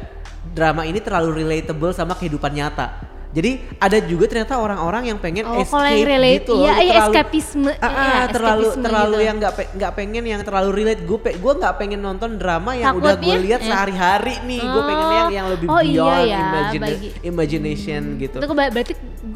drama 0.47 0.83
ini 0.83 0.99
terlalu 0.99 1.41
relatable 1.41 1.91
sama 1.91 2.13
kehidupan 2.13 2.51
nyata 2.51 3.11
Jadi 3.31 3.51
ada 3.77 3.99
juga 3.99 4.31
ternyata 4.31 4.55
orang-orang 4.55 5.11
yang 5.11 5.19
pengen 5.19 5.43
Oh, 5.43 5.59
escape 5.59 5.91
yang 5.91 6.07
relate, 6.07 6.39
gitu 6.39 6.55
loh. 6.55 6.63
iya, 6.63 6.73
iya, 6.77 6.91
terlalu- 6.95 7.11
escapisme, 7.11 7.67
Ah, 7.67 7.83
ah, 7.83 7.91
iya, 7.91 8.21
terlalu 8.31 8.63
escapisme 8.63 8.83
terlalu 8.87 9.11
gitu. 9.11 9.27
yang 9.27 9.35
nggak 9.35 9.53
pe- 9.53 9.71
nggak 9.75 9.91
pengen 9.91 10.23
yang 10.25 10.41
terlalu 10.41 10.69
relate. 10.71 11.01
Gue 11.03 11.19
pe 11.19 11.31
gue 11.35 11.53
nggak 11.53 11.73
pengen 11.75 11.99
nonton 11.99 12.39
drama 12.39 12.71
yang 12.73 12.95
udah 12.95 13.15
gue 13.17 13.35
lihat 13.43 13.59
eh. 13.59 13.67
sehari-hari 13.67 14.39
nih. 14.41 14.61
Gue 14.61 14.81
pengen 14.85 15.05
yang 15.11 15.27
yang 15.33 15.47
lebih 15.51 15.67
Oh, 15.67 15.81
iya 15.83 15.91
beyond 15.99 16.23
ya, 16.23 16.39
imagina- 16.39 16.87
bagi- 16.87 17.11
imagination 17.27 18.01
gitu. 18.15 18.37
Itu 18.39 18.47
berarti 18.47 18.93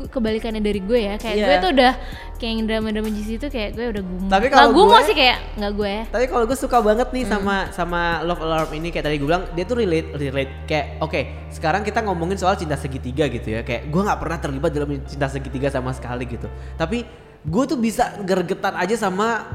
kebalikannya 0.09 0.59
dari 0.59 0.79
gue 0.79 0.99
ya. 0.99 1.15
Kayak 1.15 1.35
Iya. 1.35 1.45
gue 1.45 1.55
tuh 1.59 1.71
udah 1.71 1.93
kayak 2.35 2.51
yang 2.51 2.65
drama-drama 2.65 3.09
GC 3.09 3.29
itu 3.35 3.47
kayak 3.47 3.69
gue 3.71 3.85
udah 3.89 4.03
gumoh. 4.03 4.29
Tapi 4.29 4.45
kalau 4.47 4.69
gue- 4.71 5.05
sih 5.05 5.13
kayak 5.13 5.37
nggak 5.55 5.73
gue. 5.73 5.93
Tapi 6.07 6.25
kalau 6.25 6.43
gue 6.43 6.57
suka 6.57 6.77
banget 6.79 7.07
nih 7.09 7.23
Hmm. 7.23 7.31
sama 7.31 7.55
sama 7.69 8.01
Love 8.21 8.41
Alarm 8.41 8.69
ini 8.73 8.89
kayak 8.89 9.05
tadi 9.05 9.15
gue 9.15 9.25
bilang 9.25 9.45
dia 9.51 9.63
tuh 9.63 9.77
relate 9.77 10.09
relate 10.13 10.51
kayak 10.65 10.85
oke 10.99 11.21
sekarang 11.49 11.81
kita 11.81 12.01
ngomongin 12.01 12.35
soal 12.35 12.53
cinta 12.53 12.73
segitiga 12.73 13.25
gitu 13.25 13.49
ya 13.49 13.61
kayak 13.61 13.87
gue 13.87 14.01
nggak 14.01 14.17
pernah 14.17 14.37
terlibat 14.37 14.69
dalam 14.69 14.89
cinta 15.03 15.27
segitiga 15.27 15.67
sama 15.67 15.91
sekali 15.91 16.25
gitu 16.25 16.45
tapi 16.73 17.05
gue 17.39 17.63
tuh 17.65 17.75
bisa 17.75 18.19
gergetan 18.21 18.75
aja 18.75 18.95
sama 18.95 19.45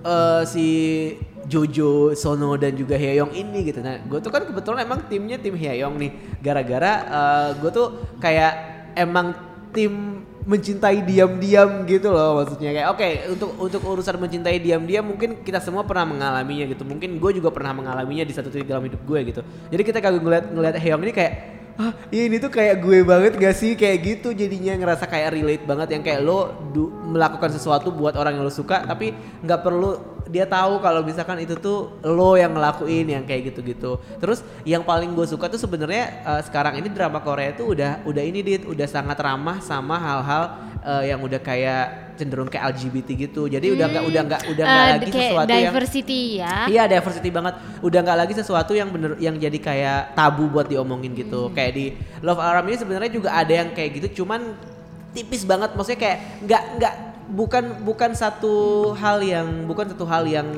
eh, 0.00 0.42
si 0.44 0.66
Jojo 1.44 2.12
Sono 2.12 2.54
dan 2.54 2.72
juga 2.72 2.94
Hyeyoung 2.94 3.32
ini 3.32 3.64
gitu 3.64 3.80
nah 3.80 3.96
gue 3.96 4.18
tuh 4.18 4.28
kan 4.28 4.44
kebetulan 4.44 4.84
emang 4.84 5.06
timnya 5.06 5.36
tim 5.36 5.52
Hyeyoung 5.52 5.96
nih 5.96 6.10
gara-gara 6.38 6.92
eh, 7.00 7.48
gue 7.56 7.70
tuh 7.70 7.88
kayak 8.16 8.52
emang 8.94 9.32
tim 9.72 10.24
mencintai 10.48 11.04
diam-diam 11.04 11.84
gitu 11.84 12.08
loh 12.08 12.40
maksudnya. 12.40 12.72
Kayak 12.72 12.88
oke 12.96 13.08
untuk 13.36 13.50
untuk 13.60 13.82
urusan 13.84 14.16
mencintai 14.16 14.56
diam-diam 14.56 15.04
mungkin 15.04 15.44
kita 15.44 15.60
semua 15.60 15.84
pernah 15.84 16.08
mengalaminya 16.08 16.64
gitu. 16.64 16.88
Mungkin 16.88 17.20
gue 17.20 17.30
juga 17.36 17.52
pernah 17.52 17.76
mengalaminya 17.76 18.24
di 18.24 18.32
satu 18.32 18.48
titik 18.48 18.68
dalam 18.68 18.88
hidup 18.88 19.02
gue 19.04 19.20
gitu. 19.28 19.40
Jadi 19.68 19.82
kita 19.84 19.98
kalau 20.00 20.16
ngeliat 20.18 20.48
ngeliat 20.48 20.76
Heong 20.80 21.04
ini 21.04 21.12
kayak 21.12 21.32
ah 21.78 21.94
ini 22.10 22.42
tuh 22.42 22.50
kayak 22.50 22.82
gue 22.82 23.06
banget 23.06 23.32
gak 23.36 23.54
sih? 23.54 23.76
Kayak 23.76 23.96
gitu 24.02 24.28
jadinya 24.32 24.72
ngerasa 24.80 25.04
kayak 25.04 25.36
relate 25.36 25.64
banget 25.68 25.88
yang 25.94 26.02
kayak 26.02 26.20
lo 26.24 26.50
melakukan 27.12 27.52
sesuatu 27.52 27.92
buat 27.92 28.16
orang 28.16 28.40
yang 28.40 28.44
lo 28.48 28.50
suka 28.50 28.82
tapi 28.88 29.12
nggak 29.44 29.60
perlu 29.60 30.17
dia 30.28 30.44
tahu 30.44 30.78
kalau 30.84 31.00
misalkan 31.00 31.40
itu 31.40 31.56
tuh 31.56 31.96
lo 32.04 32.36
yang 32.36 32.52
ngelakuin 32.52 33.08
yang 33.08 33.24
kayak 33.24 33.52
gitu-gitu. 33.52 33.96
Terus 34.20 34.44
yang 34.62 34.84
paling 34.84 35.16
gue 35.16 35.24
suka 35.24 35.48
tuh 35.48 35.58
sebenarnya 35.58 36.04
eh, 36.22 36.40
sekarang 36.44 36.76
ini 36.76 36.92
drama 36.92 37.18
Korea 37.24 37.56
tuh 37.56 37.72
udah 37.72 38.04
udah 38.04 38.22
ini 38.22 38.44
dit 38.44 38.62
udah 38.68 38.86
sangat 38.86 39.16
ramah 39.18 39.58
sama 39.64 39.96
hal-hal 39.96 40.42
eh, 40.84 41.02
yang 41.10 41.20
udah 41.24 41.40
kayak 41.40 42.14
cenderung 42.18 42.50
kayak 42.50 42.74
LGBT 42.74 43.08
gitu. 43.14 43.46
Jadi 43.46 43.72
udah 43.72 43.86
nggak 43.88 44.04
udah 44.04 44.22
nggak 44.26 44.42
udah 44.52 44.64
nggak 44.66 44.84
Eh, 44.84 44.92
lagi 44.92 45.08
kayak 45.08 45.30
sesuatu 45.30 45.48
yang 45.48 45.72
diversity 45.72 46.20
ya. 46.42 46.56
Iya 46.66 46.82
diversity 46.90 47.30
banget. 47.30 47.54
Udah 47.80 48.00
nggak 48.02 48.18
lagi 48.18 48.32
sesuatu 48.36 48.72
yang 48.74 48.88
bener 48.90 49.14
yang 49.22 49.34
jadi 49.38 49.58
kayak 49.58 50.00
tabu 50.18 50.50
buat 50.50 50.66
diomongin 50.66 51.14
gitu. 51.14 51.48
Kayak 51.54 51.72
di 51.72 51.86
Love 52.20 52.42
Alarm 52.42 52.66
ini 52.68 52.76
sebenarnya 52.76 53.10
juga 53.14 53.32
ada 53.32 53.52
yang 53.54 53.70
kayak 53.72 53.90
gitu. 54.02 54.22
Cuman 54.22 54.52
tipis 55.14 55.46
banget. 55.46 55.72
Maksudnya 55.78 56.00
kayak 56.02 56.18
nggak 56.44 56.62
nggak 56.82 56.94
bukan 57.28 57.84
bukan 57.84 58.10
satu 58.12 58.54
hal 58.96 59.20
yang 59.20 59.46
bukan 59.64 59.92
satu 59.92 60.04
hal 60.04 60.24
yang 60.24 60.48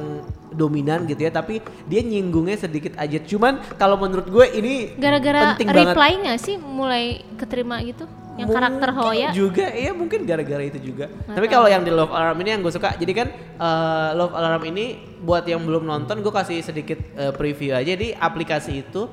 dominan 0.51 1.07
gitu 1.07 1.23
ya. 1.23 1.31
Tapi 1.31 1.59
dia 1.87 2.01
nyinggungnya 2.01 2.59
sedikit 2.59 2.95
aja. 2.97 3.19
Cuman 3.19 3.59
kalau 3.77 3.95
menurut 3.95 4.27
gue 4.27 4.47
ini 4.55 4.95
Gara-gara 4.95 5.55
penting 5.55 5.69
banget. 5.69 5.95
reply 5.95 6.11
nggak 6.19 6.39
sih 6.39 6.57
mulai 6.57 7.23
keterima 7.37 7.79
gitu? 7.83 8.07
Yang 8.39 8.57
karakter 8.57 8.89
Mungkin 8.89 9.11
Hoya. 9.11 9.29
juga 9.37 9.67
iya 9.69 9.93
mungkin 9.93 10.25
gara-gara 10.25 10.65
itu 10.65 10.81
juga 10.81 11.13
Nggak 11.13 11.37
tapi 11.37 11.47
kalau 11.51 11.69
yang 11.69 11.85
di 11.85 11.93
Love 11.93 12.09
Alarm 12.09 12.41
ini 12.41 12.49
yang 12.49 12.63
gue 12.65 12.73
suka 12.73 12.97
jadi 12.97 13.13
kan 13.13 13.29
eh, 13.37 14.09
Love 14.17 14.33
Alarm 14.33 14.63
ini 14.65 14.85
buat 15.21 15.45
yang 15.45 15.61
belum 15.61 15.85
nonton 15.85 16.25
gue 16.25 16.33
kasih 16.33 16.65
sedikit 16.65 16.97
eh, 17.21 17.37
preview 17.37 17.77
aja 17.77 17.93
di 17.93 18.17
aplikasi 18.17 18.81
itu 18.81 19.13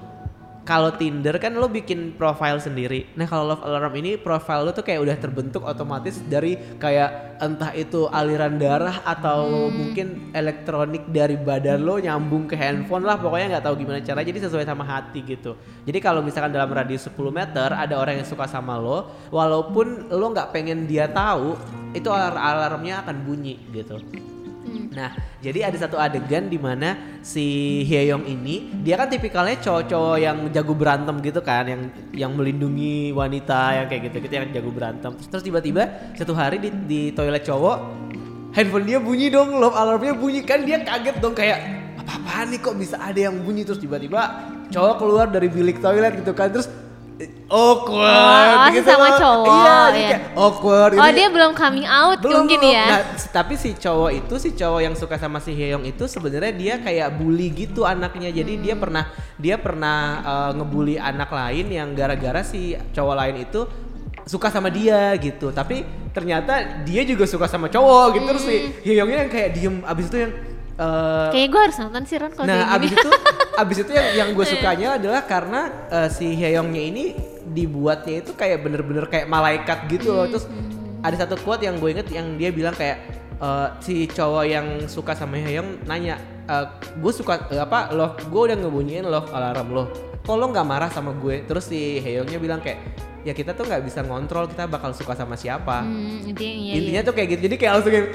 kalau 0.67 0.91
Tinder 0.99 1.39
kan 1.39 1.55
lo 1.55 1.71
bikin 1.71 2.19
profile 2.19 2.59
sendiri. 2.59 3.07
Nah 3.15 3.23
kalau 3.23 3.55
Love 3.55 3.63
Alarm 3.63 3.95
ini 3.95 4.19
profile 4.19 4.67
lo 4.67 4.75
tuh 4.75 4.83
kayak 4.83 4.99
udah 4.99 5.15
terbentuk 5.15 5.63
otomatis 5.63 6.19
dari 6.27 6.59
kayak 6.75 7.39
entah 7.39 7.71
itu 7.71 8.11
aliran 8.11 8.59
darah 8.59 8.99
atau 9.07 9.71
mungkin 9.71 10.35
elektronik 10.35 11.07
dari 11.07 11.39
badan 11.39 11.87
lo 11.87 11.95
nyambung 12.03 12.51
ke 12.51 12.59
handphone 12.59 13.07
lah 13.07 13.15
pokoknya 13.15 13.57
nggak 13.57 13.63
tahu 13.63 13.75
gimana 13.79 14.03
cara 14.03 14.19
jadi 14.27 14.43
sesuai 14.43 14.67
sama 14.67 14.83
hati 14.83 15.23
gitu. 15.23 15.55
Jadi 15.87 16.03
kalau 16.03 16.19
misalkan 16.19 16.51
dalam 16.51 16.67
radius 16.67 17.07
10 17.07 17.15
meter 17.31 17.71
ada 17.71 17.95
orang 17.95 18.19
yang 18.19 18.27
suka 18.27 18.43
sama 18.43 18.75
lo, 18.75 19.07
walaupun 19.31 20.11
lo 20.11 20.25
nggak 20.35 20.51
pengen 20.51 20.83
dia 20.83 21.07
tahu, 21.07 21.55
itu 21.95 22.11
alar- 22.11 22.35
alarmnya 22.35 23.07
akan 23.07 23.23
bunyi 23.23 23.55
gitu. 23.71 24.03
Nah, 24.97 25.13
jadi 25.45 25.69
ada 25.69 25.77
satu 25.77 26.01
adegan 26.01 26.49
di 26.49 26.57
mana 26.57 27.21
si 27.21 27.45
Hyeyoung 27.85 28.25
ini 28.25 28.81
dia 28.81 28.97
kan 28.97 29.05
tipikalnya 29.05 29.61
cowok-cowok 29.61 30.17
yang 30.17 30.37
jago 30.49 30.73
berantem 30.73 31.21
gitu 31.21 31.37
kan, 31.45 31.69
yang 31.69 31.81
yang 32.17 32.31
melindungi 32.33 33.13
wanita 33.13 33.77
yang 33.77 33.85
kayak 33.85 34.09
gitu-gitu 34.09 34.33
yang 34.41 34.49
jago 34.49 34.73
berantem. 34.73 35.13
Terus 35.21 35.45
tiba-tiba 35.45 35.85
satu 36.17 36.33
hari 36.33 36.57
di, 36.57 36.69
di 36.89 37.01
toilet 37.13 37.45
cowok 37.45 37.77
handphone 38.57 38.89
dia 38.89 38.97
bunyi 38.97 39.29
dong, 39.29 39.61
love 39.61 39.77
alarmnya 39.77 40.17
bunyi. 40.17 40.41
Kan 40.41 40.65
dia 40.65 40.81
kaget 40.81 41.21
dong 41.21 41.37
kayak 41.37 41.61
apa-apaan 42.01 42.49
nih 42.49 42.57
kok 42.57 42.75
bisa 42.81 42.97
ada 42.97 43.29
yang 43.29 43.37
bunyi? 43.45 43.69
Terus 43.69 43.77
tiba-tiba 43.77 44.49
cowok 44.73 44.95
keluar 44.97 45.29
dari 45.29 45.45
bilik 45.45 45.77
toilet 45.77 46.25
gitu 46.25 46.33
kan. 46.33 46.49
Terus 46.49 46.73
awkward 47.47 48.55
Oh, 48.59 48.69
gitu 48.69 48.85
sama 48.85 49.07
loh. 49.07 49.17
cowok, 49.17 49.47
Iya, 49.49 49.73
iya. 49.97 50.07
kayak 50.13 50.21
awkward 50.35 50.91
Oh 50.93 51.01
gitu. 51.01 51.15
dia 51.15 51.27
belum 51.27 51.51
coming 51.53 51.87
out 51.87 52.19
Belum, 52.19 52.45
mungkin 52.45 52.59
belum. 52.61 52.75
ya. 52.77 52.85
Nah, 52.85 52.99
tapi 53.31 53.53
si 53.55 53.73
cowok 53.73 54.11
itu 54.13 54.35
si 54.37 54.49
cowok 54.53 54.81
yang 54.81 54.93
suka 54.93 55.15
sama 55.15 55.39
si 55.39 55.51
Hyeong 55.51 55.83
itu 55.83 56.05
sebenarnya 56.05 56.53
dia 56.53 56.73
kayak 56.77 57.09
bully 57.15 57.49
gitu 57.49 57.83
anaknya. 57.83 58.29
Jadi 58.29 58.59
dia 58.59 58.75
pernah 58.75 59.09
dia 59.35 59.55
pernah 59.57 59.97
uh, 60.21 60.51
ngebully 60.53 60.95
anak 60.95 61.29
lain 61.29 61.65
yang 61.67 61.89
gara-gara 61.91 62.41
si 62.41 62.73
cowok 62.93 63.15
lain 63.17 63.35
itu 63.41 63.61
suka 64.23 64.51
sama 64.51 64.67
dia 64.67 65.15
gitu. 65.17 65.49
Tapi 65.49 65.81
ternyata 66.11 66.83
dia 66.83 67.01
juga 67.01 67.25
suka 67.25 67.47
sama 67.47 67.65
cowok 67.65 68.13
gitu. 68.13 68.25
Terus 68.27 68.43
si 68.43 68.55
Hyeongnya 68.85 69.25
yang 69.25 69.31
kayak 69.31 69.49
diem 69.53 69.75
abis 69.81 70.05
itu 70.07 70.17
yang 70.21 70.33
uh, 70.77 71.29
Kayaknya 71.33 71.49
gue 71.49 71.61
harus 71.61 71.77
nonton 71.81 72.03
sih 72.05 72.17
Ron 72.17 72.31
kalau 72.33 72.47
Nah, 72.47 72.73
abis 72.77 72.91
itu 72.93 73.09
abis 73.61 73.77
itu 73.81 73.91
yang 73.91 74.07
yang 74.13 74.29
gue 74.37 74.45
sukanya 74.45 74.87
adalah 75.01 75.21
karena 75.25 75.61
eh, 75.89 76.09
si 76.13 76.37
Hyeongnya 76.37 76.83
ini 76.93 77.05
dibuatnya 77.49 78.21
itu 78.21 78.31
kayak 78.37 78.61
bener-bener 78.61 79.09
kayak 79.09 79.25
malaikat 79.25 79.89
gitu 79.89 80.13
loh. 80.13 80.29
Terus 80.29 80.45
ada 81.01 81.15
satu 81.17 81.35
quote 81.41 81.65
yang 81.65 81.81
gue 81.81 81.89
inget 81.89 82.07
yang 82.13 82.37
dia 82.37 82.53
bilang 82.53 82.77
kayak 82.77 83.01
eh, 83.41 83.67
si 83.81 84.05
cowok 84.05 84.45
yang 84.45 84.67
suka 84.85 85.17
sama 85.17 85.41
Hyeong 85.41 85.89
nanya, 85.89 86.21
gue 87.01 87.13
suka 87.13 87.49
eh, 87.49 87.61
apa 87.61 87.89
love, 87.97 88.21
gue 88.29 88.41
udah 88.53 88.57
ngebunyiin 88.61 89.05
love 89.09 89.33
alarm 89.33 89.67
lo. 89.73 89.83
Kok 90.21 90.35
lo 90.37 90.45
nggak 90.53 90.67
marah 90.67 90.89
sama 90.93 91.17
gue? 91.17 91.41
Terus 91.49 91.65
si 91.65 91.97
Hyeongnya 91.97 92.37
bilang 92.37 92.61
kayak 92.61 92.77
ya 93.25 93.33
kita 93.35 93.51
tuh 93.57 93.65
nggak 93.67 93.83
bisa 93.83 94.05
ngontrol 94.05 94.47
kita 94.47 94.69
bakal 94.69 94.93
suka 94.93 95.17
sama 95.17 95.33
siapa. 95.33 95.81
Hmm, 95.81 96.29
intinya, 96.29 96.53
iya, 96.61 96.73
Intinya 96.77 97.01
iya. 97.01 97.07
tuh 97.07 97.13
kayak 97.17 97.27
gitu. 97.33 97.41
Jadi 97.49 97.55
kayak 97.57 97.71
langsung 97.79 97.91
kayak 97.91 98.07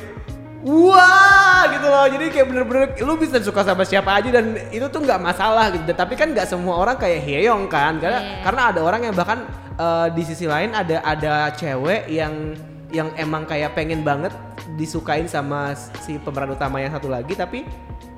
wah 0.63 1.67
gitu 1.71 1.87
loh. 1.87 2.07
Jadi 2.07 2.25
kayak 2.31 2.47
bener-bener 2.49 2.87
lu 3.03 3.15
bisa 3.19 3.39
suka 3.43 3.63
sama 3.63 3.83
siapa 3.83 4.19
aja 4.19 4.31
dan 4.31 4.57
itu 4.71 4.87
tuh 4.89 5.03
nggak 5.03 5.21
masalah 5.21 5.71
gitu. 5.75 5.91
Tapi 5.91 6.15
kan 6.15 6.31
nggak 6.31 6.47
semua 6.47 6.79
orang 6.79 6.97
kayak 6.97 7.23
Hyeong 7.23 7.67
kan. 7.67 7.99
Karena 7.99 8.21
Iya. 8.23 8.43
karena 8.47 8.63
ada 8.71 8.81
orang 8.83 9.01
yang 9.07 9.15
bahkan 9.15 9.43
eh, 9.75 10.09
di 10.15 10.23
sisi 10.23 10.47
lain 10.47 10.71
ada 10.73 11.03
ada 11.03 11.51
cewek 11.55 12.07
yang 12.09 12.55
yang 12.93 13.09
emang 13.17 13.49
kayak 13.49 13.73
pengen 13.73 14.05
banget 14.05 14.31
disukain 14.77 15.25
sama 15.25 15.73
si 16.05 16.21
pemeran 16.21 16.53
utama 16.53 16.77
yang 16.77 16.93
satu 16.93 17.09
lagi 17.09 17.33
tapi 17.33 17.65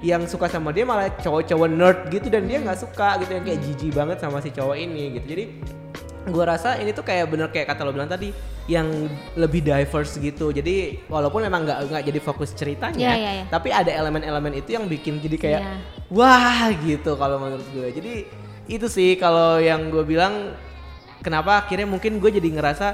yang 0.02 0.26
suka 0.26 0.50
sama 0.50 0.74
dia 0.74 0.85
malah 0.85 1.09
cowok-cowok 1.14 1.68
nerd 1.70 1.98
gitu 2.11 2.26
dan 2.28 2.44
dia 2.44 2.59
nggak 2.61 2.76
suka 2.76 3.22
gitu 3.22 3.38
yang 3.38 3.44
kayak 3.46 3.61
jijik 3.64 3.92
banget 3.94 4.18
sama 4.20 4.42
si 4.42 4.50
cowok 4.50 4.76
ini 4.76 5.16
gitu 5.16 5.26
jadi 5.30 5.44
gua 6.26 6.56
rasa 6.56 6.76
ini 6.76 6.90
tuh 6.90 7.02
kayak 7.02 7.28
bener 7.28 7.48
kayak 7.48 7.68
kata 7.68 7.82
lo 7.82 7.92
bilang 7.92 8.08
tadi 8.08 8.32
yang 8.64 8.88
lebih 9.34 9.60
diverse 9.60 10.16
gitu 10.16 10.48
jadi 10.48 11.04
walaupun 11.04 11.44
memang 11.44 11.64
nggak 11.64 11.78
nggak 11.84 12.04
jadi 12.08 12.18
fokus 12.18 12.56
ceritanya 12.56 12.96
Iya, 12.96 13.14
iya, 13.14 13.30
iya. 13.38 13.44
tapi 13.46 13.68
ada 13.68 13.92
elemen-elemen 13.92 14.56
itu 14.56 14.72
yang 14.72 14.88
bikin 14.88 15.20
jadi 15.20 15.37
kayak 15.37 15.60
Iya. 15.60 15.74
wah 16.08 16.72
gitu 16.72 17.12
kalau 17.14 17.37
menurut 17.37 17.68
gue 17.70 17.88
jadi 17.92 18.12
itu 18.64 18.87
sih 18.88 19.16
kalau 19.16 19.60
yang 19.60 19.92
gue 19.92 20.00
bilang 20.02 20.56
kenapa 21.20 21.60
akhirnya 21.60 21.84
mungkin 21.84 22.16
gue 22.16 22.30
jadi 22.32 22.48
ngerasa 22.50 22.87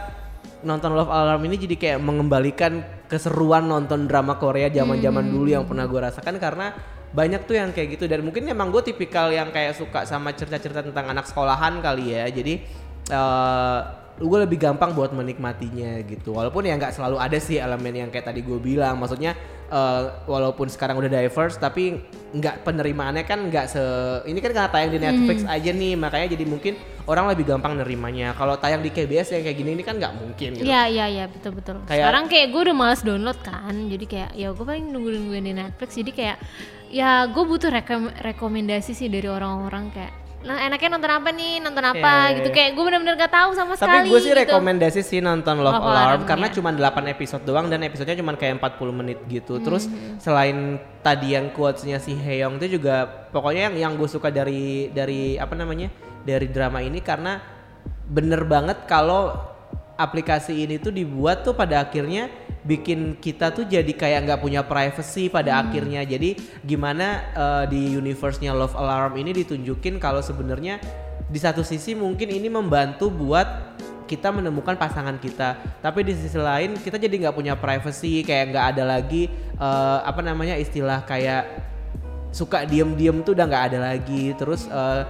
nonton 0.60 0.92
Love 0.92 1.08
Alarm 1.08 1.40
ini 1.46 1.56
jadi 1.56 1.76
kayak 1.78 1.98
mengembalikan 2.02 2.72
keseruan 3.06 3.64
nonton 3.64 4.04
drama 4.04 4.36
Korea 4.36 4.68
zaman-zaman 4.68 5.24
Hmm. 5.24 5.32
dulu 5.32 5.48
yang 5.48 5.64
pernah 5.64 5.86
gue 5.86 6.00
rasakan 6.02 6.36
karena 6.36 6.74
banyak 7.10 7.42
tuh 7.42 7.58
yang 7.58 7.70
kayak 7.70 7.98
gitu 7.98 8.06
dan 8.06 8.22
mungkin 8.22 8.46
emang 8.46 8.70
gue 8.70 8.82
tipikal 8.84 9.30
yang 9.30 9.50
kayak 9.50 9.74
suka 9.74 10.02
sama 10.02 10.30
cerita-cerita 10.30 10.82
tentang 10.84 11.10
anak 11.10 11.26
sekolahan 11.26 11.78
kali 11.78 12.14
ya 12.14 12.26
jadi 12.26 12.62
eh 13.10 13.80
gue 14.20 14.38
lebih 14.38 14.60
gampang 14.60 14.92
buat 14.92 15.10
menikmatinya 15.10 16.04
gitu 16.04 16.36
walaupun 16.36 16.60
ya 16.62 16.76
nggak 16.76 16.92
selalu 16.92 17.16
ada 17.16 17.38
sih 17.38 17.56
elemen 17.56 17.94
yang 17.96 18.08
kayak 18.08 18.26
tadi 18.26 18.40
gue 18.40 18.60
bilang 18.60 18.94
maksudnya 18.94 19.32
eh, 19.66 20.00
walaupun 20.26 20.68
sekarang 20.68 21.00
udah 21.00 21.08
diverse 21.08 21.56
tapi 21.56 22.04
nggak 22.30 22.60
penerimaannya 22.60 23.24
kan 23.24 23.48
nggak 23.48 23.66
se 23.66 23.80
ini 24.24 24.38
kan 24.38 24.52
karena 24.52 24.68
tayang 24.68 24.92
di 24.92 25.00
Netflix 25.00 25.40
aja 25.48 25.70
nih 25.72 25.96
makanya 25.96 26.26
jadi 26.30 26.44
mungkin 26.44 26.76
orang 27.02 27.26
lebih 27.26 27.48
gampang 27.48 27.74
nerimanya 27.74 28.36
kalau 28.36 28.54
tayang 28.54 28.78
di 28.78 28.92
KBS 28.92 29.32
yang 29.32 29.42
kayak 29.42 29.56
gini 29.56 29.70
ini 29.72 29.82
kan 29.82 29.96
nggak 29.96 30.12
mungkin 30.14 30.50
gitu. 30.54 30.62
Iya 30.62 30.82
iya 30.86 31.06
iya 31.08 31.24
betul 31.26 31.56
betul. 31.56 31.80
Kayak- 31.82 32.04
Sekarang 32.04 32.24
kayak 32.28 32.46
gue 32.46 32.60
udah 32.60 32.76
males 32.76 33.00
download 33.00 33.40
kan, 33.40 33.74
jadi 33.88 34.04
kayak 34.04 34.30
ya 34.32 34.48
gue 34.48 34.62
paling 34.62 34.84
nunggu 34.86 35.10
nungguin 35.10 35.42
di 35.42 35.54
Netflix. 35.56 35.96
Jadi 35.96 36.10
kayak 36.12 36.36
ya 36.88 37.24
gue 37.24 37.40
butuh 37.42 37.66
rekom- 37.66 38.14
rekomendasi 38.14 38.92
sih 38.92 39.08
dari 39.08 39.26
orang-orang 39.26 39.90
kayak 39.90 40.12
nah 40.40 40.56
enaknya 40.56 40.96
nonton 40.96 41.12
apa 41.12 41.28
nih 41.36 41.60
nonton 41.60 41.84
apa 41.84 42.12
iya, 42.32 42.36
gitu 42.40 42.48
kayak 42.48 42.72
gue 42.72 42.84
bener-bener 42.88 43.12
gak 43.12 43.28
tahu 43.28 43.52
sama 43.52 43.76
Tapi 43.76 43.84
sekali 43.84 44.08
gue 44.08 44.20
sih 44.24 44.32
gitu. 44.32 44.40
rekomendasi 44.40 45.00
sih 45.04 45.18
nonton 45.20 45.60
Love, 45.60 45.76
Love 45.76 45.84
Alarm, 45.84 46.00
Alarm, 46.00 46.22
karena 46.24 46.46
ya. 46.48 46.52
cuma 46.56 46.70
8 46.72 47.12
episode 47.12 47.42
doang 47.44 47.66
dan 47.68 47.84
episodenya 47.84 48.16
cuma 48.16 48.32
kayak 48.40 48.56
40 48.56 48.88
menit 48.96 49.20
gitu. 49.28 49.60
Terus 49.60 49.84
Hmm. 49.84 50.16
selain 50.16 50.80
tadi 51.04 51.36
yang 51.36 51.52
quotesnya 51.52 52.00
si 52.00 52.16
Heyong 52.16 52.56
itu 52.56 52.80
juga 52.80 53.04
pokoknya 53.28 53.68
yang 53.68 53.76
yang 53.76 53.92
gue 54.00 54.08
suka 54.08 54.32
dari 54.32 54.88
dari 54.88 55.36
apa 55.36 55.52
namanya 55.52 55.92
dari 56.24 56.48
drama 56.48 56.80
ini 56.80 57.04
karena 57.04 57.36
bener 58.08 58.40
banget 58.48 58.88
kalau 58.88 59.36
aplikasi 59.96 60.64
ini 60.64 60.80
tuh 60.80 60.88
dibuat 60.88 61.44
tuh 61.44 61.52
pada 61.52 61.84
akhirnya 61.84 62.32
bikin 62.60 63.16
kita 63.16 63.52
tuh 63.56 63.64
jadi 63.64 63.88
kayak 63.88 64.28
nggak 64.28 64.40
punya 64.40 64.60
privacy 64.64 65.32
pada 65.32 65.56
Hmm. 65.56 65.62
akhirnya. 65.68 66.04
Jadi 66.04 66.36
gimana 66.64 67.24
eh, 67.32 67.64
di 67.72 67.96
universe-nya 67.96 68.52
Love 68.52 68.76
Alarm 68.76 69.16
ini 69.16 69.32
ditunjukin 69.32 69.96
kalau 69.96 70.20
sebenarnya 70.20 70.80
di 71.30 71.38
satu 71.38 71.62
sisi 71.62 71.94
mungkin 71.94 72.28
ini 72.28 72.50
membantu 72.50 73.08
buat 73.08 73.78
kita 74.10 74.34
menemukan 74.34 74.74
pasangan 74.74 75.16
kita. 75.22 75.78
Tapi 75.78 76.02
di 76.02 76.12
sisi 76.18 76.34
lain 76.34 76.74
kita 76.74 76.98
jadi 76.98 77.14
nggak 77.28 77.36
punya 77.36 77.54
privacy 77.54 78.26
kayak 78.26 78.50
nggak 78.50 78.66
ada 78.76 78.84
lagi 78.98 79.30
eh, 79.56 79.98
apa 80.02 80.20
namanya 80.20 80.58
istilah 80.58 81.06
kayak 81.06 81.70
suka 82.30 82.62
diem-diem 82.62 83.26
tuh 83.26 83.34
udah 83.34 83.46
nggak 83.46 83.64
ada 83.72 83.78
lagi. 83.94 84.34
Terus 84.34 84.66
eh, 84.66 85.02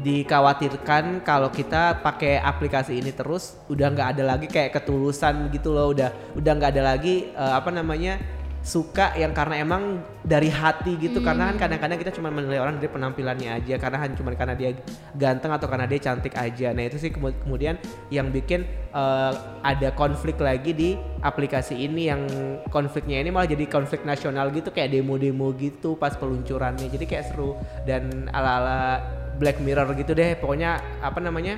dikhawatirkan 0.00 1.20
kalau 1.22 1.52
kita 1.52 2.00
pakai 2.00 2.40
aplikasi 2.40 2.98
ini 2.98 3.12
terus 3.12 3.60
udah 3.68 3.86
nggak 3.92 4.08
ada 4.16 4.22
lagi 4.36 4.46
kayak 4.48 4.80
ketulusan 4.80 5.52
gitu 5.52 5.76
loh 5.76 5.92
udah 5.92 6.10
udah 6.34 6.52
nggak 6.56 6.70
ada 6.76 6.82
lagi 6.96 7.30
eh, 7.30 7.52
apa 7.54 7.68
namanya 7.68 8.18
suka 8.60 9.16
yang 9.16 9.32
karena 9.32 9.64
emang 9.64 10.04
dari 10.20 10.52
hati 10.52 11.00
gitu. 11.00 11.24
Karena 11.24 11.52
kan 11.52 11.66
kadang-kadang 11.66 11.96
kita 11.96 12.12
cuma 12.12 12.28
menilai 12.28 12.60
orang 12.60 12.76
dari 12.76 12.92
penampilannya 12.92 13.56
aja 13.56 13.74
karena 13.80 13.98
hanya 14.04 14.14
cuma 14.20 14.36
karena 14.36 14.52
dia 14.52 14.76
ganteng 15.16 15.52
atau 15.56 15.64
karena 15.64 15.88
dia 15.88 16.00
cantik 16.00 16.36
aja. 16.36 16.76
Nah 16.76 16.84
itu 16.84 17.00
sih 17.00 17.08
kemu- 17.08 17.40
kemudian 17.40 17.80
yang 18.12 18.28
bikin 18.28 18.68
eh, 18.92 19.32
ada 19.64 19.88
konflik 19.96 20.36
lagi 20.36 20.76
di 20.76 20.90
aplikasi 21.24 21.72
ini 21.88 22.12
yang 22.12 22.22
konfliknya 22.68 23.24
ini 23.24 23.32
malah 23.32 23.48
jadi 23.48 23.64
konflik 23.64 24.04
nasional 24.04 24.52
gitu 24.52 24.68
kayak 24.68 24.92
demo-demo 24.92 25.56
gitu 25.56 25.96
pas 25.96 26.12
peluncurannya. 26.12 26.92
Jadi 26.92 27.04
kayak 27.08 27.32
seru 27.32 27.56
dan 27.88 28.28
ala-ala 28.28 29.00
Black 29.40 29.56
Mirror 29.64 29.96
gitu 29.96 30.12
deh 30.12 30.36
pokoknya 30.36 31.00
apa 31.00 31.16
namanya 31.18 31.56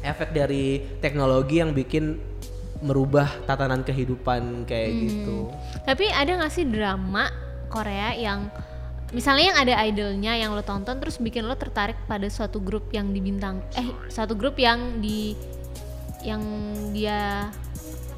efek 0.00 0.32
dari 0.32 0.80
teknologi 1.04 1.60
yang 1.60 1.76
bikin 1.76 2.16
merubah 2.80 3.28
tatanan 3.48 3.80
kehidupan 3.80 4.68
kayak 4.68 4.90
gitu. 5.08 5.48
Tapi 5.88 6.08
ada 6.12 6.36
gak 6.36 6.52
sih 6.52 6.68
drama 6.68 7.28
Korea 7.72 8.12
yang 8.12 8.52
misalnya 9.14 9.44
yang 9.54 9.58
ada 9.62 9.74
idolnya 9.86 10.32
yang 10.34 10.50
lo 10.52 10.60
tonton 10.60 10.98
terus 10.98 11.22
bikin 11.22 11.46
lo 11.46 11.54
tertarik 11.54 11.96
pada 12.10 12.26
suatu 12.26 12.58
grup 12.58 12.90
yang 12.90 13.14
dibintang 13.14 13.62
eh 13.78 13.86
suatu 14.10 14.34
grup 14.34 14.58
yang 14.58 14.98
di 14.98 15.38
yang 16.26 16.42
dia 16.90 17.46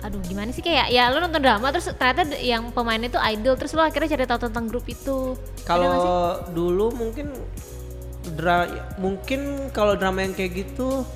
aduh 0.00 0.22
gimana 0.24 0.54
sih 0.56 0.64
kayak 0.64 0.88
ya 0.88 1.12
lo 1.12 1.20
nonton 1.20 1.42
drama 1.42 1.68
terus 1.68 1.92
ternyata 1.92 2.32
yang 2.40 2.72
pemainnya 2.72 3.12
itu 3.12 3.20
idol 3.20 3.54
terus 3.60 3.76
lo 3.76 3.84
akhirnya 3.84 4.16
cari 4.16 4.24
tahu 4.24 4.40
tentang 4.48 4.64
grup 4.72 4.88
itu? 4.88 5.36
Kalau 5.68 6.40
dulu 6.52 6.96
mungkin 6.96 7.32
dra 8.34 8.66
mungkin 8.98 9.70
kalau 9.70 9.94
drama 9.94 10.24
yang 10.26 10.34
kayak 10.34 10.66
gitu 10.66 11.06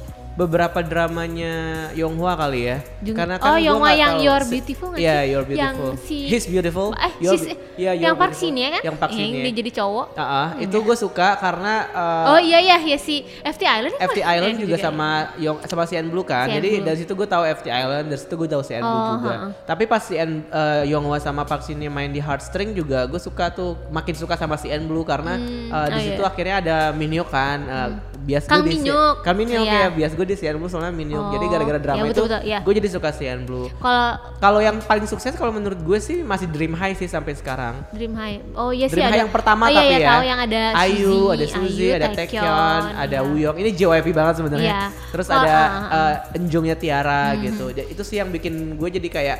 beberapa 0.40 0.80
dramanya 0.80 1.54
Yonghwa 1.92 2.32
kali 2.32 2.60
ya. 2.64 2.78
Jung- 3.00 3.12
Karena 3.12 3.36
oh, 3.36 3.44
kan 3.44 3.52
gua 3.52 3.60
Yonghwa 3.60 3.90
yang 3.92 4.12
tahu 4.16 4.24
You're 4.24 4.40
si- 4.40 4.50
Beautiful 4.50 4.86
nggak 4.88 5.00
Iya, 5.00 5.12
sih? 5.12 5.28
You're 5.28 5.44
Yang 5.44 5.50
Beautiful. 5.76 5.92
si- 6.00 6.26
He's 6.26 6.46
Beautiful. 6.46 6.88
eh 6.96 7.12
You're- 7.20 7.36
sis- 7.36 7.58
iya, 7.76 7.92
yang 7.92 8.00
You're 8.00 8.16
Park. 8.16 8.32
Shin 8.32 8.54
ya 8.54 8.68
kan 8.70 8.82
Yang 8.82 8.96
Park 8.96 9.10
Shin 9.12 9.20
yang 9.20 9.32
ya. 9.34 9.42
dia 9.44 9.54
jadi 9.54 9.70
cowok 9.76 10.06
Ah, 10.14 10.22
ah, 10.24 10.48
itu 10.56 10.76
gue 10.78 10.96
suka 10.96 11.28
karena 11.36 11.74
uh, 11.90 12.26
oh 12.30 12.40
iya 12.40 12.58
iya 12.58 12.76
ya 12.78 12.96
si 12.96 13.20
FT 13.42 13.62
Island 13.62 13.94
kan 13.94 14.08
FT 14.08 14.18
Park 14.18 14.32
Island 14.32 14.56
juga 14.58 14.76
ya? 14.76 14.82
sama 14.82 15.08
Yong 15.36 15.58
sama 15.66 15.82
CN 15.84 16.06
Blue 16.08 16.24
kan. 16.24 16.46
CN 16.46 16.56
Jadi 16.56 16.68
Blue. 16.72 16.86
dari 16.86 16.96
situ 16.96 17.12
gue 17.12 17.28
tahu 17.28 17.42
FT 17.44 17.66
Island, 17.68 18.04
dari 18.06 18.20
situ 18.20 18.34
gue 18.34 18.48
tahu 18.48 18.62
CN 18.62 18.82
Blue 18.82 18.96
Oh, 19.02 19.10
juga. 19.14 19.34
ha-ha. 19.34 19.48
Tapi 19.66 19.84
pas 19.84 20.00
CN 20.00 20.30
uh, 20.46 20.82
Yonghwa 20.84 21.18
sama 21.18 21.42
Park 21.44 21.62
Shin 21.62 21.82
main 21.82 22.08
di 22.08 22.18
Heartstring 22.18 22.72
juga 22.72 23.04
gue 23.04 23.18
suka 23.18 23.50
tuh 23.50 23.74
makin 23.90 24.14
suka 24.14 24.34
sama 24.34 24.54
CN 24.54 24.86
Blue 24.86 25.02
karena 25.02 25.36
Hmm, 25.36 25.68
uh, 25.68 25.88
di 25.90 25.98
oh 25.98 26.04
situ 26.06 26.22
iya. 26.22 26.28
akhirnya 26.28 26.54
ada 26.58 26.76
Minhyuk 26.92 27.28
kan. 27.28 27.58
Uh, 27.62 27.90
bias 28.20 28.44
Kang 28.44 28.60
gue 28.60 28.68
di 28.68 28.72
Minhyuk. 28.78 29.14
Kang 29.20 29.32
Minhyuk 29.34 29.64
Iya. 29.64 29.80
ya, 29.80 29.88
bias 29.90 30.12
gue 30.12 30.22
di 30.22 30.34
CN 30.34 30.56
Blue 30.56 30.66
soalnya 30.66 30.90
Minhyuk. 30.90 31.24
Jadi 31.30 31.40
Oh, 31.40 31.50
gara-gara 31.50 31.78
drama 31.78 31.96
iya, 31.96 32.04
itu 32.04 32.12
betul-betul, 32.14 32.40
iya. 32.44 32.58
gue 32.60 32.74
jadi 32.76 32.88
suka 32.88 33.08
CN 33.10 33.40
Blue. 33.42 33.66
kalau 33.76 34.06
Kalau 34.38 34.60
yang 34.60 34.76
paling 34.80 35.04
sukses 35.04 35.32
kalau 35.32 35.50
menurut 35.50 35.76
gue 35.78 35.98
sih 35.98 36.20
masih 36.20 36.46
Dream 36.46 36.72
High 36.72 36.94
sih 36.94 37.06
sampai 37.06 37.32
sekarang. 37.32 37.80
Dream 37.90 38.12
High 38.12 38.40
oh 38.54 38.70
iya 38.70 38.86
sih 38.86 38.94
Dream 38.94 39.04
ada 39.04 39.12
High 39.12 39.22
yang 39.22 39.30
pertama 39.30 39.62
oh, 39.62 39.68
iya, 39.68 39.78
tapi 39.78 39.88
iya, 39.88 39.98
ya. 39.98 40.08
tahu 40.08 40.22
yang 40.22 40.40
ada 40.40 40.60
Ayu, 40.78 41.08
Suzy, 41.10 41.30
ada 41.30 41.46
Suzy, 41.46 41.80
Ayu, 41.82 41.90
ada 41.92 42.06
Taekyeon, 42.10 42.82
ada 42.94 43.16
iya. 43.16 43.20
Wuyong. 43.22 43.56
Ini 43.56 43.70
JYP 43.72 44.06
banget 44.10 44.34
sebenarnya. 44.36 44.70
Iya. 44.70 44.84
Terus 45.10 45.26
Oh, 45.26 45.34
ada 45.34 45.48
ah, 45.48 45.58
ah, 45.58 45.70
Hmm. 45.70 45.96
eh, 46.30 46.38
Enjongnya 46.38 46.74
Tiara 46.74 47.22
gitu. 47.36 47.66
Ja- 47.70 47.84
Itu 47.84 48.02
sih 48.02 48.16
yang 48.16 48.28
bikin 48.28 48.52
gue 48.74 48.88
jadi 48.90 49.08
kayak 49.08 49.38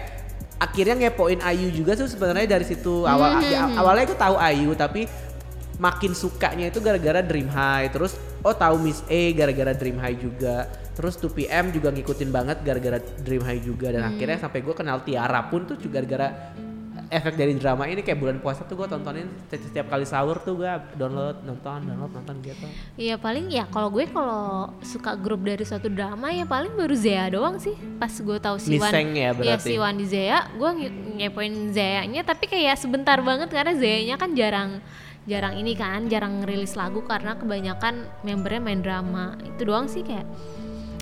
akhirnya 0.57 0.95
ngepoin 0.99 1.41
Ayu 1.41 1.69
juga 1.71 1.95
sih 1.95 2.05
sebenarnya 2.07 2.45
dari 2.51 2.65
situ 2.65 3.03
awal 3.03 3.33
Hmm, 3.35 3.41
di- 3.41 3.57
awalnya 3.75 4.05
gue 4.05 4.19
tahu 4.19 4.37
Ayu 4.37 4.71
tapi 4.75 5.09
makin 5.81 6.13
sukanya 6.13 6.69
itu 6.69 6.79
gara-gara 6.79 7.19
Dream 7.21 7.49
High. 7.49 7.89
Terus 7.89 8.13
oh 8.41 8.53
tahu 8.53 8.77
Miss 8.79 9.01
A 9.07 9.33
gara-gara 9.33 9.73
Dream 9.73 9.97
High 9.97 10.21
juga. 10.21 10.69
Terus 10.93 11.17
2PM 11.17 11.73
juga 11.73 11.89
ngikutin 11.89 12.29
banget 12.29 12.61
gara-gara 12.61 13.01
Dream 13.19 13.41
High 13.41 13.65
juga. 13.65 13.89
Dan 13.89 14.05
Hmm. 14.05 14.11
akhirnya 14.13 14.39
sampai 14.39 14.61
gue 14.61 14.75
kenal 14.75 15.01
Tiara 15.01 15.41
pun 15.43 15.65
tuh 15.65 15.75
juga 15.75 15.99
gara-gara 15.99 16.53
efek 17.11 17.35
dari 17.35 17.57
drama 17.57 17.85
ini 17.85 18.01
kayak 18.01 18.17
bulan 18.17 18.39
puasa 18.39 18.63
tuh 18.63 18.77
gue 18.77 18.87
tontonin 18.87 19.27
setiap, 19.49 19.91
kali 19.91 20.07
sahur 20.07 20.39
tuh 20.39 20.55
gue 20.55 20.71
download 20.95 21.43
nonton 21.43 21.83
download 21.83 22.13
nonton 22.13 22.39
gitu. 22.39 22.67
Iya 22.95 23.19
paling 23.19 23.51
ya 23.51 23.67
kalau 23.67 23.91
gue 23.91 24.07
kalau 24.07 24.71
suka 24.79 25.17
grup 25.17 25.43
dari 25.43 25.65
suatu 25.65 25.91
drama 25.91 26.31
ya 26.31 26.47
paling 26.47 26.71
baru 26.71 26.95
Zea 26.95 27.27
doang 27.29 27.59
sih. 27.59 27.75
Pas 27.99 28.13
gue 28.13 28.39
tahu 28.39 28.63
si 28.63 28.79
Wan 28.79 28.95
Miseng 28.95 29.11
ya 29.11 29.31
berarti. 29.33 29.67
si 29.67 29.75
Wan 29.75 29.97
di 29.97 30.07
Zea 30.07 30.39
gue 30.53 30.71
nge- 30.71 30.95
ngepoin 31.19 31.55
Zea-nya. 31.73 32.23
Tapi 32.23 32.45
kayak 32.47 32.79
sebentar 32.79 33.19
banget 33.19 33.51
karena 33.51 33.75
Zea-nya 33.75 34.15
kan 34.15 34.31
jarang 34.31 34.79
jarang 35.31 35.55
ini 35.55 35.79
kan 35.79 36.11
jarang 36.11 36.43
rilis 36.43 36.75
lagu 36.75 37.07
karena 37.07 37.39
kebanyakan 37.39 38.03
membernya 38.27 38.61
main 38.61 38.83
drama 38.83 39.39
itu 39.47 39.63
doang 39.63 39.87
sih 39.87 40.03
kayak 40.03 40.27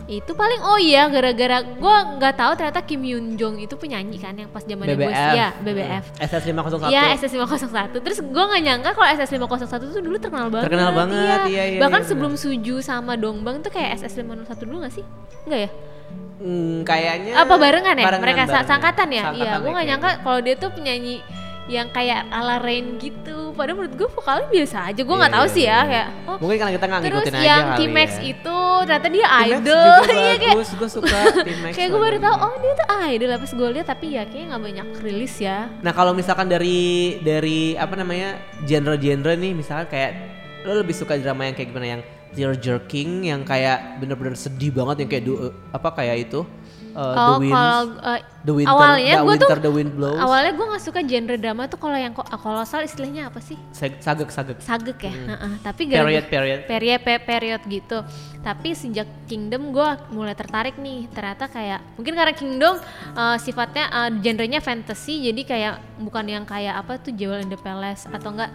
itu 0.09 0.33
paling 0.33 0.65
oh 0.65 0.81
iya 0.81 1.05
gara-gara 1.13 1.61
gue 1.61 1.97
nggak 2.17 2.35
tahu 2.41 2.53
ternyata 2.57 2.81
Kim 2.81 3.05
Yoon 3.05 3.37
Jong 3.37 3.61
itu 3.61 3.77
penyanyi 3.77 4.17
kan 4.17 4.33
yang 4.41 4.49
pas 4.49 4.65
zamannya 4.65 4.97
gue 4.97 5.13
ya 5.13 5.53
BBF 5.61 6.17
SS 6.17 6.49
501 6.49 6.89
Iya 6.89 7.13
SS 7.13 7.33
501 7.37 7.93
Terus 7.93 8.19
gue 8.25 8.45
gak 8.49 8.63
nyangka 8.65 8.91
kalau 8.97 9.05
SS 9.05 9.37
501 9.37 9.69
tuh 9.93 10.01
dulu 10.01 10.17
terkenal 10.17 10.49
banget 10.49 10.65
Terkenal 10.73 10.91
banget, 10.97 11.39
iya, 11.53 11.63
iya, 11.77 11.81
Bahkan 11.85 12.01
iya, 12.01 12.09
sebelum 12.09 12.33
Suju 12.41 12.81
sama 12.81 13.21
Dongbang 13.21 13.61
tuh 13.61 13.69
kayak 13.69 14.01
SS 14.01 14.25
501 14.25 14.65
dulu 14.65 14.81
gak 14.81 14.97
sih? 14.97 15.05
Enggak 15.45 15.61
ya? 15.69 15.71
Hmm, 16.41 16.77
kayaknya 16.89 17.33
Apa 17.45 17.55
barengan 17.61 17.93
ya? 18.01 18.05
barengan, 18.09 18.25
Mereka 18.25 18.43
barengan. 18.49 18.65
sangkatan 18.65 19.09
ya? 19.13 19.23
Iya 19.37 19.53
gue 19.61 19.69
gak 19.69 19.77
kayaknya. 19.77 19.85
nyangka 19.93 20.11
kalau 20.25 20.39
dia 20.41 20.55
tuh 20.57 20.71
penyanyi 20.73 21.21
yang 21.69 21.89
kayak 21.89 22.27
ala 22.29 22.57
Rain 22.59 22.97
gitu. 22.97 23.53
Padahal 23.53 23.77
menurut 23.77 23.95
gue 23.95 24.09
vokalnya 24.09 24.49
biasa 24.49 24.79
aja. 24.89 25.01
Gue 25.01 25.13
Iya, 25.13 25.23
gak 25.23 25.35
tahu 25.37 25.47
iya, 25.47 25.53
sih 25.53 25.63
ya 25.63 25.71
iya. 25.71 25.81
kayak 25.85 26.09
oh, 26.25 26.37
mungkin 26.41 26.57
karena 26.57 26.73
kita 26.73 26.85
nggak 26.89 27.01
Terus 27.01 27.13
ngikutin 27.13 27.35
aja 27.35 27.45
yang 27.45 27.67
T-Max 27.77 28.09
ya. 28.09 28.23
itu 28.25 28.59
ternyata 28.81 29.09
dia 29.09 29.27
T-Max 29.27 29.45
idol. 29.45 29.99
Iya 30.19 30.35
kayak 30.39 30.55
gue 30.57 30.89
suka 30.91 31.19
T-Max 31.47 31.73
Kayak 31.77 31.89
gue 31.89 32.01
baru 32.01 32.17
tahu 32.19 32.35
oh 32.39 32.55
dia 32.57 32.73
tuh 32.75 32.87
idol. 33.07 33.29
Pas 33.37 33.53
gue 33.53 33.69
lihat 33.77 33.87
tapi 33.87 34.07
ya 34.11 34.23
kayaknya 34.25 34.47
gak 34.57 34.63
banyak 34.65 34.87
rilis 35.05 35.35
ya. 35.39 35.59
Nah 35.79 35.93
kalau 35.93 36.13
misalkan 36.13 36.47
dari 36.49 36.81
dari 37.21 37.77
apa 37.77 37.95
namanya 37.95 38.39
genre-genre 38.65 39.35
nih 39.37 39.53
misalkan 39.53 39.87
kayak 39.89 40.11
lo 40.65 40.73
lebih 40.75 40.97
suka 40.97 41.15
drama 41.17 41.45
yang 41.45 41.55
kayak 41.55 41.69
gimana? 41.69 41.87
Yang 41.87 42.03
tear 42.29 42.53
jerking 42.55 43.25
yang 43.25 43.41
kayak 43.41 43.99
bener-bener 43.99 44.37
sedih 44.37 44.69
banget 44.69 45.05
yang 45.05 45.09
kayak 45.09 45.25
du- 45.25 45.49
apa 45.73 45.89
kayak 45.97 46.29
itu 46.29 46.45
uh, 46.99 47.15
The 47.15 47.23
Oh 47.23 47.39
Wind 47.39 47.55
kalau 47.55 47.83
uh, 48.03 48.21
The 48.39 48.55
Winter 48.55 48.73
awalnya 48.75 49.13
The 49.15 49.23
gue 49.23 49.35
tuh 49.39 49.49
The 49.61 49.73
Wind 49.73 49.93
Blows. 49.95 50.19
awalnya 50.19 50.53
gue 50.53 50.67
nggak 50.67 50.83
suka 50.83 51.01
genre 51.01 51.37
drama 51.37 51.63
tuh 51.65 51.79
kalau 51.79 51.95
yang 51.95 52.11
ko- 52.11 52.27
kolosal 52.27 52.83
istilahnya 52.83 53.31
apa 53.31 53.39
sih? 53.39 53.55
Sag- 53.71 54.01
sagek-sagek 54.01 54.59
sagek 54.59 54.99
ya? 55.01 55.13
Heeh, 55.15 55.53
tapi 55.61 55.83
gara- 55.87 56.03
period 56.03 56.25
period. 56.27 56.61
Period 56.67 57.01
pe- 57.01 57.23
period 57.23 57.63
gitu. 57.63 57.99
Tapi 58.39 58.73
sejak 58.73 59.07
Kingdom 59.25 59.71
gue 59.71 59.89
mulai 60.11 60.33
tertarik 60.33 60.75
nih. 60.77 61.07
Ternyata 61.09 61.47
kayak 61.47 61.79
mungkin 61.95 62.15
karena 62.15 62.33
Kingdom 62.33 62.75
uh, 63.15 63.37
sifatnya 63.37 63.85
uh, 63.89 64.11
genrenya 64.19 64.59
fantasy 64.59 65.23
jadi 65.25 65.43
kayak 65.45 65.73
bukan 66.01 66.25
yang 66.25 66.43
kayak 66.43 66.75
apa 66.75 66.99
tuh 66.99 67.13
Jewel 67.13 67.39
in 67.39 67.49
the 67.49 67.59
Palace 67.59 68.09
atau 68.09 68.33
enggak 68.33 68.49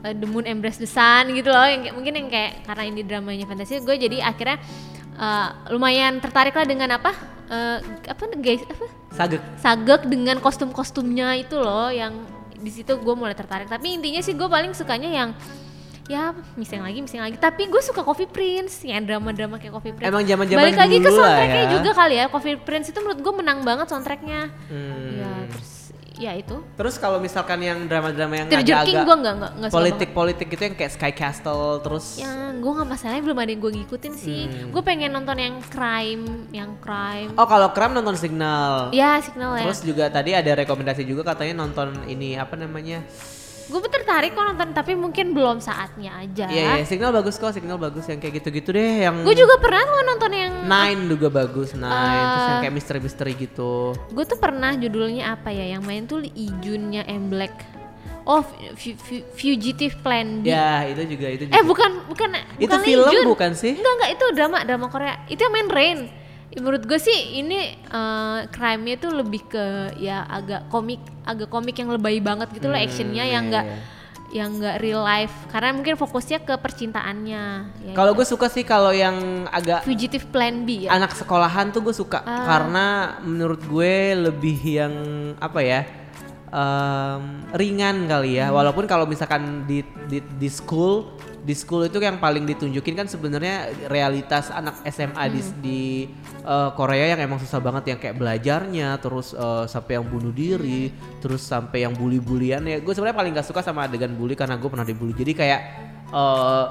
uh, 0.00 0.14
The 0.14 0.26
Moon 0.26 0.46
Embrace 0.46 0.78
the 0.78 0.86
Sun 0.86 1.34
gitu 1.34 1.50
loh. 1.50 1.66
Yang 1.66 1.90
mungkin 1.92 2.14
yang 2.14 2.28
kayak 2.30 2.62
karena 2.62 2.82
ini 2.86 3.00
dramanya 3.02 3.44
fantasy 3.44 3.76
gue 3.78 3.96
jadi 3.98 4.22
akhirnya 4.22 4.62
uh, 5.18 5.48
lumayan 5.72 6.20
tertarik 6.22 6.54
lah 6.56 6.66
dengan 6.68 6.96
apa? 6.96 7.12
Uh, 7.52 7.78
apa 8.08 8.22
guys 8.40 8.64
apa? 8.64 8.86
Sagek. 9.12 9.42
Sagek 9.60 10.02
dengan 10.08 10.40
kostum-kostumnya 10.40 11.36
itu 11.36 11.60
loh 11.60 11.92
yang 11.92 12.16
di 12.56 12.70
situ 12.70 12.94
gue 12.96 13.14
mulai 13.16 13.36
tertarik. 13.36 13.68
Tapi 13.68 13.98
intinya 13.98 14.22
sih 14.22 14.32
gue 14.32 14.48
paling 14.48 14.72
sukanya 14.72 15.10
yang 15.10 15.30
ya 16.10 16.34
mising 16.56 16.80
lagi 16.80 16.98
mising 17.02 17.20
lagi. 17.20 17.36
Tapi 17.36 17.68
gue 17.68 17.82
suka 17.82 18.06
Coffee 18.06 18.30
Prince 18.30 18.86
yang 18.86 19.04
drama-drama 19.04 19.58
kayak 19.58 19.74
Coffee 19.74 19.94
Prince. 19.94 20.08
Emang 20.08 20.24
zaman-zaman 20.24 20.60
balik 20.62 20.78
lagi 20.78 20.96
ke 21.02 21.10
soundtracknya 21.10 21.64
ya. 21.66 21.72
juga 21.76 21.90
kali 21.92 22.14
ya. 22.16 22.24
Coffee 22.30 22.58
Prince 22.58 22.88
itu 22.94 22.98
menurut 23.02 23.20
gue 23.20 23.34
menang 23.34 23.58
banget 23.66 23.86
soundtracknya. 23.90 24.40
Hmm. 24.70 25.18
ya 25.18 25.32
terus 25.50 25.81
ya 26.18 26.32
itu. 26.36 26.60
Terus 26.76 26.94
kalau 26.96 27.18
misalkan 27.18 27.58
yang 27.62 27.84
drama-drama 27.88 28.34
yang 28.34 28.46
agak-agak 28.48 28.64
nggak 28.64 28.86
suka 28.88 29.14
banget. 29.16 29.70
politik-politik 29.72 30.48
itu 30.52 30.62
yang 30.62 30.76
kayak 30.76 30.92
Sky 30.92 31.12
Castle 31.12 31.80
terus 31.80 32.20
Yang 32.20 32.62
gue 32.62 32.72
nggak 32.72 32.88
masalahnya 32.88 33.22
belum 33.24 33.38
ada 33.38 33.50
yang 33.50 33.62
gue 33.62 33.72
ngikutin 33.82 34.12
sih. 34.16 34.42
Hmm. 34.48 34.70
Gue 34.70 34.82
pengen 34.84 35.10
nonton 35.12 35.36
yang 35.38 35.56
crime, 35.68 36.24
yang 36.52 36.70
crime. 36.78 37.32
Oh 37.36 37.46
kalau 37.48 37.72
kram 37.72 37.96
nonton 37.96 38.14
Signal. 38.16 38.92
Ya 38.94 39.18
signal 39.24 39.56
ya. 39.58 39.64
Terus 39.66 39.80
juga 39.82 40.04
tadi 40.12 40.36
ada 40.36 40.52
rekomendasi 40.52 41.02
juga 41.02 41.22
katanya 41.34 41.64
nonton 41.64 42.06
ini 42.06 42.36
apa 42.38 42.54
namanya? 42.54 43.02
Gue 43.72 43.88
tertarik 43.88 44.30
kok 44.30 44.44
nonton 44.44 44.68
tapi 44.70 44.92
mungkin 44.92 45.32
belum 45.32 45.56
saatnya 45.58 46.20
aja. 46.20 46.44
Iya, 46.44 46.64
iya, 46.76 46.84
Signal 46.84 47.08
bagus 47.10 47.34
kok, 47.34 47.50
Signal 47.50 47.76
bagus 47.76 48.04
yang 48.04 48.20
kayak 48.20 48.38
gitu-gitu 48.38 48.68
deh 48.70 49.02
yang 49.02 49.24
Gue 49.24 49.32
juga 49.32 49.56
pernah 49.56 49.80
tuh 49.80 50.04
nonton 50.04 50.30
yang 50.30 50.52
Nine 50.62 51.00
juga 51.08 51.28
bagus, 51.28 51.72
Nine. 51.72 51.88
Terus 52.28 52.44
yang 52.44 52.52
Eh. 52.52 52.62
kayak 52.62 52.74
misteri-misteri 52.74 53.32
gitu. 53.34 53.96
Gue 54.08 54.24
tuh 54.24 54.36
pernah 54.36 54.74
judulnya 54.74 55.32
apa 55.32 55.48
ya? 55.48 55.64
Yang 55.70 55.82
main 55.82 56.02
tuh 56.04 56.20
Ijunnya 56.22 57.02
M 57.06 57.26
Black. 57.26 57.56
Oh, 58.22 58.38
Fu- 58.76 58.94
Fu- 58.94 59.26
Fugitive 59.32 59.98
Plan 59.98 60.44
B. 60.44 60.46
Ya, 60.46 60.86
itu 60.86 61.02
juga 61.08 61.26
itu 61.26 61.42
juga. 61.44 61.58
Eh 61.58 61.64
bukan 61.64 61.90
bukan 62.06 62.28
Itu 62.54 62.68
bukan 62.68 62.78
Lee 62.78 62.86
film 62.86 63.10
Jun. 63.10 63.24
bukan 63.26 63.50
sih? 63.52 63.72
Enggak 63.74 63.92
enggak 63.96 64.10
itu 64.12 64.24
drama 64.30 64.58
drama 64.62 64.86
Korea. 64.86 65.14
Itu 65.26 65.42
yang 65.42 65.50
main 65.50 65.66
Rain. 65.66 65.98
Ya, 66.52 66.60
Menurut 66.60 66.84
gue 66.84 66.98
sih 66.98 67.16
ini 67.34 67.56
eh, 67.72 68.38
crime-nya 68.46 68.96
tuh 68.98 69.12
lebih 69.14 69.42
ke 69.46 69.64
ya 69.96 70.20
agak 70.22 70.68
komik 70.68 71.00
agak 71.22 71.48
komik 71.48 71.72
yang 71.74 71.88
lebay 71.88 72.20
banget 72.20 72.52
gitu 72.52 72.66
loh 72.66 72.74
Hmm, 72.74 72.84
actionnya 72.84 73.24
iya, 73.24 73.32
yang 73.32 73.44
enggak 73.48 73.64
iya. 73.64 73.78
yang 74.32 74.50
enggak 74.54 74.76
real 74.78 75.00
life 75.02 75.32
karena 75.48 75.72
mungkin 75.72 75.92
fokusnya 75.94 76.40
ke 76.40 76.54
percintaannya. 76.54 77.44
Ya, 77.82 77.92
Kalau 77.92 78.12
gue 78.12 78.24
suka 78.24 78.48
sih 78.48 78.62
kalau 78.62 78.88
yang 78.90 79.16
agak 79.46 79.80
Fugitive 79.82 80.28
Plan 80.28 80.64
B 80.64 80.84
ya. 80.84 80.90
anak 80.90 81.12
sekolahan 81.12 81.68
tuh 81.68 81.80
gue 81.82 81.92
suka 81.92 82.20
Ah. 82.20 82.44
karena 82.46 82.86
menurut 83.20 83.60
gue 83.62 83.92
lebih 84.22 84.56
yang 84.58 84.94
apa 85.36 85.60
ya 85.60 85.80
em, 86.48 87.22
ringan 87.52 88.04
kali 88.06 88.36
ya 88.36 88.48
walaupun 88.50 88.84
kalau 88.84 89.04
misalkan 89.04 89.64
di, 89.64 89.80
di 90.06 90.20
di 90.20 90.48
school 90.48 91.12
di 91.42 91.54
school 91.58 91.90
itu 91.90 91.98
yang 91.98 92.22
paling 92.22 92.46
ditunjukin 92.46 92.94
kan 92.94 93.10
sebenarnya 93.10 93.74
realitas 93.90 94.46
anak 94.54 94.78
SMA 94.86 95.24
di 95.26 95.40
di 95.58 95.80
eh, 96.46 96.70
Korea 96.78 97.18
yang 97.18 97.20
emang 97.26 97.42
susah 97.42 97.58
banget 97.58 97.94
yang 97.94 97.98
kayak 97.98 98.16
belajarnya 98.16 98.94
terus 99.02 99.34
eh, 99.34 99.66
sampai 99.66 99.98
yang 99.98 100.06
bunuh 100.06 100.30
diri 100.30 100.94
terus 101.18 101.42
sampai 101.42 101.82
yang 101.82 101.98
bully-bulian 101.98 102.62
ya 102.62 102.78
gue 102.78 102.92
sebenarnya 102.94 103.18
paling 103.18 103.32
gak 103.34 103.48
suka 103.50 103.60
sama 103.60 103.90
adegan 103.90 104.14
bully 104.14 104.38
karena 104.38 104.54
gue 104.54 104.70
pernah 104.70 104.86
dibully. 104.86 105.12
Jadi 105.18 105.32
kayak 105.34 105.60
eh, 106.14 106.66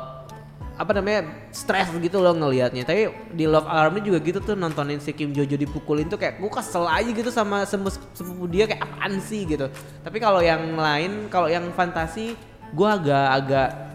apa 0.81 0.97
namanya 0.97 1.51
stres 1.51 1.91
gitu 1.91 2.23
loh 2.23 2.31
ngelihatnya. 2.31 2.87
Tapi 2.87 3.11
di 3.35 3.45
Love 3.45 3.67
Alarm 3.67 3.99
ini 3.99 4.07
juga 4.07 4.19
gitu 4.23 4.39
tuh 4.39 4.55
nontonin 4.55 5.03
si 5.03 5.11
Kim 5.11 5.35
Jojo 5.35 5.59
dipukulin 5.59 6.07
tuh 6.07 6.17
kayak 6.17 6.39
gue 6.39 6.47
kesel 6.47 6.87
aja 6.87 7.11
gitu 7.11 7.29
sama 7.29 7.67
sepupu 7.67 8.47
dia 8.47 8.65
kayak 8.65 8.87
apaan 8.87 9.19
sih? 9.19 9.43
gitu. 9.43 9.67
Tapi 10.01 10.17
kalau 10.17 10.39
yang 10.39 10.79
lain 10.79 11.27
kalau 11.27 11.51
yang 11.51 11.67
fantasi 11.75 12.39
gue 12.71 12.87
agak-agak 12.87 13.90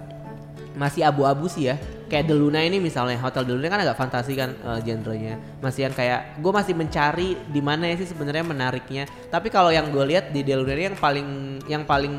masih 0.76 1.02
abu-abu 1.08 1.48
sih 1.48 1.72
ya. 1.72 1.80
Kayak 2.06 2.30
The 2.30 2.36
Luna 2.38 2.62
ini 2.62 2.78
misalnya 2.78 3.18
Hotel 3.18 3.42
The 3.42 3.52
Luna 3.56 3.66
kan 3.72 3.80
agak 3.82 3.96
fantasi 3.98 4.32
kan 4.38 4.54
eh, 4.54 4.80
genrenya. 4.84 5.40
Masih 5.58 5.88
yang 5.88 5.94
kayak 5.96 6.38
gue 6.38 6.52
masih 6.52 6.74
mencari 6.76 7.28
di 7.50 7.60
mana 7.64 7.88
ya 7.90 7.96
sih 7.98 8.06
sebenarnya 8.06 8.44
menariknya. 8.46 9.08
Tapi 9.32 9.48
kalau 9.50 9.72
yang 9.72 9.90
gue 9.90 10.04
lihat 10.04 10.30
di 10.30 10.44
The 10.44 10.54
Luna 10.54 10.72
ini 10.76 10.84
yang 10.92 10.98
paling 11.00 11.28
yang 11.66 11.82
paling 11.82 12.14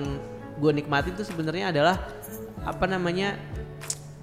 gue 0.58 0.72
nikmatin 0.74 1.14
tuh 1.14 1.24
sebenarnya 1.24 1.70
adalah 1.70 2.02
apa 2.66 2.84
namanya 2.90 3.38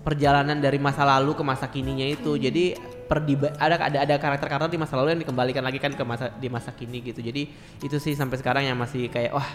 perjalanan 0.05 0.61
dari 0.61 0.77
masa 0.77 1.07
lalu 1.07 1.33
ke 1.33 1.43
masa 1.47 1.71
kininya 1.71 2.05
itu. 2.05 2.37
Jadi 2.37 2.77
perdiba 3.05 3.55
ada 3.57 3.79
ada 3.79 3.99
ada 4.05 4.15
karakter-karakter 4.21 4.69
di 4.69 4.81
masa 4.81 5.01
lalu 5.01 5.17
yang 5.17 5.21
dikembalikan 5.25 5.65
lagi 5.65 5.81
kan 5.81 5.93
ke 5.95 6.05
masa 6.05 6.29
di 6.35 6.51
masa 6.53 6.75
kini 6.77 7.01
gitu. 7.01 7.25
Jadi 7.25 7.49
itu 7.81 7.97
sih 7.97 8.13
sampai 8.13 8.37
sekarang 8.37 8.69
yang 8.69 8.77
masih 8.77 9.09
kayak 9.09 9.33
wah 9.33 9.49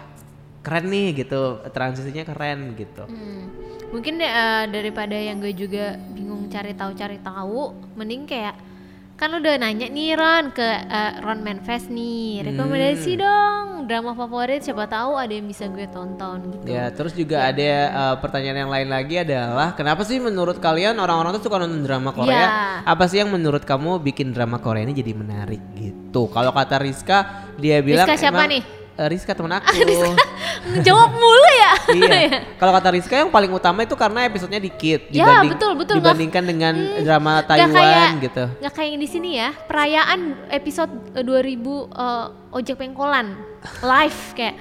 keren 0.66 0.90
nih 0.90 1.22
gitu. 1.22 1.62
Transisinya 1.70 2.26
keren 2.26 2.74
gitu. 2.74 3.06
Hmm. 3.06 3.79
Mungkin 3.90 4.14
deh, 4.16 4.26
eh, 4.26 4.64
daripada 4.70 5.14
yang 5.14 5.38
gue 5.38 5.50
juga 5.52 5.98
bingung 6.08 6.46
cari 6.48 6.72
tahu 6.72 6.94
cari 6.94 7.18
tahu, 7.18 7.62
mending 7.96 8.24
kayak 8.24 8.54
kan 9.16 9.34
udah 9.34 9.58
nanya 9.58 9.90
nih 9.90 10.14
Ron 10.14 10.50
ke 10.50 10.64
eh, 10.64 11.14
Ron 11.20 11.42
Manfest 11.42 11.90
nih, 11.90 12.46
rekomendasi 12.46 13.12
Hmm. 13.12 13.20
dong 13.20 13.66
drama 13.84 14.14
favorit 14.14 14.62
siapa 14.62 14.86
tahu 14.86 15.18
ada 15.18 15.34
yang 15.34 15.44
bisa 15.44 15.66
gue 15.66 15.90
tonton 15.90 16.54
gitu. 16.54 16.70
Ya, 16.70 16.88
terus 16.90 17.12
juga 17.12 17.42
ada 17.44 17.66
uh, 17.90 18.16
pertanyaan 18.16 18.62
yang 18.62 18.70
lain 18.70 18.86
lagi 18.88 19.18
adalah 19.18 19.74
kenapa 19.74 20.06
sih 20.06 20.22
menurut 20.22 20.62
kalian 20.62 20.94
orang-orang 20.96 21.34
tuh 21.34 21.50
suka 21.50 21.58
nonton 21.58 21.82
drama 21.82 22.14
Korea? 22.14 22.30
Ya. 22.30 22.48
Apa 22.86 23.10
sih 23.10 23.18
yang 23.18 23.34
menurut 23.34 23.66
kamu 23.66 23.98
bikin 24.04 24.30
drama 24.30 24.62
Korea 24.62 24.86
ini 24.86 24.94
jadi 24.94 25.12
menarik 25.12 25.58
gitu? 25.74 26.30
Kalau 26.30 26.54
kata 26.54 26.78
Rizka, 26.78 27.18
dia 27.58 27.82
bilang 27.82 28.06
Rizka 28.06 28.22
siapa 28.22 28.46
emang- 28.46 28.54
nih? 28.54 28.64
Rizka 29.00 29.32
temen 29.32 29.56
aku. 29.58 29.74
Jawab 30.84 31.10
mulu 31.14 31.48
ya. 31.48 31.49
iya. 32.00 32.44
Kalau 32.56 32.72
kata 32.72 32.90
Rizka 32.92 33.16
yang 33.16 33.30
paling 33.30 33.50
utama 33.50 33.82
itu 33.82 33.94
karena 33.94 34.24
episodenya 34.24 34.60
dikit 34.60 35.10
Ya, 35.10 35.42
betul, 35.44 35.74
betul. 35.74 35.98
Nggak- 35.98 36.14
dibandingkan 36.14 36.44
dengan 36.44 36.74
drama 37.00 37.32
Nggak 37.38 37.48
Taiwan 37.50 37.72
kayak, 37.72 38.10
gitu. 38.22 38.44
Nggak 38.60 38.74
kayak 38.74 38.90
yang 38.90 39.02
di 39.02 39.10
sini 39.10 39.30
ya. 39.36 39.50
Perayaan 39.56 40.20
episode 40.50 40.92
eh, 41.14 41.24
2000 41.24 41.30
eh, 41.50 42.26
Ojek 42.52 42.76
Pengkolan 42.76 43.28
live 43.80 44.22
kayak 44.34 44.56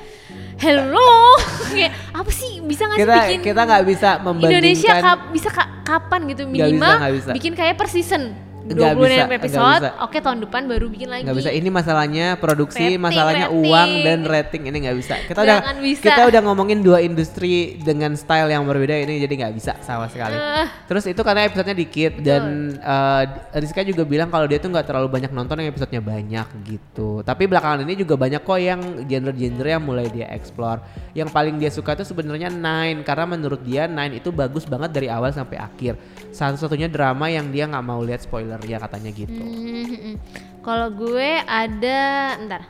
hello 0.57 1.39
kayak 1.71 1.95
apa 2.11 2.31
sih 2.31 2.59
bisa 2.61 2.85
nggak 2.85 2.97
sih 2.97 3.05
Kita 3.05 3.15
bikin 3.17 3.41
kita 3.41 3.61
nggak 3.63 3.85
bisa 3.87 4.11
membandingkan 4.19 4.59
Indonesia 4.59 4.93
kap- 4.99 5.27
bisa 5.31 5.49
ka- 5.49 5.73
kapan 5.83 6.21
gitu 6.27 6.43
Nggak 6.45 6.53
bisa, 6.53 6.67
minimal 6.69 6.95
nggak 6.99 7.15
bisa. 7.15 7.31
bikin 7.33 7.53
kayak 7.55 7.75
per 7.75 7.89
season 7.89 8.23
26 8.69 9.01
bisa, 9.01 9.25
episode. 9.33 9.85
bisa. 9.89 9.91
oke 10.05 10.19
tahun 10.21 10.39
depan 10.45 10.63
baru 10.69 10.87
bikin 10.93 11.09
lagi. 11.09 11.23
Nggak 11.25 11.39
bisa. 11.41 11.51
Ini 11.57 11.69
masalahnya 11.73 12.27
produksi 12.37 12.85
Rating, 12.85 13.01
masalahnya 13.01 13.47
rating. 13.49 13.65
uang 13.65 13.91
dan 14.05 14.21
rating. 14.29 14.63
Ini 14.69 14.77
nggak 14.85 14.97
bisa. 15.01 15.15
Kita 15.25 15.41
udah 15.41 15.59
bisa. 15.81 16.05
kita 16.05 16.23
udah 16.29 16.41
ngomongin 16.45 16.79
dua 16.85 16.99
industri 17.01 17.81
dengan 17.81 18.13
style 18.15 18.53
yang 18.53 18.69
berbeda 18.69 18.93
ini 19.01 19.25
jadi 19.25 19.35
nggak 19.47 19.55
bisa 19.57 19.73
sama 19.81 20.07
sekali. 20.13 20.37
Eh. 20.39 20.67
terus 20.85 21.05
itu 21.09 21.21
karena 21.25 21.49
episodenya 21.49 21.77
dikit 21.77 22.13
dan 22.21 22.75
eh, 22.77 23.23
Rizka 23.57 23.81
juga 23.83 24.05
bilang 24.05 24.29
kalau 24.29 24.45
dia 24.45 24.61
tuh 24.61 24.69
nggak 24.69 24.87
terlalu 24.87 25.09
banyak 25.09 25.33
nonton 25.33 25.65
yang 25.65 25.73
episodenya 25.73 26.03
banyak 26.05 26.47
gitu. 26.69 27.25
Tapi 27.25 27.49
belakangan 27.49 27.83
ini 27.89 27.95
juga 27.97 28.21
banyak 28.21 28.43
kok 28.45 28.61
yang 28.61 28.81
genre-genre 29.09 29.69
yang 29.69 29.85
mulai 29.85 30.07
dia 30.13 30.29
explore. 30.35 30.85
Yang 31.17 31.29
paling 31.33 31.57
dia 31.57 31.71
suka 31.73 31.97
itu 31.97 32.05
sebenarnya 32.05 32.53
Nine 32.53 33.01
karena 33.03 33.25
menurut 33.25 33.65
dia 33.65 33.89
Nine 33.89 34.21
itu 34.21 34.29
bagus 34.29 34.69
banget 34.69 34.93
dari 34.93 35.09
awal 35.09 35.33
sampai 35.33 35.57
akhir. 35.57 35.97
Satu-satunya 36.29 36.93
drama 36.93 37.33
yang 37.33 37.49
dia 37.49 37.65
nggak 37.65 37.85
mau 37.85 38.01
lihat 38.05 38.23
spoiler 38.23 38.58
ya 38.67 38.79
katanya 38.83 39.11
gitu 39.15 39.39
Hmm, 39.39 40.17
Kalau 40.65 40.91
gue 40.91 41.43
ada, 41.47 42.35
ntar 42.45 42.63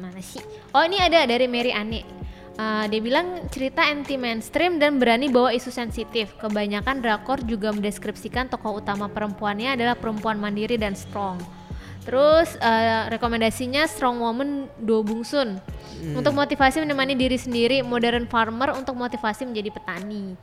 mana 0.00 0.18
sih? 0.18 0.42
Oh 0.74 0.82
ini 0.82 0.98
ada 0.98 1.22
dari 1.26 1.46
Mary 1.46 1.70
Ani. 1.70 2.02
Uh, 2.54 2.86
dia 2.86 3.02
bilang 3.02 3.50
cerita 3.50 3.82
anti 3.82 4.14
mainstream 4.14 4.78
dan 4.78 5.02
berani 5.02 5.26
bawa 5.26 5.50
isu 5.50 5.74
sensitif. 5.74 6.34
Kebanyakan 6.38 7.02
drakor 7.02 7.42
juga 7.42 7.74
mendeskripsikan 7.74 8.46
tokoh 8.46 8.78
utama 8.78 9.10
perempuannya 9.10 9.74
adalah 9.74 9.98
perempuan 9.98 10.38
mandiri 10.38 10.78
dan 10.78 10.94
strong. 10.94 11.42
Terus 12.04 12.54
uh, 12.60 13.08
rekomendasinya 13.08 13.88
Strong 13.88 14.16
Woman 14.20 14.50
Do 14.76 15.00
Bung 15.00 15.24
Sun 15.24 15.56
untuk 16.12 16.36
motivasi 16.36 16.84
menemani 16.84 17.16
diri 17.16 17.40
sendiri, 17.40 17.80
Modern 17.80 18.28
Farmer 18.28 18.76
untuk 18.76 18.92
motivasi 18.92 19.48
menjadi 19.48 19.72
petani. 19.72 20.36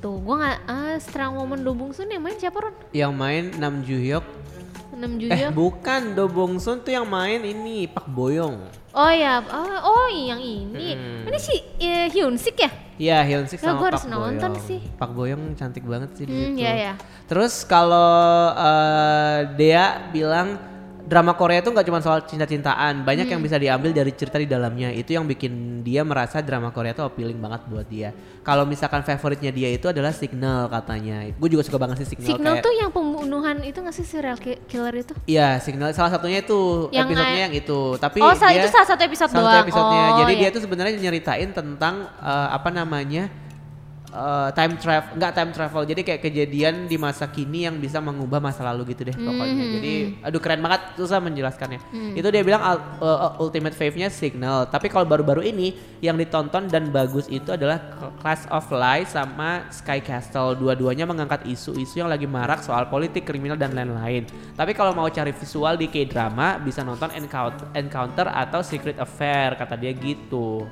Tuh, 0.00 0.16
gue 0.16 0.32
nggak 0.34 0.58
ah, 0.64 0.96
Strong 0.96 1.32
Woman 1.36 1.60
Do 1.60 1.72
Bung 1.72 1.92
Sun 1.92 2.08
yang 2.08 2.20
main 2.20 2.34
siapa 2.34 2.56
Ron? 2.58 2.74
yang 2.90 3.12
main 3.12 3.52
Nam 3.54 3.80
Joo 3.80 3.96
Hyuk 3.96 4.24
6 4.90 4.96
Eh 4.98 5.16
Julia. 5.18 5.48
bukan 5.50 6.12
Do 6.12 6.24
Bong 6.26 6.56
Sun 6.56 6.80
tuh 6.80 6.90
yang 6.90 7.04
main 7.04 7.40
ini 7.40 7.84
Pak 7.86 8.04
Boyong. 8.06 8.58
Oh 8.90 9.08
ya, 9.08 9.38
ah, 9.40 9.80
oh 9.82 10.08
yang 10.08 10.36
ini. 10.36 10.92
Hmm. 10.92 11.24
Ini 11.24 11.38
si 11.38 11.54
eh, 11.78 12.10
Hyun 12.10 12.34
Sik 12.34 12.58
ya? 12.58 12.70
Iya 12.98 13.18
Hyun 13.22 13.46
Sik 13.46 13.58
Ya, 13.58 13.64
sama 13.66 13.78
gua 13.78 13.86
Pak 13.86 13.92
harus 13.94 14.04
nonton 14.06 14.50
Boyong. 14.50 14.66
sih. 14.66 14.80
Pak 14.98 15.10
Boyong 15.10 15.42
cantik 15.54 15.84
banget 15.84 16.10
sih 16.14 16.24
di 16.24 16.32
Hmm, 16.32 16.52
situ. 16.52 16.60
ya 16.60 16.72
ya. 16.74 16.92
Terus 17.24 17.62
kalau 17.62 18.12
eh, 18.52 19.38
Dea 19.54 19.86
bilang 20.10 20.58
drama 21.10 21.34
Korea 21.34 21.58
itu 21.58 21.68
nggak 21.68 21.82
cuma 21.82 21.98
soal 21.98 22.22
cinta-cintaan, 22.22 23.02
banyak 23.02 23.26
Hmm. 23.26 23.34
yang 23.34 23.40
bisa 23.42 23.56
diambil 23.56 23.90
dari 23.90 24.14
cerita 24.14 24.38
di 24.38 24.46
dalamnya. 24.46 24.88
Itu 24.90 25.10
yang 25.10 25.26
bikin 25.26 25.52
dia 25.80 26.00
merasa 26.00 26.38
drama 26.38 26.70
Korea 26.70 26.94
itu 26.94 27.02
appealing 27.02 27.34
banget 27.36 27.66
buat 27.66 27.82
dia. 27.84 28.14
Kalau 28.40 28.62
misalkan 28.62 29.02
favoritnya 29.02 29.50
dia 29.50 29.66
itu 29.68 29.84
adalah 29.84 30.10
Signal 30.10 30.70
katanya. 30.70 31.26
Gue 31.34 31.48
juga 31.48 31.60
suka 31.60 31.76
banget 31.76 32.00
sih 32.00 32.14
Signal. 32.14 32.30
Signal 32.30 32.54
kayak- 32.54 32.62
tuh 32.62 32.72
yang 32.72 32.90
pembunuhan 32.90 33.56
itu 33.60 33.74
nggak 33.76 33.92
sih 33.92 34.06
serial 34.06 34.38
ki- 34.38 34.62
killer 34.64 34.94
itu? 34.94 35.12
Iya, 35.26 35.58
Signal 35.58 35.90
salah 35.90 36.14
satunya 36.14 36.40
itu 36.40 36.86
Yang 36.88 37.06
episodenya 37.10 37.42
yang 37.42 37.54
itu. 37.54 37.80
Tapi 37.96 38.18
oh, 38.20 38.30
dia 38.30 38.54
itu 38.56 38.68
salah 38.70 38.88
satu 38.88 39.02
episode 39.02 39.28
salah 39.28 39.42
satu 39.42 39.50
doang. 39.50 39.66
episodenya. 39.66 40.06
Oh, 40.06 40.18
Jadi 40.20 40.32
iya. 40.32 40.40
dia 40.40 40.48
tuh 40.50 40.62
sebenarnya 40.62 40.94
nyeritain 40.96 41.50
tentang 41.50 41.94
eh, 42.16 42.48
apa 42.50 42.70
namanya? 42.70 43.26
Uh, 44.14 44.48
time 44.54 44.76
travel 44.76 45.16
nggak 45.16 45.32
time 45.34 45.50
travel. 45.54 45.82
Jadi 45.86 46.00
kayak 46.02 46.20
kejadian 46.22 46.74
di 46.86 46.96
masa 47.00 47.30
kini 47.30 47.66
yang 47.66 47.78
bisa 47.78 47.98
mengubah 47.98 48.38
masa 48.42 48.66
lalu 48.66 48.94
gitu 48.94 49.06
deh 49.06 49.16
pokoknya. 49.16 49.54
Hmm. 49.54 49.72
jadi 49.80 49.92
aduh 50.26 50.40
keren 50.42 50.60
banget 50.62 50.80
susah 50.98 51.18
menjelaskannya. 51.22 51.80
Itu 52.14 52.28
dia 52.28 52.42
bilang 52.44 52.62
uh, 53.00 53.40
ultimate 53.40 53.74
fave-nya 53.74 54.10
signal. 54.10 54.66
Tapi 54.68 54.90
kalau 54.90 55.06
baru-baru 55.06 55.46
ini 55.46 55.74
yang 56.04 56.16
ditonton 56.18 56.66
dan 56.68 56.90
bagus 56.90 57.26
itu 57.30 57.54
adalah 57.54 57.78
Class 58.20 58.46
of 58.50 58.66
Lies 58.70 59.14
sama 59.14 59.66
Sky 59.70 60.02
Castle. 60.02 60.58
Dua-duanya 60.58 61.06
mengangkat 61.06 61.46
isu-isu 61.46 62.02
yang 62.02 62.10
lagi 62.10 62.26
marak 62.26 62.62
soal 62.64 62.86
politik 62.90 63.26
kriminal 63.26 63.56
dan 63.56 63.72
lain-lain. 63.72 64.26
Tapi 64.56 64.72
kalau 64.74 64.92
mau 64.92 65.08
cari 65.08 65.32
visual 65.32 65.78
di 65.78 65.86
K-drama 65.88 66.60
bisa 66.60 66.84
nonton 66.84 67.12
Encounter, 67.14 67.66
Encounter 67.76 68.26
atau 68.28 68.60
Secret 68.60 68.98
Affair 68.98 69.56
kata 69.56 69.76
dia 69.76 69.92
gitu 69.94 70.66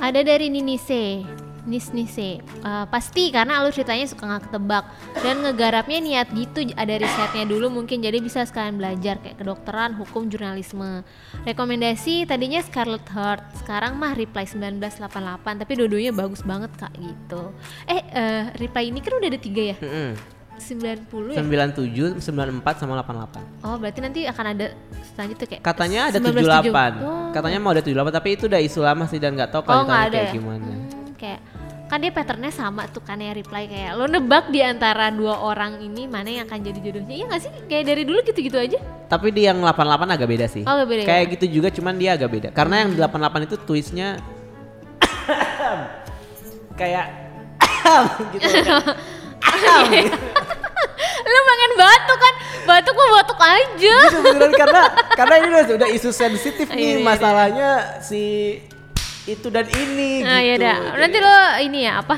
Ada 0.00 0.26
dari 0.26 0.50
Ninise, 0.50 1.22
Nis 1.64 1.96
Nise. 1.96 2.44
Eh, 2.44 2.86
pasti 2.92 3.32
karena 3.32 3.60
alur 3.60 3.72
ceritanya 3.72 4.04
suka 4.04 4.28
nggak 4.28 4.42
ketebak 4.48 4.84
dan 5.24 5.40
ngegarapnya 5.40 5.98
niat 6.04 6.28
gitu 6.36 6.60
ada 6.76 6.94
risetnya 7.00 7.48
dulu 7.48 7.72
mungkin 7.72 8.04
jadi 8.04 8.20
bisa 8.20 8.44
sekalian 8.44 8.76
belajar 8.76 9.16
kayak 9.24 9.40
kedokteran, 9.40 9.96
hukum, 9.96 10.28
jurnalisme. 10.28 11.00
Rekomendasi 11.48 12.28
tadinya 12.28 12.60
Scarlet 12.60 13.04
Heart, 13.08 13.64
sekarang 13.64 13.96
mah 13.96 14.12
Reply 14.12 14.44
1988 14.44 15.64
tapi 15.64 15.72
dua-duanya 15.72 16.12
bagus 16.12 16.44
banget 16.44 16.70
kak 16.76 16.92
gitu. 17.00 17.56
Eh 17.88 18.02
eh, 18.12 18.42
Reply 18.60 18.92
ini 18.92 19.00
kan 19.00 19.16
udah 19.16 19.28
ada 19.32 19.40
tiga 19.40 19.62
ya? 19.72 19.76
Mm-mm. 19.80 20.10
90 20.58 21.34
ya? 21.34 21.40
97, 21.40 22.18
94 22.18 22.80
sama 22.80 22.98
88. 23.00 23.66
Oh 23.66 23.76
berarti 23.76 24.00
nanti 24.00 24.20
akan 24.24 24.44
ada 24.52 24.66
selanjutnya 25.12 25.46
kayak 25.50 25.62
Katanya 25.62 26.00
ada 26.08 26.18
1978. 26.18 27.00
78. 27.00 27.02
Oh. 27.02 27.28
Katanya 27.30 27.58
mau 27.58 27.70
ada 27.72 27.82
78 27.82 28.10
tapi 28.12 28.28
itu 28.32 28.44
udah 28.46 28.60
isu 28.60 28.80
lama 28.80 29.04
sih 29.06 29.18
dan 29.18 29.34
nggak 29.34 29.50
tahu 29.50 29.62
kalau 29.62 29.82
Oh 29.82 29.84
nggak 29.84 30.02
ada 30.08 30.16
kayak 30.16 30.28
ya? 30.28 30.34
gimana. 30.34 30.66
Hmm, 30.66 31.12
kayak 31.14 31.40
kan 31.84 32.00
dia 32.00 32.10
patternnya 32.10 32.48
sama 32.48 32.88
tuh 32.88 33.04
kan 33.04 33.20
ya 33.20 33.30
reply 33.30 33.68
kayak 33.68 33.92
lo 33.94 34.08
nebak 34.08 34.48
di 34.48 34.64
antara 34.64 35.12
dua 35.12 35.36
orang 35.36 35.78
ini 35.78 36.08
mana 36.08 36.32
yang 36.32 36.48
akan 36.48 36.64
jadi 36.64 36.80
jodohnya 36.80 37.12
iya 37.12 37.24
nggak 37.28 37.42
sih 37.44 37.52
kayak 37.68 37.84
dari 37.84 38.02
dulu 38.08 38.18
gitu-gitu 38.24 38.56
aja 38.56 38.78
Tapi 39.04 39.28
di 39.30 39.44
yang 39.44 39.60
88 39.60 40.16
agak 40.16 40.26
beda 40.26 40.46
sih. 40.48 40.64
Oh, 40.64 40.74
agak 40.74 40.88
beda 40.90 41.00
ya? 41.04 41.06
Kayak 41.06 41.24
gitu 41.36 41.60
juga 41.60 41.68
cuman 41.70 41.94
dia 41.94 42.16
agak 42.16 42.30
beda. 42.32 42.48
Karena 42.56 42.82
yang 42.82 42.96
88 42.96 43.46
itu 43.46 43.56
twistnya 43.62 44.16
kayak 46.80 47.06
gitu. 48.32 48.48
Lo 51.24 51.40
pengen 51.48 51.72
batuk 51.74 52.18
kan? 52.18 52.34
Batuk 52.64 52.94
mau 52.94 53.08
batuk 53.14 53.38
aja. 53.38 53.96
Beneran 54.10 54.52
karena 54.52 54.82
karena 55.14 55.34
ini 55.36 55.46
udah, 55.50 55.64
udah 55.76 55.88
isu 55.90 56.10
sensitif 56.10 56.66
Iya, 56.66 56.74
nih 56.74 56.84
iya, 56.86 56.96
iya. 56.96 57.04
masalahnya 57.04 57.68
si 58.00 58.22
itu 59.24 59.48
dan 59.48 59.64
ini 59.66 60.20
nah 60.20 60.36
gitu. 60.38 60.60
ya 60.60 60.76
Jadi- 60.76 61.00
nanti 61.00 61.18
lo 61.18 61.34
ini 61.62 61.78
ya 61.82 61.92
apa? 61.98 62.16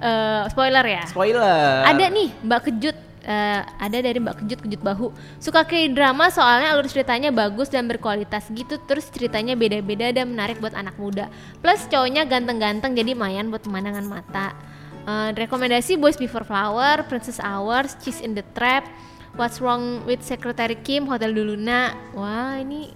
Eh, 0.00 0.42
spoiler 0.48 0.82
ya? 0.82 1.04
Spoiler. 1.06 1.84
ada 1.84 2.04
nih 2.06 2.28
Mbak 2.40 2.60
Kejut. 2.64 2.96
Eh, 3.20 3.60
ada 3.60 3.98
dari 4.00 4.16
Mbak 4.16 4.36
Kejut 4.40 4.58
Kejut 4.60 4.80
Bahu. 4.80 5.12
Suka 5.36 5.62
ke 5.62 5.76
drama 5.86 6.26
soalnya 6.26 6.72
alur 6.72 6.88
ceritanya 6.88 7.28
bagus 7.28 7.68
dan 7.68 7.84
berkualitas 7.84 8.48
gitu. 8.48 8.80
Terus 8.80 9.06
ceritanya 9.06 9.52
beda-beda 9.54 10.08
dan 10.08 10.32
menarik 10.32 10.56
buat 10.56 10.72
anak 10.72 10.96
muda. 10.96 11.28
Plus 11.60 11.84
cowoknya 11.84 12.24
ganteng-ganteng 12.24 12.96
jadi 12.96 13.12
mayan 13.12 13.46
buat 13.46 13.60
pemandangan 13.60 14.02
mata 14.02 14.56
Eh, 15.00 15.30
rekomendasi 15.32 15.96
Boys 15.96 16.20
Before 16.20 16.44
Flower 16.44 17.08
Princess 17.08 17.40
Hours 17.40 17.96
Cheese 17.98 18.20
in 18.20 18.36
the 18.36 18.44
Trap 18.52 18.84
What's 19.32 19.56
Wrong 19.56 20.04
with 20.04 20.20
Secretary 20.20 20.76
Kim 20.76 21.08
Hotel 21.08 21.32
Duluna 21.32 21.96
wah 22.12 22.60
ini 22.60 22.92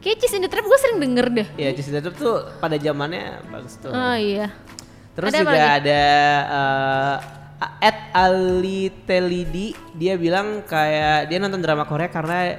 kayak 0.00 0.16
Cheese 0.16 0.40
in 0.40 0.42
the 0.42 0.50
Trap 0.50 0.64
gue 0.64 0.78
sering 0.80 0.98
denger 0.98 1.26
deh 1.28 1.46
Ya 1.60 1.70
Cheese 1.70 1.92
Dealer 1.92 2.10
tuh 2.10 2.48
pada 2.56 2.80
zamannya 2.80 3.44
bagus 3.52 3.76
tuh. 3.76 3.92
oh 3.92 4.16
iya 4.16 4.48
Terus 5.12 5.28
Ada 5.28 5.38
juga 5.44 5.60
ada 5.76 6.02
uh, 6.48 7.16
Ed 7.84 7.98
Ali 8.16 8.88
Telidi 9.04 9.76
dia 9.92 10.16
bilang 10.16 10.64
kayak 10.64 11.28
dia 11.28 11.36
nonton 11.36 11.60
drama 11.60 11.84
Korea 11.84 12.08
karena 12.08 12.56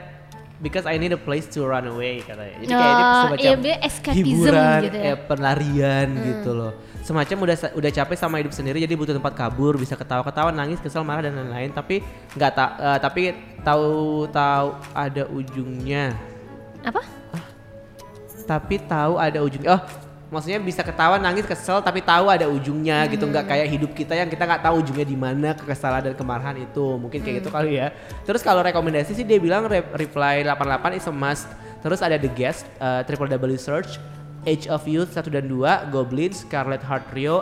because 0.62 0.86
I 0.86 1.02
need 1.02 1.12
a 1.12 1.20
place 1.20 1.50
to 1.58 1.66
run 1.66 1.90
away 1.90 2.22
katanya. 2.22 2.56
Jadi 2.62 2.72
kayak 2.72 2.94
ini 2.94 3.04
Oh, 3.04 3.22
semacam 3.26 3.42
iya, 3.44 3.56
dia 3.58 3.76
escapism 3.84 4.22
hiburan, 4.22 4.80
gitu 4.86 4.96
ya. 4.96 5.04
Hmm. 5.04 5.10
eh, 5.12 5.18
pelarian 5.28 6.08
gitu 6.24 6.52
loh. 6.56 6.72
Semacam 7.04 7.44
udah 7.44 7.56
udah 7.76 7.92
capek 7.92 8.16
sama 8.16 8.40
hidup 8.40 8.56
sendiri 8.56 8.80
jadi 8.80 8.96
butuh 8.96 9.12
tempat 9.12 9.36
kabur, 9.36 9.76
bisa 9.76 10.00
ketawa-ketawa, 10.00 10.56
nangis, 10.56 10.80
kesel, 10.80 11.04
marah 11.04 11.20
dan 11.28 11.36
lain-lain. 11.36 11.76
Tapi 11.76 12.00
nggak 12.32 12.52
tak 12.56 12.70
tapi 13.04 13.36
tahu 13.60 14.24
tahu 14.32 14.68
ada 14.96 15.28
ujungnya. 15.28 16.16
apa 16.80 17.04
Tapi 18.48 18.76
tahu 18.88 19.20
ada 19.20 19.40
ujungnya. 19.44 19.76
Oh, 19.76 19.82
maksudnya 20.32 20.64
bisa 20.64 20.80
ketawa, 20.80 21.20
nangis, 21.20 21.44
kesel, 21.44 21.84
tapi 21.84 22.00
tahu 22.00 22.32
ada 22.32 22.48
ujungnya 22.48 23.04
gitu. 23.12 23.28
Nggak 23.28 23.52
kayak 23.52 23.68
hidup 23.68 23.92
kita 23.92 24.16
yang 24.16 24.32
kita 24.32 24.48
nggak 24.48 24.64
tahu 24.64 24.80
ujungnya 24.80 25.04
di 25.04 25.18
mana 25.20 25.52
kekesalan 25.60 26.08
dan 26.08 26.16
kemarahan 26.16 26.56
itu. 26.56 26.86
Mungkin 27.04 27.20
kayak 27.20 27.44
gitu 27.44 27.52
kali 27.52 27.84
ya. 27.84 27.92
Terus 28.24 28.40
kalau 28.40 28.64
rekomendasi 28.64 29.12
sih 29.12 29.28
dia 29.28 29.44
bilang 29.44 29.68
Re- 29.68 29.92
Reply 30.00 30.48
88 30.48 31.00
is 31.00 31.08
a 31.08 31.12
must. 31.12 31.52
Terus 31.84 32.00
ada 32.00 32.16
The 32.16 32.32
Guest, 32.32 32.64
uh, 32.80 33.04
Triple 33.04 33.28
W 33.28 33.60
Search, 33.60 34.00
Age 34.44 34.68
of 34.68 34.84
Youth 34.84 35.12
1 35.12 35.30
dan 35.30 35.46
2, 35.48 35.90
Goblins, 35.90 36.44
Scarlet 36.44 36.82
Heart 36.82 37.06
Trio, 37.10 37.38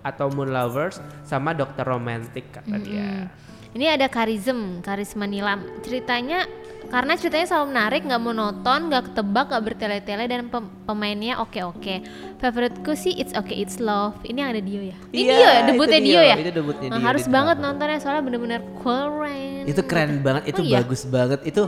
atau 0.00 0.28
Moon 0.28 0.48
Lovers, 0.48 0.96
sama 1.22 1.50
Dokter 1.50 1.82
Romantic 1.82 2.50
kata 2.50 2.76
dia. 2.78 3.26
Ini 3.72 3.90
ada 3.90 4.06
karism, 4.06 4.78
karisma 4.80 5.26
nilam. 5.26 5.66
Ceritanya 5.82 6.46
karena 6.84 7.16
ceritanya 7.16 7.46
selalu 7.48 7.66
menarik, 7.70 8.00
nggak 8.04 8.22
monoton, 8.22 8.80
nggak 8.86 9.02
ketebak, 9.10 9.50
nggak 9.50 9.64
bertele-tele 9.64 10.24
dan 10.24 10.46
pem- 10.46 10.70
pemainnya 10.84 11.40
oke-oke. 11.40 12.04
Favoritku 12.38 12.94
sih 12.94 13.10
It's 13.10 13.34
Okay 13.34 13.58
It's 13.58 13.82
Love. 13.82 14.20
Ini 14.22 14.38
yang 14.38 14.50
ada 14.52 14.62
Dio 14.62 14.78
ya. 14.78 14.96
Ini 15.10 15.18
Iya, 15.18 15.32
Dio 15.32 15.42
ya, 15.42 15.60
debutnya 15.66 15.98
Dio, 15.98 16.12
Dio, 16.12 16.22
ya. 16.22 16.36
itu 16.38 16.52
debutnya 16.54 16.86
Nah, 16.86 16.98
Dio 17.00 17.06
harus 17.08 17.24
di 17.26 17.32
banget 17.32 17.56
nontonnya 17.58 17.98
soalnya 17.98 18.22
bener-bener 18.22 18.60
keren. 18.78 19.62
Itu 19.66 19.82
keren 19.82 20.10
banget, 20.22 20.42
itu 20.46 20.60
Oh 20.60 20.66
iya? 20.70 20.76
bagus 20.78 21.02
banget. 21.08 21.40
Itu 21.42 21.62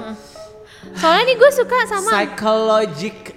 Soalnya 0.95 1.22
nih 1.26 1.37
gue 1.37 1.51
suka 1.51 1.76
sama 1.91 2.11
psychologic 2.12 3.16
Oh. 3.26 3.36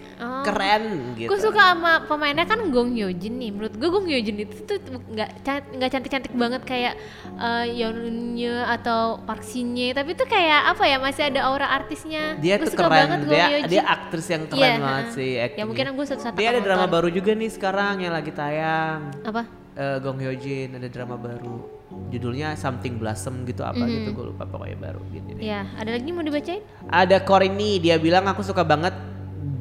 Keren 0.49 0.83
gitu. 1.13 1.27
Gue 1.27 1.39
suka 1.39 1.61
sama 1.69 1.93
pemainnya 2.03 2.43
kan 2.43 2.59
Gong 2.67 2.91
Hyo 2.91 3.09
Jin 3.11 3.35
nih. 3.35 3.49
Menurut 3.49 3.73
gue 3.73 3.87
Gong 3.87 4.05
Hyo 4.05 4.19
Jin 4.19 4.37
itu 4.39 4.55
tuh 4.61 4.77
nggak 5.07 5.29
nggak 5.71 5.89
cantik-cantik 5.89 6.33
banget 6.33 6.61
kayak 6.63 6.93
uh, 7.35 7.63
Yeon 7.63 7.97
Eun 8.33 8.37
atau 8.65 8.99
Park 9.19 9.41
Shin 9.41 9.71
Ye, 9.71 9.91
tapi 9.91 10.13
tuh 10.13 10.25
kayak 10.25 10.69
apa 10.69 10.83
ya 10.83 10.97
masih 10.97 11.23
ada 11.25 11.45
aura 11.45 11.67
artisnya. 11.67 12.35
dia 12.35 12.55
Gua 12.55 12.63
tuh 12.63 12.71
suka 12.71 12.83
keren 12.83 12.93
banget 12.99 13.19
Gong 13.19 13.29
dia 13.29 13.45
Hyo 13.45 13.57
Jin. 13.59 13.69
dia 13.69 13.83
aktris 13.85 14.27
yang 14.27 14.43
keren 14.45 14.59
Iya, 14.59 14.77
banget 14.79 15.05
sih 15.11 15.29
Ya 15.51 15.63
mungkin 15.63 15.85
gue 15.91 16.05
satu-satu 16.05 16.35
dia 16.35 16.49
ada 16.49 16.59
drama 16.59 16.77
nonton. 16.81 16.95
baru 16.95 17.07
juga 17.09 17.31
nih 17.31 17.49
sekarang 17.49 17.95
yang 17.99 18.11
lagi 18.11 18.31
tayang 18.31 18.99
apa? 19.21 19.43
Eh, 19.71 19.97
Gong 19.99 20.17
Hyo 20.17 20.33
Jin 20.33 20.69
ada 20.73 20.87
drama 20.87 21.15
baru 21.15 21.55
judulnya 22.07 22.53
Something 22.53 22.95
Blossom 22.95 23.43
gitu 23.43 23.61
apa 23.61 23.79
Mhm. 23.79 23.89
gitu 23.91 24.09
gue 24.13 24.25
lupa 24.27 24.43
pokoknya 24.43 24.77
baru 24.77 25.01
gitu 25.09 25.29
deh. 25.31 25.41
Ya, 25.41 25.65
ada 25.73 25.89
lagi 25.89 26.09
mau 26.09 26.21
dibacain? 26.21 26.61
ada 26.85 27.17
Corini 27.19 27.77
dia 27.77 27.95
bilang 27.95 28.25
aku 28.25 28.41
suka 28.41 28.61
banget 28.61 28.93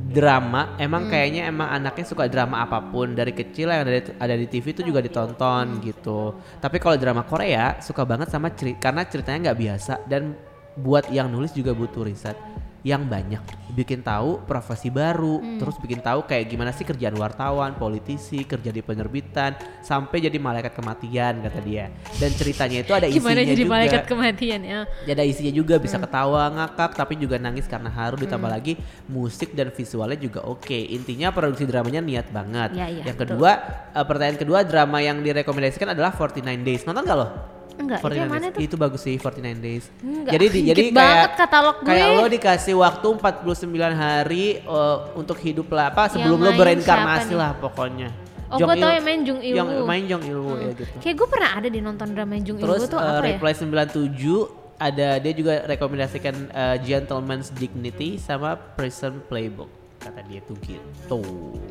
drama 0.09 0.73
emang 0.81 1.05
Hmm. 1.05 1.13
kayaknya 1.13 1.43
emang 1.53 1.69
anaknya 1.69 2.07
suka 2.09 2.25
drama 2.33 2.65
apa 2.65 2.81
pun 2.81 3.13
dari 3.13 3.37
kecil 3.37 3.69
yang 3.69 3.85
ada 3.85 3.93
di, 3.93 4.03
ada 4.17 4.35
di 4.41 4.47
TV 4.49 4.73
itu 4.73 4.81
juga 4.81 5.05
ditonton 5.05 5.85
gitu. 5.85 6.33
Tapi 6.57 6.81
kalau 6.81 6.97
drama 6.97 7.29
Korea 7.29 7.77
suka 7.85 8.09
banget 8.09 8.33
sama 8.33 8.49
ceri 8.57 8.81
karena 8.81 9.05
ceritanya 9.05 9.53
nggak 9.53 9.59
biasa 9.61 9.95
dan 10.09 10.33
buat 10.81 11.13
yang 11.13 11.29
nulis 11.29 11.53
juga 11.53 11.77
butuh 11.77 12.09
riset 12.09 12.39
yang 12.81 13.05
banyak 13.05 13.43
bikin 13.69 14.01
tahu 14.01 14.43
profesi 14.43 14.87
baru 14.87 15.39
Hmm. 15.39 15.59
terus 15.59 15.75
bikin 15.77 15.99
tahu 15.99 16.23
kayak 16.25 16.47
gimana 16.47 16.71
sih 16.71 16.83
kerjaan 16.83 17.15
wartawan 17.15 17.75
politisi 17.75 18.43
kerja 18.43 18.71
di 18.71 18.81
penerbitan 18.81 19.53
sampai 19.81 20.19
jadi 20.21 20.39
malaikat 20.39 20.73
kematian 20.73 21.43
kata 21.43 21.59
dia 21.61 21.91
dan 22.17 22.31
ceritanya 22.31 22.79
itu 22.81 22.93
ada 22.93 23.07
isinya 23.11 23.19
Gimana 23.35 23.41
jadi 23.43 23.59
juga 23.59 23.73
malaikat 23.73 24.03
kematian 24.05 24.61
ya? 24.63 24.81
Ada 25.05 25.23
isinya 25.23 25.51
juga 25.51 25.75
Hmm. 25.75 25.85
bisa 25.85 25.97
ketawa 25.99 26.43
ngakak 26.49 26.91
tapi 26.95 27.15
juga 27.15 27.37
nangis 27.37 27.67
karena 27.67 27.89
haru 27.89 28.15
ditambah 28.17 28.47
lagi 28.47 28.79
musik 29.05 29.53
dan 29.53 29.69
visualnya 29.69 30.17
juga 30.17 30.41
oke 30.43 30.71
intinya 30.75 31.29
produksi 31.29 31.67
dramanya 31.67 31.99
niat 31.99 32.31
banget 32.31 32.73
Ya, 32.73 32.87
ya, 32.87 33.05
yang 33.05 33.19
betul. 33.19 33.35
kedua 33.35 33.51
eh, 33.91 34.07
pertanyaan 34.07 34.39
kedua 34.39 34.59
drama 34.63 34.99
yang 34.99 35.19
direkomendasikan 35.19 35.93
adalah 35.93 36.11
49 36.11 36.63
Days 36.63 36.83
nonton 36.83 37.03
gak 37.03 37.19
lo? 37.19 37.58
Enggak, 37.79 37.99
itu 37.99 38.05
49 38.05 38.19
yang 38.19 38.29
mana 38.29 38.41
Days 38.41 38.53
tuh? 38.53 38.61
itu 38.61 38.75
bagus 38.77 39.01
sih 39.01 39.15
49 39.15 39.39
Days 39.59 39.85
Enggak, 39.99 40.33
jadi 40.33 40.45
di- 40.49 40.65
jadi 40.67 40.83
kayak 40.91 41.29
katalog 41.37 41.77
gue. 41.77 41.87
kayak 41.87 42.07
lo 42.13 42.27
dikasih 42.29 42.75
waktu 42.77 43.07
49 43.09 43.71
hari 43.95 44.45
eh, 44.61 44.97
untuk 45.15 45.37
hidup 45.37 45.69
lah 45.69 45.89
apa 45.89 46.03
sebelum 46.09 46.39
lo 46.39 46.51
bereinkarnasi 46.53 47.31
nih? 47.31 47.37
lah 47.37 47.51
pokoknya 47.55 48.11
Oh, 48.49 48.57
Jong 48.57 48.65
gue 48.67 48.77
tau 48.79 48.89
yang 48.91 49.05
main 49.05 49.21
Jung 49.23 49.41
Il 49.41 49.55
yang 49.55 49.69
main 49.85 50.03
Jong 50.03 50.25
Il 50.25 50.39
Woo 50.39 50.57
ya 50.57 50.73
gitu 50.73 50.89
Kayak 50.99 51.17
gue 51.17 51.29
pernah 51.29 51.51
ada 51.53 51.69
di 51.69 51.81
nonton 51.81 52.09
drama 52.11 52.33
Jung 52.39 52.57
Il 52.57 52.65
Terus 52.65 52.81
Woo 52.81 52.89
tuh 52.89 52.97
eh, 52.97 53.05
apa 53.05 53.21
ya? 53.23 53.37
Reply 53.37 53.53
97 53.53 54.81
ada 54.81 55.09
dia 55.19 55.33
juga 55.33 55.53
rekomendasikan 55.65 56.35
eh, 56.49 56.77
Gentleman's 56.81 57.51
Dignity 57.51 58.17
sama 58.17 58.57
Prison 58.57 59.21
Playbook 59.23 59.69
kata 59.99 60.23
dia 60.25 60.41
tuh 60.41 60.57
gitu. 60.63 61.21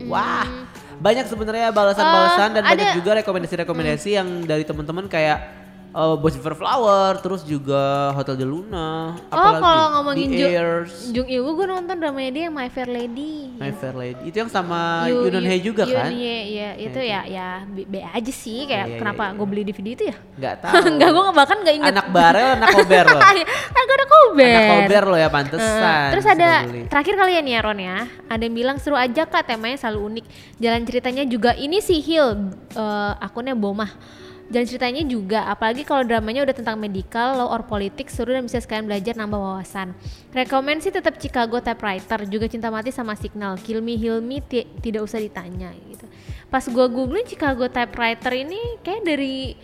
Wah, 0.05 0.45
banyak 0.97 1.25
sebenarnya 1.25 1.71
balasan-balasan 1.71 2.49
dan 2.51 2.61
Hmm. 2.61 2.61
Oh, 2.61 2.69
banyak 2.69 2.77
ada- 2.77 2.91
Hmm. 2.91 2.99
juga 2.99 3.11
rekomendasi-rekomendasi 3.17 4.09
yang 4.11 4.27
dari 4.43 4.61
teman-teman 4.61 5.07
kayak 5.07 5.37
uh, 5.97 6.13
Boys 6.15 6.37
Before 6.37 6.53
Flower, 6.53 7.17
terus 7.17 7.41
juga 7.41 8.13
Hotel 8.13 8.37
de 8.37 8.45
Luna. 8.45 9.17
Oh 9.27 9.53
kalau 9.57 9.85
ngomongin 9.97 10.29
The 10.29 10.37
Ju- 10.37 10.49
Heirs, 10.53 10.93
Jung 11.09 11.25
Ilwoo 11.25 11.57
gue 11.57 11.65
nonton 11.65 11.97
dramanya 11.97 12.31
dia 12.31 12.43
yang 12.47 12.53
My 12.53 12.69
Fair 12.69 12.85
Lady. 12.85 13.49
My 13.57 13.73
Fair 13.73 13.97
Lady. 13.97 14.29
Itu 14.29 14.37
yang 14.39 14.51
sama 14.53 15.09
Yoon 15.09 15.41
Hye 15.41 15.57
juga 15.59 15.83
Yoon 15.83 15.97
kan? 15.97 16.09
Hye, 16.13 16.37
iya 16.47 16.69
itu 16.77 16.99
ya 17.01 17.21
ya 17.25 17.47
B, 17.65 17.83
B 17.83 17.97
aja 17.99 18.31
sih 18.31 18.63
kayak 18.63 18.77
Iya, 18.77 18.93
iya, 18.93 18.99
kenapa 19.01 19.23
iya, 19.25 19.35
gue 19.35 19.47
beli 19.49 19.61
DVD 19.65 19.87
itu 19.89 20.03
ya? 20.05 20.15
Nggak 20.37 20.55
tahu. 20.61 20.73
Enggak 20.93 21.09
gue 21.09 21.23
bahkan 21.33 21.57
nggak 21.65 21.75
inget. 21.75 21.91
Anak 21.91 22.07
barel, 22.13 22.49
anak 22.53 22.67
kober 22.77 23.03
loh. 23.03 23.21
kan 23.67 23.83
gue 23.83 23.95
ada 23.97 24.07
kober. 24.07 24.45
anak 24.47 24.69
kober 24.69 25.03
loh 25.07 25.19
ya 25.19 25.29
pantesan. 25.31 26.09
terus 26.13 26.25
suka 26.25 26.35
ada 26.37 26.51
terakhir 26.87 27.15
kalian 27.17 27.45
ya 27.47 27.59
Ron 27.63 27.79
ya 27.79 27.97
ada 28.27 28.41
yang 28.43 28.53
bilang 28.53 28.77
seru 28.77 28.93
aja 28.93 29.23
kak 29.25 29.47
temanya 29.47 29.79
selalu 29.79 29.99
unik 30.13 30.25
jalan 30.59 30.81
ceritanya 30.83 31.23
juga 31.25 31.51
ini 31.55 31.79
sih 31.79 32.03
Hill 32.03 32.51
eh, 32.75 33.13
akunnya 33.17 33.55
Bomah 33.55 33.89
jalan 34.47 34.67
ceritanya 34.67 35.03
juga 35.03 35.39
apalagi 35.51 35.83
kalau 35.83 36.07
dramanya 36.07 36.47
udah 36.47 36.55
tentang 36.55 36.79
medical 36.79 37.35
law 37.35 37.51
or 37.51 37.67
politik 37.67 38.07
seru 38.07 38.31
dan 38.31 38.47
bisa 38.47 38.63
sekalian 38.63 38.87
belajar 38.87 39.13
nambah 39.19 39.35
wawasan. 39.35 39.91
Rekomend 40.31 40.79
sih 40.83 40.93
tetap 40.93 41.19
Chicago 41.19 41.59
Typewriter 41.59 42.23
juga 42.31 42.47
cinta 42.47 42.71
mati 42.71 42.95
sama 42.95 43.13
Signal 43.19 43.59
Kill 43.59 43.83
Me 43.83 43.99
Heal 43.99 44.23
Me 44.23 44.39
ti- 44.39 44.67
tidak 44.79 45.03
usah 45.03 45.19
ditanya 45.19 45.75
gitu. 45.91 46.07
Pas 46.47 46.63
gua 46.71 46.87
googling 46.87 47.27
Chicago 47.27 47.67
Typewriter 47.67 48.31
ini 48.31 48.79
kayak 48.79 49.03
dari 49.03 49.59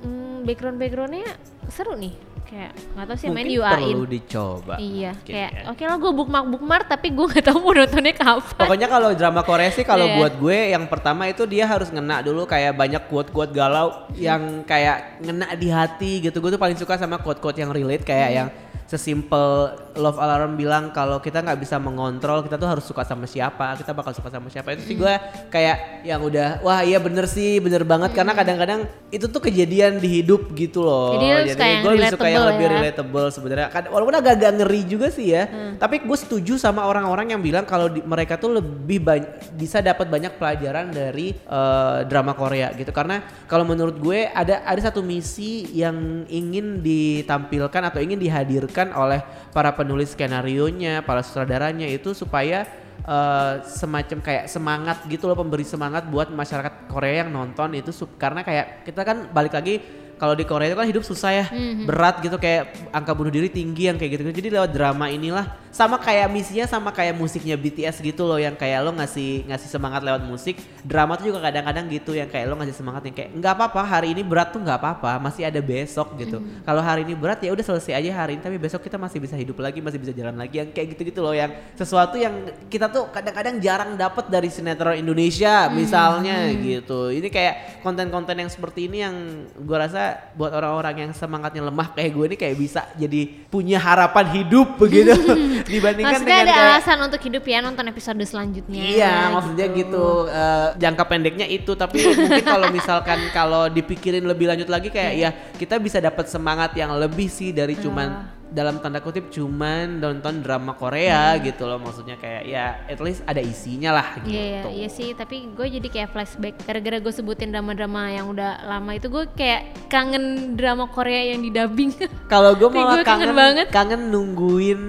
hmm, 0.00 0.48
background 0.48 0.80
backgroundnya 0.80 1.28
seru 1.68 1.92
nih 1.92 2.31
kayak 2.52 2.72
nggak 2.92 3.06
tahu 3.08 3.16
sih 3.16 3.28
main 3.28 3.48
Mungkin 3.48 3.60
UAin 3.64 3.80
perlu 3.88 4.04
dicoba. 4.04 4.74
Iya, 4.76 5.10
Mungkin 5.16 5.32
kayak 5.32 5.50
ya. 5.50 5.62
oke 5.72 5.82
lah 5.82 5.96
gue 5.96 6.12
bookmark 6.12 6.46
bookmark 6.52 6.84
tapi 6.84 7.06
gue 7.08 7.26
nggak 7.26 7.44
tahu 7.44 7.58
mau 7.58 7.72
nontonnya 7.72 8.12
kapan. 8.14 8.60
Pokoknya 8.60 8.88
kalau 8.88 9.08
drama 9.12 9.40
Korea 9.40 9.70
sih 9.70 9.82
kalau 9.82 10.04
Iya. 10.04 10.16
buat 10.20 10.32
gue 10.36 10.58
yang 10.70 10.84
pertama 10.84 11.22
itu 11.26 11.42
dia 11.44 11.64
harus 11.64 11.88
ngena 11.88 12.20
dulu 12.20 12.44
kayak 12.44 12.76
banyak 12.76 13.02
quote-quote 13.08 13.50
galau 13.50 13.88
yang 14.14 14.60
kayak 14.62 15.16
ngena 15.18 15.56
di 15.56 15.68
hati 15.68 16.12
gitu. 16.20 16.36
Gue 16.38 16.52
tuh 16.52 16.60
paling 16.60 16.76
suka 16.76 16.94
sama 16.94 17.16
quote-quote 17.16 17.56
yang 17.56 17.72
relate 17.72 18.04
kayak 18.04 18.28
Hmm. 18.28 18.36
yang 18.36 18.48
sesimpel 18.92 19.72
Love 19.96 20.20
Alarm 20.20 20.56
bilang 20.56 20.92
kalau 20.92 21.20
kita 21.20 21.40
nggak 21.40 21.60
bisa 21.60 21.76
mengontrol 21.80 22.44
kita 22.44 22.56
tuh 22.60 22.68
harus 22.68 22.84
suka 22.84 23.04
sama 23.04 23.24
siapa 23.24 23.76
kita 23.80 23.96
bakal 23.96 24.12
suka 24.12 24.28
sama 24.28 24.52
siapa. 24.52 24.76
Itu 24.76 24.84
sih 24.84 24.96
gue 25.00 25.14
kayak 25.48 26.04
yang 26.04 26.20
udah 26.20 26.60
wah 26.60 26.84
iya 26.84 27.00
bener 27.00 27.24
sih 27.24 27.56
bener 27.60 27.84
banget. 27.88 28.12
Karena 28.12 28.36
kadang-kadang 28.36 28.88
itu 29.08 29.28
tuh 29.28 29.40
kejadian 29.40 29.96
di 30.00 30.20
hidup 30.20 30.52
gitu 30.52 30.84
loh. 30.84 31.16
Jadi 31.16 31.24
yang 31.24 31.80
gue 31.84 31.92
lebih 31.96 32.12
suka 32.12 32.26
yang 32.28 32.44
relatable 32.44 32.50
lebih 32.52 32.66
ya? 32.66 32.72
relatable 32.76 33.26
sebenarnya. 33.32 33.68
Walaupun 33.88 34.14
agak-agak 34.20 34.52
ngeri 34.60 34.80
juga 34.84 35.08
sih 35.08 35.32
ya 35.32 35.44
tapi 35.78 36.02
gue 36.02 36.18
setuju 36.18 36.58
sama 36.58 36.86
orang-orang 36.86 37.34
yang 37.34 37.42
bilang 37.42 37.64
kalau 37.66 37.90
mereka 37.90 38.36
tuh 38.38 38.58
lebih 38.58 39.02
banyak 39.02 39.54
bisa 39.54 39.78
dapat 39.78 40.10
banyak 40.10 40.34
pelajaran 40.36 40.90
dari 40.90 41.34
eh, 41.34 41.98
drama 42.06 42.34
Korea 42.34 42.74
gitu. 42.74 42.90
Karena 42.90 43.22
kalau 43.46 43.62
menurut 43.66 43.96
gue 43.98 44.26
ada 44.30 44.62
ada 44.66 44.80
satu 44.82 45.00
misi 45.04 45.70
yang 45.74 46.26
ingin 46.26 46.82
ditampilkan 46.82 47.82
atau 47.92 48.00
ingin 48.02 48.18
dihadirkan 48.18 48.81
oleh 48.90 49.22
para 49.54 49.70
penulis 49.70 50.18
skenario 50.18 50.66
nya 50.66 51.06
para 51.06 51.22
sutradaranya 51.22 51.86
itu 51.86 52.10
supaya 52.10 52.66
eh, 53.06 53.54
semacam 53.62 54.18
kayak 54.18 54.44
semangat 54.50 55.06
gitu 55.06 55.30
loh 55.30 55.38
pemberi 55.38 55.62
semangat 55.62 56.10
buat 56.10 56.34
masyarakat 56.34 56.90
Korea 56.90 57.22
yang 57.22 57.30
nonton 57.30 57.78
itu 57.78 57.94
karena 58.18 58.42
kayak 58.42 58.82
kita 58.82 59.06
kan 59.06 59.30
balik 59.30 59.54
lagi 59.54 60.01
kalau 60.22 60.38
di 60.38 60.46
Korea 60.46 60.70
itu 60.70 60.78
kan 60.78 60.86
hidup 60.86 61.02
susah 61.02 61.30
ya 61.34 61.44
berat 61.82 62.22
gitu 62.22 62.38
kayak 62.38 62.94
angka 62.94 63.10
bunuh 63.10 63.34
diri 63.34 63.50
tinggi 63.50 63.90
yang 63.90 63.98
kayak 63.98 64.22
gitu 64.22 64.30
jadi 64.30 64.62
lewat 64.62 64.70
drama 64.70 65.10
inilah 65.10 65.58
sama 65.72 65.96
kayak 65.96 66.28
misinya 66.28 66.68
sama 66.68 66.92
kayak 66.92 67.16
musiknya 67.16 67.56
BTS 67.56 68.04
gitu 68.04 68.28
loh 68.28 68.36
yang 68.36 68.52
kayak 68.52 68.84
lo 68.84 68.92
ngasih 68.92 69.48
ngasih 69.48 69.68
semangat 69.72 70.04
lewat 70.04 70.20
musik. 70.28 70.60
Drama 70.84 71.16
tuh 71.16 71.32
juga 71.32 71.48
kadang-kadang 71.48 71.88
gitu 71.88 72.12
yang 72.12 72.28
kayak 72.28 72.44
lo 72.52 72.60
ngasih 72.60 72.76
semangat 72.76 73.08
yang 73.08 73.16
kayak 73.16 73.30
nggak 73.32 73.52
apa-apa 73.56 73.80
hari 73.80 74.12
ini 74.12 74.20
berat 74.20 74.52
tuh 74.52 74.60
nggak 74.60 74.76
apa-apa 74.76 75.16
masih 75.16 75.48
ada 75.48 75.64
besok 75.64 76.12
gitu. 76.20 76.44
Kalau 76.44 76.84
hari 76.84 77.08
ini 77.08 77.16
berat 77.16 77.40
ya 77.40 77.56
udah 77.56 77.64
selesai 77.64 78.04
aja 78.04 78.10
hari 78.12 78.36
ini 78.36 78.44
tapi 78.44 78.60
besok 78.60 78.84
kita 78.84 79.00
masih 79.00 79.16
bisa 79.16 79.32
hidup 79.32 79.64
lagi 79.64 79.80
masih 79.80 79.96
bisa 79.96 80.12
jalan 80.12 80.36
lagi 80.36 80.60
yang 80.60 80.68
kayak 80.76 80.92
gitu-gitu 80.92 81.24
loh 81.24 81.32
yang 81.32 81.48
sesuatu 81.72 82.20
yang 82.20 82.52
kita 82.68 82.92
tuh 82.92 83.08
kadang-kadang 83.08 83.56
jarang 83.64 83.96
dapat 83.96 84.28
dari 84.28 84.52
sinetron 84.52 85.00
Indonesia 85.00 85.72
misalnya 85.72 86.52
gitu. 86.52 87.08
Ini 87.08 87.32
kayak 87.32 87.80
konten-konten 87.80 88.36
yang 88.36 88.52
seperti 88.52 88.92
ini 88.92 89.00
yang 89.00 89.16
gue 89.56 89.78
rasa 89.80 90.11
buat 90.34 90.50
orang-orang 90.50 91.08
yang 91.08 91.10
semangatnya 91.12 91.62
lemah 91.68 91.94
kayak 91.94 92.10
gue 92.10 92.24
ini 92.32 92.36
kayak 92.40 92.56
bisa 92.56 92.80
jadi 92.98 93.48
punya 93.48 93.78
harapan 93.78 94.26
hidup 94.42 94.74
begitu 94.82 95.14
dibandingkan 95.72 96.18
Maksudnya 96.18 96.36
dengan 96.42 96.46
ada 96.48 96.52
kayak 96.52 96.72
alasan 96.74 96.98
untuk 97.06 97.20
hidup 97.22 97.44
ya 97.46 97.58
nonton 97.62 97.86
episode 97.86 98.18
selanjutnya. 98.26 98.82
Iya, 98.82 99.14
maksudnya 99.30 99.66
gitu. 99.70 100.26
eh, 100.26 100.68
jangka 100.78 101.04
pendeknya 101.06 101.46
itu, 101.46 101.72
tapi 101.78 102.02
mungkin 102.18 102.44
kalau 102.44 102.68
misalkan 102.72 103.18
kalau 103.30 103.68
dipikirin 103.70 104.24
lebih 104.26 104.50
lanjut 104.50 104.68
lagi 104.68 104.88
kayak 104.90 105.12
ya 105.14 105.30
kita 105.56 105.78
bisa 105.78 106.02
dapat 106.02 106.26
semangat 106.26 106.74
yang 106.74 106.94
lebih 106.96 107.28
sih 107.30 107.54
dari 107.54 107.78
cuman 107.78 108.41
dalam 108.52 108.78
tanda 108.78 109.00
kutip 109.00 109.32
cuman 109.32 109.96
nonton 109.96 110.44
drama 110.44 110.76
Korea 110.76 111.34
gitu 111.40 111.64
loh 111.64 111.80
maksudnya 111.80 112.20
kayak 112.20 112.42
ya 112.44 112.84
at 112.84 113.00
least 113.00 113.24
ada 113.24 113.40
isinya 113.40 113.96
lah 113.96 114.20
gitu. 114.20 114.28
Iya, 114.28 114.44
iya, 114.44 114.62
iya 114.68 114.88
sih, 114.88 115.16
tapi 115.16 115.48
gue 115.50 115.66
jadi 115.80 115.88
kayak 115.88 116.12
flashback 116.12 116.60
gara-gara 116.62 117.00
gue 117.00 117.12
sebutin 117.12 117.48
drama-drama 117.48 118.12
yang 118.12 118.28
udah 118.28 118.68
lama 118.68 118.92
itu 118.92 119.08
gue 119.08 119.24
kayak 119.32 119.88
kangen 119.88 120.54
drama 120.54 120.84
Korea 120.86 121.32
yang 121.32 121.40
di 121.40 121.48
dubbing. 121.48 121.96
Kalau 122.32 122.52
gue 122.52 122.68
malah 122.68 123.00
kangen 123.00 123.08
kangen 123.08 123.32
banget. 123.32 123.66
kangen 123.72 124.02
nungguin 124.12 124.80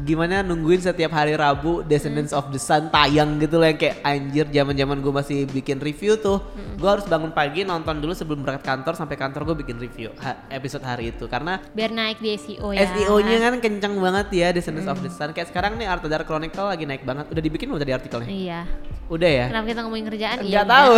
gimana 0.00 0.40
nungguin 0.40 0.80
setiap 0.80 1.12
hari 1.12 1.36
Rabu 1.36 1.84
Descendants 1.84 2.32
of 2.32 2.48
the 2.48 2.56
Sun 2.56 2.88
tayang 2.88 3.36
gitu 3.36 3.60
loh 3.60 3.68
yang 3.68 3.76
kayak 3.76 4.00
anjir 4.00 4.48
zaman-zaman 4.48 5.04
gue 5.04 5.12
masih 5.12 5.44
bikin 5.44 5.76
review 5.76 6.16
tuh. 6.16 6.40
Gue 6.80 6.88
harus 6.88 7.04
bangun 7.04 7.36
pagi 7.36 7.68
nonton 7.68 8.00
dulu 8.00 8.16
sebelum 8.16 8.40
berangkat 8.40 8.64
kantor 8.64 8.96
sampai 8.96 9.20
kantor 9.20 9.52
gue 9.52 9.56
bikin 9.60 9.76
review 9.76 10.08
ha- 10.16 10.48
episode 10.48 10.80
hari 10.80 11.12
itu 11.12 11.28
karena 11.28 11.60
Biar 11.76 11.92
naik 11.92 12.16
di 12.16 12.32
SEO 12.32 12.72
ya. 12.72 12.88
SEO-nya 13.12 13.36
kan 13.42 13.58
kencang 13.58 13.94
banget 13.96 14.26
ya 14.30 14.48
Descendants 14.50 14.86
of 14.86 14.98
the 14.98 15.10
Sun. 15.10 15.30
Kayak 15.30 15.50
sekarang 15.50 15.74
nih 15.74 15.84
Art 15.84 16.00
of 16.00 16.08
Dark 16.08 16.24
Chronicle 16.24 16.62
lagi 16.64 16.84
naik 16.84 17.02
banget. 17.02 17.26
Udah 17.26 17.42
dibikin 17.42 17.66
belum 17.66 17.78
tadi 17.78 17.90
artikelnya? 17.90 18.28
Iya. 18.28 18.60
Udah 19.06 19.26
ya? 19.26 19.46
Kenapa 19.50 19.66
kita 19.66 19.80
ngomongin 19.82 20.06
kerjaan? 20.06 20.36
Iya, 20.40 20.62
Enggak 20.62 20.64
udah. 20.70 20.70
tahu. 20.70 20.92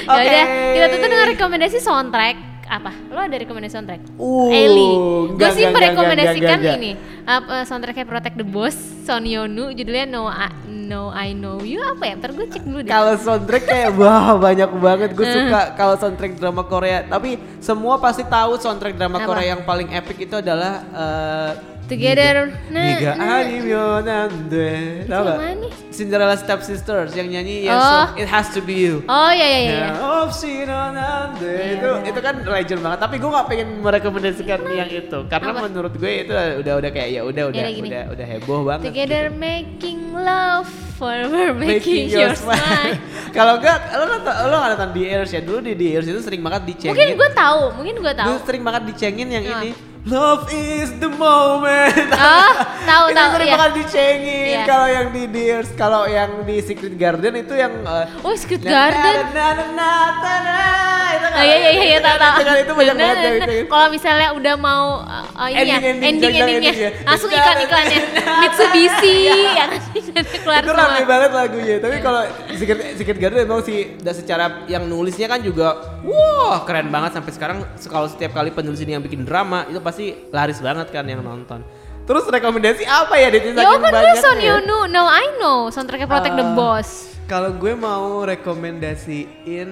ya 0.00 0.08
Oke. 0.08 0.24
udah, 0.24 0.44
kita 0.72 0.86
tutup 0.88 1.06
dengan 1.06 1.28
rekomendasi 1.28 1.78
soundtrack 1.78 2.36
apa? 2.66 2.90
Lo 3.08 3.18
ada 3.18 3.32
rekomendasi 3.32 3.72
soundtrack? 3.72 4.02
Uh, 4.14 4.50
Eli. 4.50 4.90
Gue 5.32 5.50
sih 5.52 5.64
merekomendasikan 5.66 6.58
enggak, 6.58 6.58
enggak, 6.58 6.76
ini 6.76 6.92
apa 7.22 7.54
soundtracknya 7.62 8.04
Protect 8.04 8.36
the 8.36 8.46
Boss, 8.46 8.76
Son 9.02 9.22
Yonu, 9.22 9.70
judulnya 9.70 10.06
No 10.06 10.26
I, 10.26 10.50
No 10.66 11.10
I 11.10 11.30
Know 11.30 11.58
You 11.60 11.82
apa 11.82 12.02
ya? 12.04 12.14
Ntar 12.14 12.30
gue 12.32 12.46
cek 12.46 12.62
dulu 12.62 12.80
deh. 12.82 12.90
Kalau 12.90 13.14
soundtrack 13.16 13.64
kayak 13.64 13.90
wah 13.94 14.34
banyak 14.36 14.70
banget 14.76 15.10
gue 15.12 15.22
Eh. 15.22 15.32
suka 15.32 15.60
kalau 15.74 15.94
soundtrack 15.94 16.36
drama 16.36 16.62
Korea. 16.62 17.02
Tapi 17.02 17.34
semua 17.58 17.98
pasti 17.98 18.22
tahu 18.22 18.54
soundtrack 18.56 18.94
drama 18.94 19.18
Apa? 19.18 19.26
Korea 19.26 19.54
yang 19.54 19.62
paling 19.62 19.90
epic 19.90 20.26
itu 20.26 20.38
adalah 20.38 20.74
eh, 20.86 21.50
Together. 21.86 22.50
Niga, 22.66 22.82
Niga 22.82 23.12
nah. 23.14 23.38
Animyo 23.40 23.84
Nande. 24.02 24.70
Tahu 25.06 25.22
gak? 25.22 25.38
yang? 25.38 25.58
Cinderella 25.88 26.34
Step 26.34 26.60
Sisters 26.60 27.14
yang 27.14 27.30
nyanyi 27.30 27.64
Yes, 27.64 27.78
Oh. 27.78 28.04
It 28.18 28.26
Has 28.26 28.50
to 28.52 28.60
Be 28.60 28.74
You. 28.84 29.06
Oh 29.06 29.30
iya 29.30 29.46
iya 29.46 29.60
iya. 29.62 29.70
iya. 29.70 29.88
Of 29.96 30.34
Shinonande 30.34 31.46
Iya, 31.46 31.66
itu 31.78 31.88
iya. 31.88 32.10
itu 32.10 32.20
kan 32.20 32.34
legend 32.42 32.80
banget 32.82 32.98
tapi 33.00 33.16
gue 33.16 33.30
nggak 33.30 33.46
pengen 33.46 33.68
merekomendasikan 33.80 34.60
yang 34.68 34.90
itu 34.90 35.18
karena 35.26 35.50
Apa? 35.54 35.60
menurut 35.64 35.94
gue 35.94 36.12
itu 36.20 36.32
udah 36.34 36.74
udah 36.76 36.90
kayak 36.90 37.08
ya 37.08 37.22
udah 37.22 37.44
udah 37.48 37.62
Yaudah, 37.62 37.72
gini. 37.72 37.88
udah 37.88 38.02
udah 38.12 38.26
heboh 38.28 38.60
banget 38.66 38.84
Together 38.90 39.24
gitu. 39.30 39.40
making 39.40 39.98
love, 40.12 40.68
forever 40.96 41.54
making, 41.60 42.10
your 42.10 42.28
your 42.28 42.32
smile. 42.34 42.98
Kalau 43.36 43.56
enggak, 43.56 43.78
lo 43.94 44.04
nonton, 44.06 44.32
lo 44.42 44.56
nggak 44.58 44.70
nonton 44.74 44.90
di 44.90 45.02
Ears 45.06 45.30
ya? 45.30 45.40
Dulu 45.40 45.58
di 45.60 45.72
di 45.72 45.86
Ears 45.92 46.04
itu 46.04 46.20
sering 46.20 46.40
banget 46.40 46.66
dicengin. 46.66 46.92
Mungkin 46.92 47.08
gue 47.14 47.30
tahu, 47.30 47.60
mungkin 47.76 47.94
gue 48.00 48.12
tahu. 48.12 48.26
Dulu 48.26 48.38
sering 48.44 48.62
banget 48.64 48.82
dicengin 48.90 49.28
yang 49.30 49.44
Apa? 49.44 49.54
ini. 49.62 49.70
Love 50.06 50.46
is 50.48 50.94
the 50.96 51.10
moment. 51.10 51.90
Oh, 52.08 52.52
tahu 52.88 53.04
itu 53.10 53.18
tahu 53.18 53.28
sering 53.34 53.48
ya. 53.48 53.54
banget 53.58 53.72
dicengin. 53.76 54.46
Iya. 54.46 54.62
Kalau 54.64 54.86
yang 54.86 55.06
di 55.10 55.22
di 55.26 55.40
Ears, 55.44 55.70
kalau 55.74 56.02
yang 56.06 56.46
di 56.46 56.56
Secret 56.60 56.94
Garden 56.94 57.34
itu 57.34 57.50
yang 57.52 57.74
uh, 57.82 58.06
Oh, 58.22 58.30
Secret 58.32 58.62
Garden. 58.62 59.02
na- 59.34 59.58
na- 59.58 59.66
na- 59.66 60.14
na- 60.14 60.42
na- 60.46 60.74
itu 61.10 61.26
kan- 61.26 61.34
Oh 61.36 61.42
iya 61.42 61.56
iya 61.58 61.70
iya 61.72 61.84
iya, 61.88 61.98
tahu 61.98 62.16
tahu. 62.16 62.32
Itu 62.32 62.44
kan 62.44 62.56
itu 62.56 62.72
banyak 62.72 62.94
banget 62.94 63.16
yang 63.18 63.34
itu. 63.36 63.54
Kalau 63.66 63.86
misalnya 63.88 64.28
udah 64.32 64.54
mau 64.56 64.84
uh, 65.02 65.26
uh, 65.34 65.48
ini 65.48 65.58
ya, 65.58 65.76
Ending-ending, 65.76 66.06
ending 66.06 66.22
jangan 66.22 66.38
endingnya, 66.46 66.70
ending 66.70 66.86
ya. 66.86 66.90
langsung 67.02 67.30
iklan 67.32 67.56
iklannya 67.60 67.98
Mitsubishi 68.42 69.14
ya 69.26 69.34
kan 69.58 69.68
keluar 70.42 70.60
itu 70.60 70.72
rame 70.72 71.02
banget 71.04 71.30
lagunya 71.32 71.76
tapi 71.78 71.96
kalau 71.98 72.22
Secret, 72.52 72.78
Secret 72.94 73.18
Garden 73.18 73.40
emang 73.42 73.60
sih 73.60 73.96
dan 73.98 74.12
secara 74.12 74.44
yang 74.66 74.84
nulisnya 74.84 75.26
kan 75.26 75.40
juga 75.40 75.76
wah 76.02 76.62
keren 76.62 76.88
banget 76.88 77.16
sampai 77.16 77.32
sekarang 77.32 77.58
kalau 77.82 78.06
setiap 78.06 78.32
kali 78.32 78.50
penulis 78.50 78.78
ini 78.78 78.92
yang 78.92 79.02
bikin 79.02 79.24
drama 79.24 79.64
itu 79.66 79.78
pasti 79.78 79.95
laris 80.28 80.58
banget 80.58 80.88
kan 80.88 81.04
yang 81.04 81.20
nonton 81.20 81.60
terus 82.02 82.22
rekomendasi 82.24 82.84
apa 82.84 83.14
ya? 83.16 83.28
Ya 83.28 83.42
Saking 83.42 83.54
kan 83.56 83.66
gue 83.66 83.82
banyaknya 83.84 84.14
Son 84.16 84.38
ya. 84.38 84.46
Yonu, 84.54 84.78
No 84.86 85.04
I 85.04 85.26
Know, 85.36 85.68
soundtracknya 85.68 86.06
Protect 86.06 86.34
the 86.34 86.44
Ah. 86.44 86.54
Boss. 86.54 86.88
kalau 87.24 87.50
gue 87.52 87.74
mau 87.74 88.22
rekomendasiin 88.22 89.70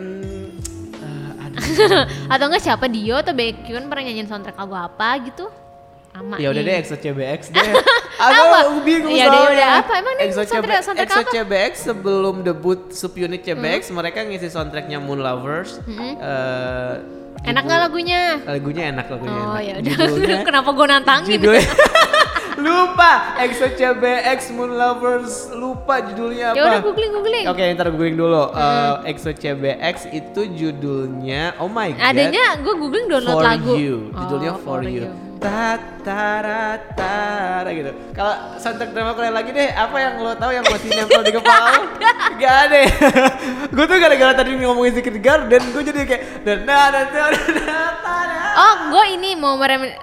aduh 1.37 1.63
Atau 2.33 2.45
enggak 2.45 2.63
siapa 2.63 2.87
Dio 2.87 3.15
atau 3.15 3.31
Baekhyun 3.31 3.87
pernah 3.87 4.03
nyanyiin 4.03 4.27
soundtrack 4.27 4.57
lagu 4.57 4.75
apa 4.75 5.09
gitu? 5.23 5.47
Lama 6.11 6.35
Ya 6.37 6.49
udah 6.49 6.59
nih. 6.59 6.67
deh 6.69 6.81
EXO 6.81 6.97
CBX 6.97 7.41
deh. 7.55 7.71
Apa? 8.17 8.59
bingung 8.81 9.11
Ya 9.13 9.27
udah, 9.27 9.35
soalnya. 9.37 9.51
udah. 9.53 9.71
Apa? 9.81 9.93
Emang 9.97 10.15
EXO, 10.17 10.41
soundtrack- 10.43 10.83
soundtrack 10.85 11.07
EXO 11.07 11.15
apa? 11.17 11.23
Hmm. 11.25 11.35
CBX 11.37 11.73
sebelum 11.85 12.35
debut 12.41 12.81
subunit 12.91 13.43
CBX 13.43 13.91
mereka 13.91 14.23
ngisi 14.23 14.47
soundtracknya 14.49 14.99
Moon 14.99 15.19
Lovers. 15.21 15.79
Eh, 15.85 16.95
Enak 17.45 17.63
nggak 17.65 17.81
lagunya? 17.89 18.23
Lagunya 18.43 18.83
enak 18.89 19.07
lagunya 19.13 19.41
Oh 19.45 19.61
ya 19.61 19.75
udah. 19.81 19.97
Kenapa 20.49 20.69
gue 20.73 20.87
nantangin? 20.89 21.39
judulnya 21.39 21.65
lupa 22.65 23.37
EXO 23.37 23.77
CBX 23.77 24.55
Moon 24.57 24.73
Lovers 24.73 25.53
lupa 25.53 26.01
judulnya 26.01 26.55
apa? 26.55 26.57
Ya 26.57 26.63
udah 26.65 26.81
googling 26.81 27.13
googling. 27.13 27.45
Oke, 27.51 27.61
ntar 27.77 27.93
googling 27.93 28.17
dulu. 28.17 28.49
Eh, 28.57 29.11
EXO 29.13 29.37
CBX 29.37 30.09
itu 30.09 30.41
judulnya 30.49 31.53
Oh 31.61 31.69
my 31.69 31.93
god. 31.93 32.15
Adanya 32.15 32.57
gue 32.57 32.75
googling 32.79 33.07
download 33.11 33.37
for 33.37 33.45
lagu. 33.45 33.73
you. 33.77 34.09
Judulnya 34.17 34.53
Oh, 34.57 34.63
for, 34.65 34.81
you. 34.81 35.05
Ta 35.05 35.24
tara 35.41 36.79
tara 36.93 37.71
gitu. 37.73 37.91
Kalau 38.13 38.35
soundtrack 38.61 38.93
drama 38.93 39.13
Korea 39.17 39.33
lagi 39.33 39.51
deh, 39.51 39.69
apa 39.71 39.97
yang 39.97 40.13
lo 40.21 40.37
tahu 40.37 40.53
yang 40.53 40.65
masih 40.69 40.89
nempel 40.93 41.23
di 41.25 41.33
kepala? 41.33 41.81
Gak 42.41 42.55
ada. 42.69 42.79
gue 43.73 43.85
tuh 43.85 43.97
gara-gara 43.97 44.33
tadi 44.35 44.55
ngomongin 44.59 44.93
Secret 44.95 45.19
Garden, 45.19 45.63
gue 45.73 45.83
jadi 45.83 45.99
kayak 46.05 46.23
dan 46.45 46.59
na 46.69 46.93
Oh, 48.55 48.75
gue 48.95 49.19
ini 49.19 49.35
mau 49.35 49.59
mere- 49.59 49.99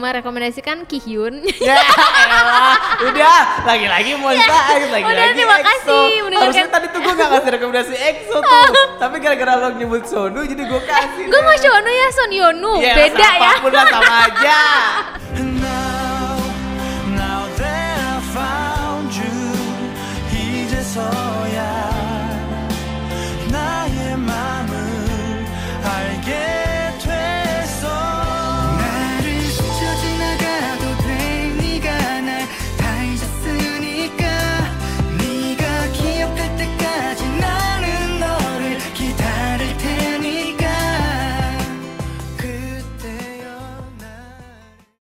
merekomendasikan 0.00 0.88
Kihyun. 0.88 1.44
Ya 1.60 1.76
elah, 1.76 2.74
udah 3.04 3.38
lagi-lagi 3.68 4.16
Monsta 4.16 4.56
X, 4.72 4.88
lagi-lagi 4.88 5.12
Udah, 5.12 5.26
terima 5.36 5.58
kasih. 5.60 6.04
Harusnya 6.32 6.66
tadi 6.72 6.86
tuh 6.88 7.00
gue 7.04 7.12
gak 7.12 7.30
kasih 7.30 7.50
rekomendasi 7.52 7.92
EXO 7.92 8.36
tuh, 8.40 8.68
tapi 8.96 9.20
gara-gara 9.20 9.60
lo 9.60 9.76
nyebut 9.76 10.08
Sonu 10.08 10.40
jadi 10.42 10.62
gue 10.64 10.82
kasih. 10.82 11.24
gue 11.28 11.40
mau 11.44 11.56
Shono 11.60 11.90
ya 11.92 12.08
Son 12.10 12.30
Yonu. 12.32 12.74
Ya, 12.80 12.94
Beda 12.96 13.28
ya. 13.28 13.52
lah 13.60 13.84
sama 13.86 14.14
aja. 14.24 14.61
아. 14.64 15.18
감사합니다. 15.34 16.01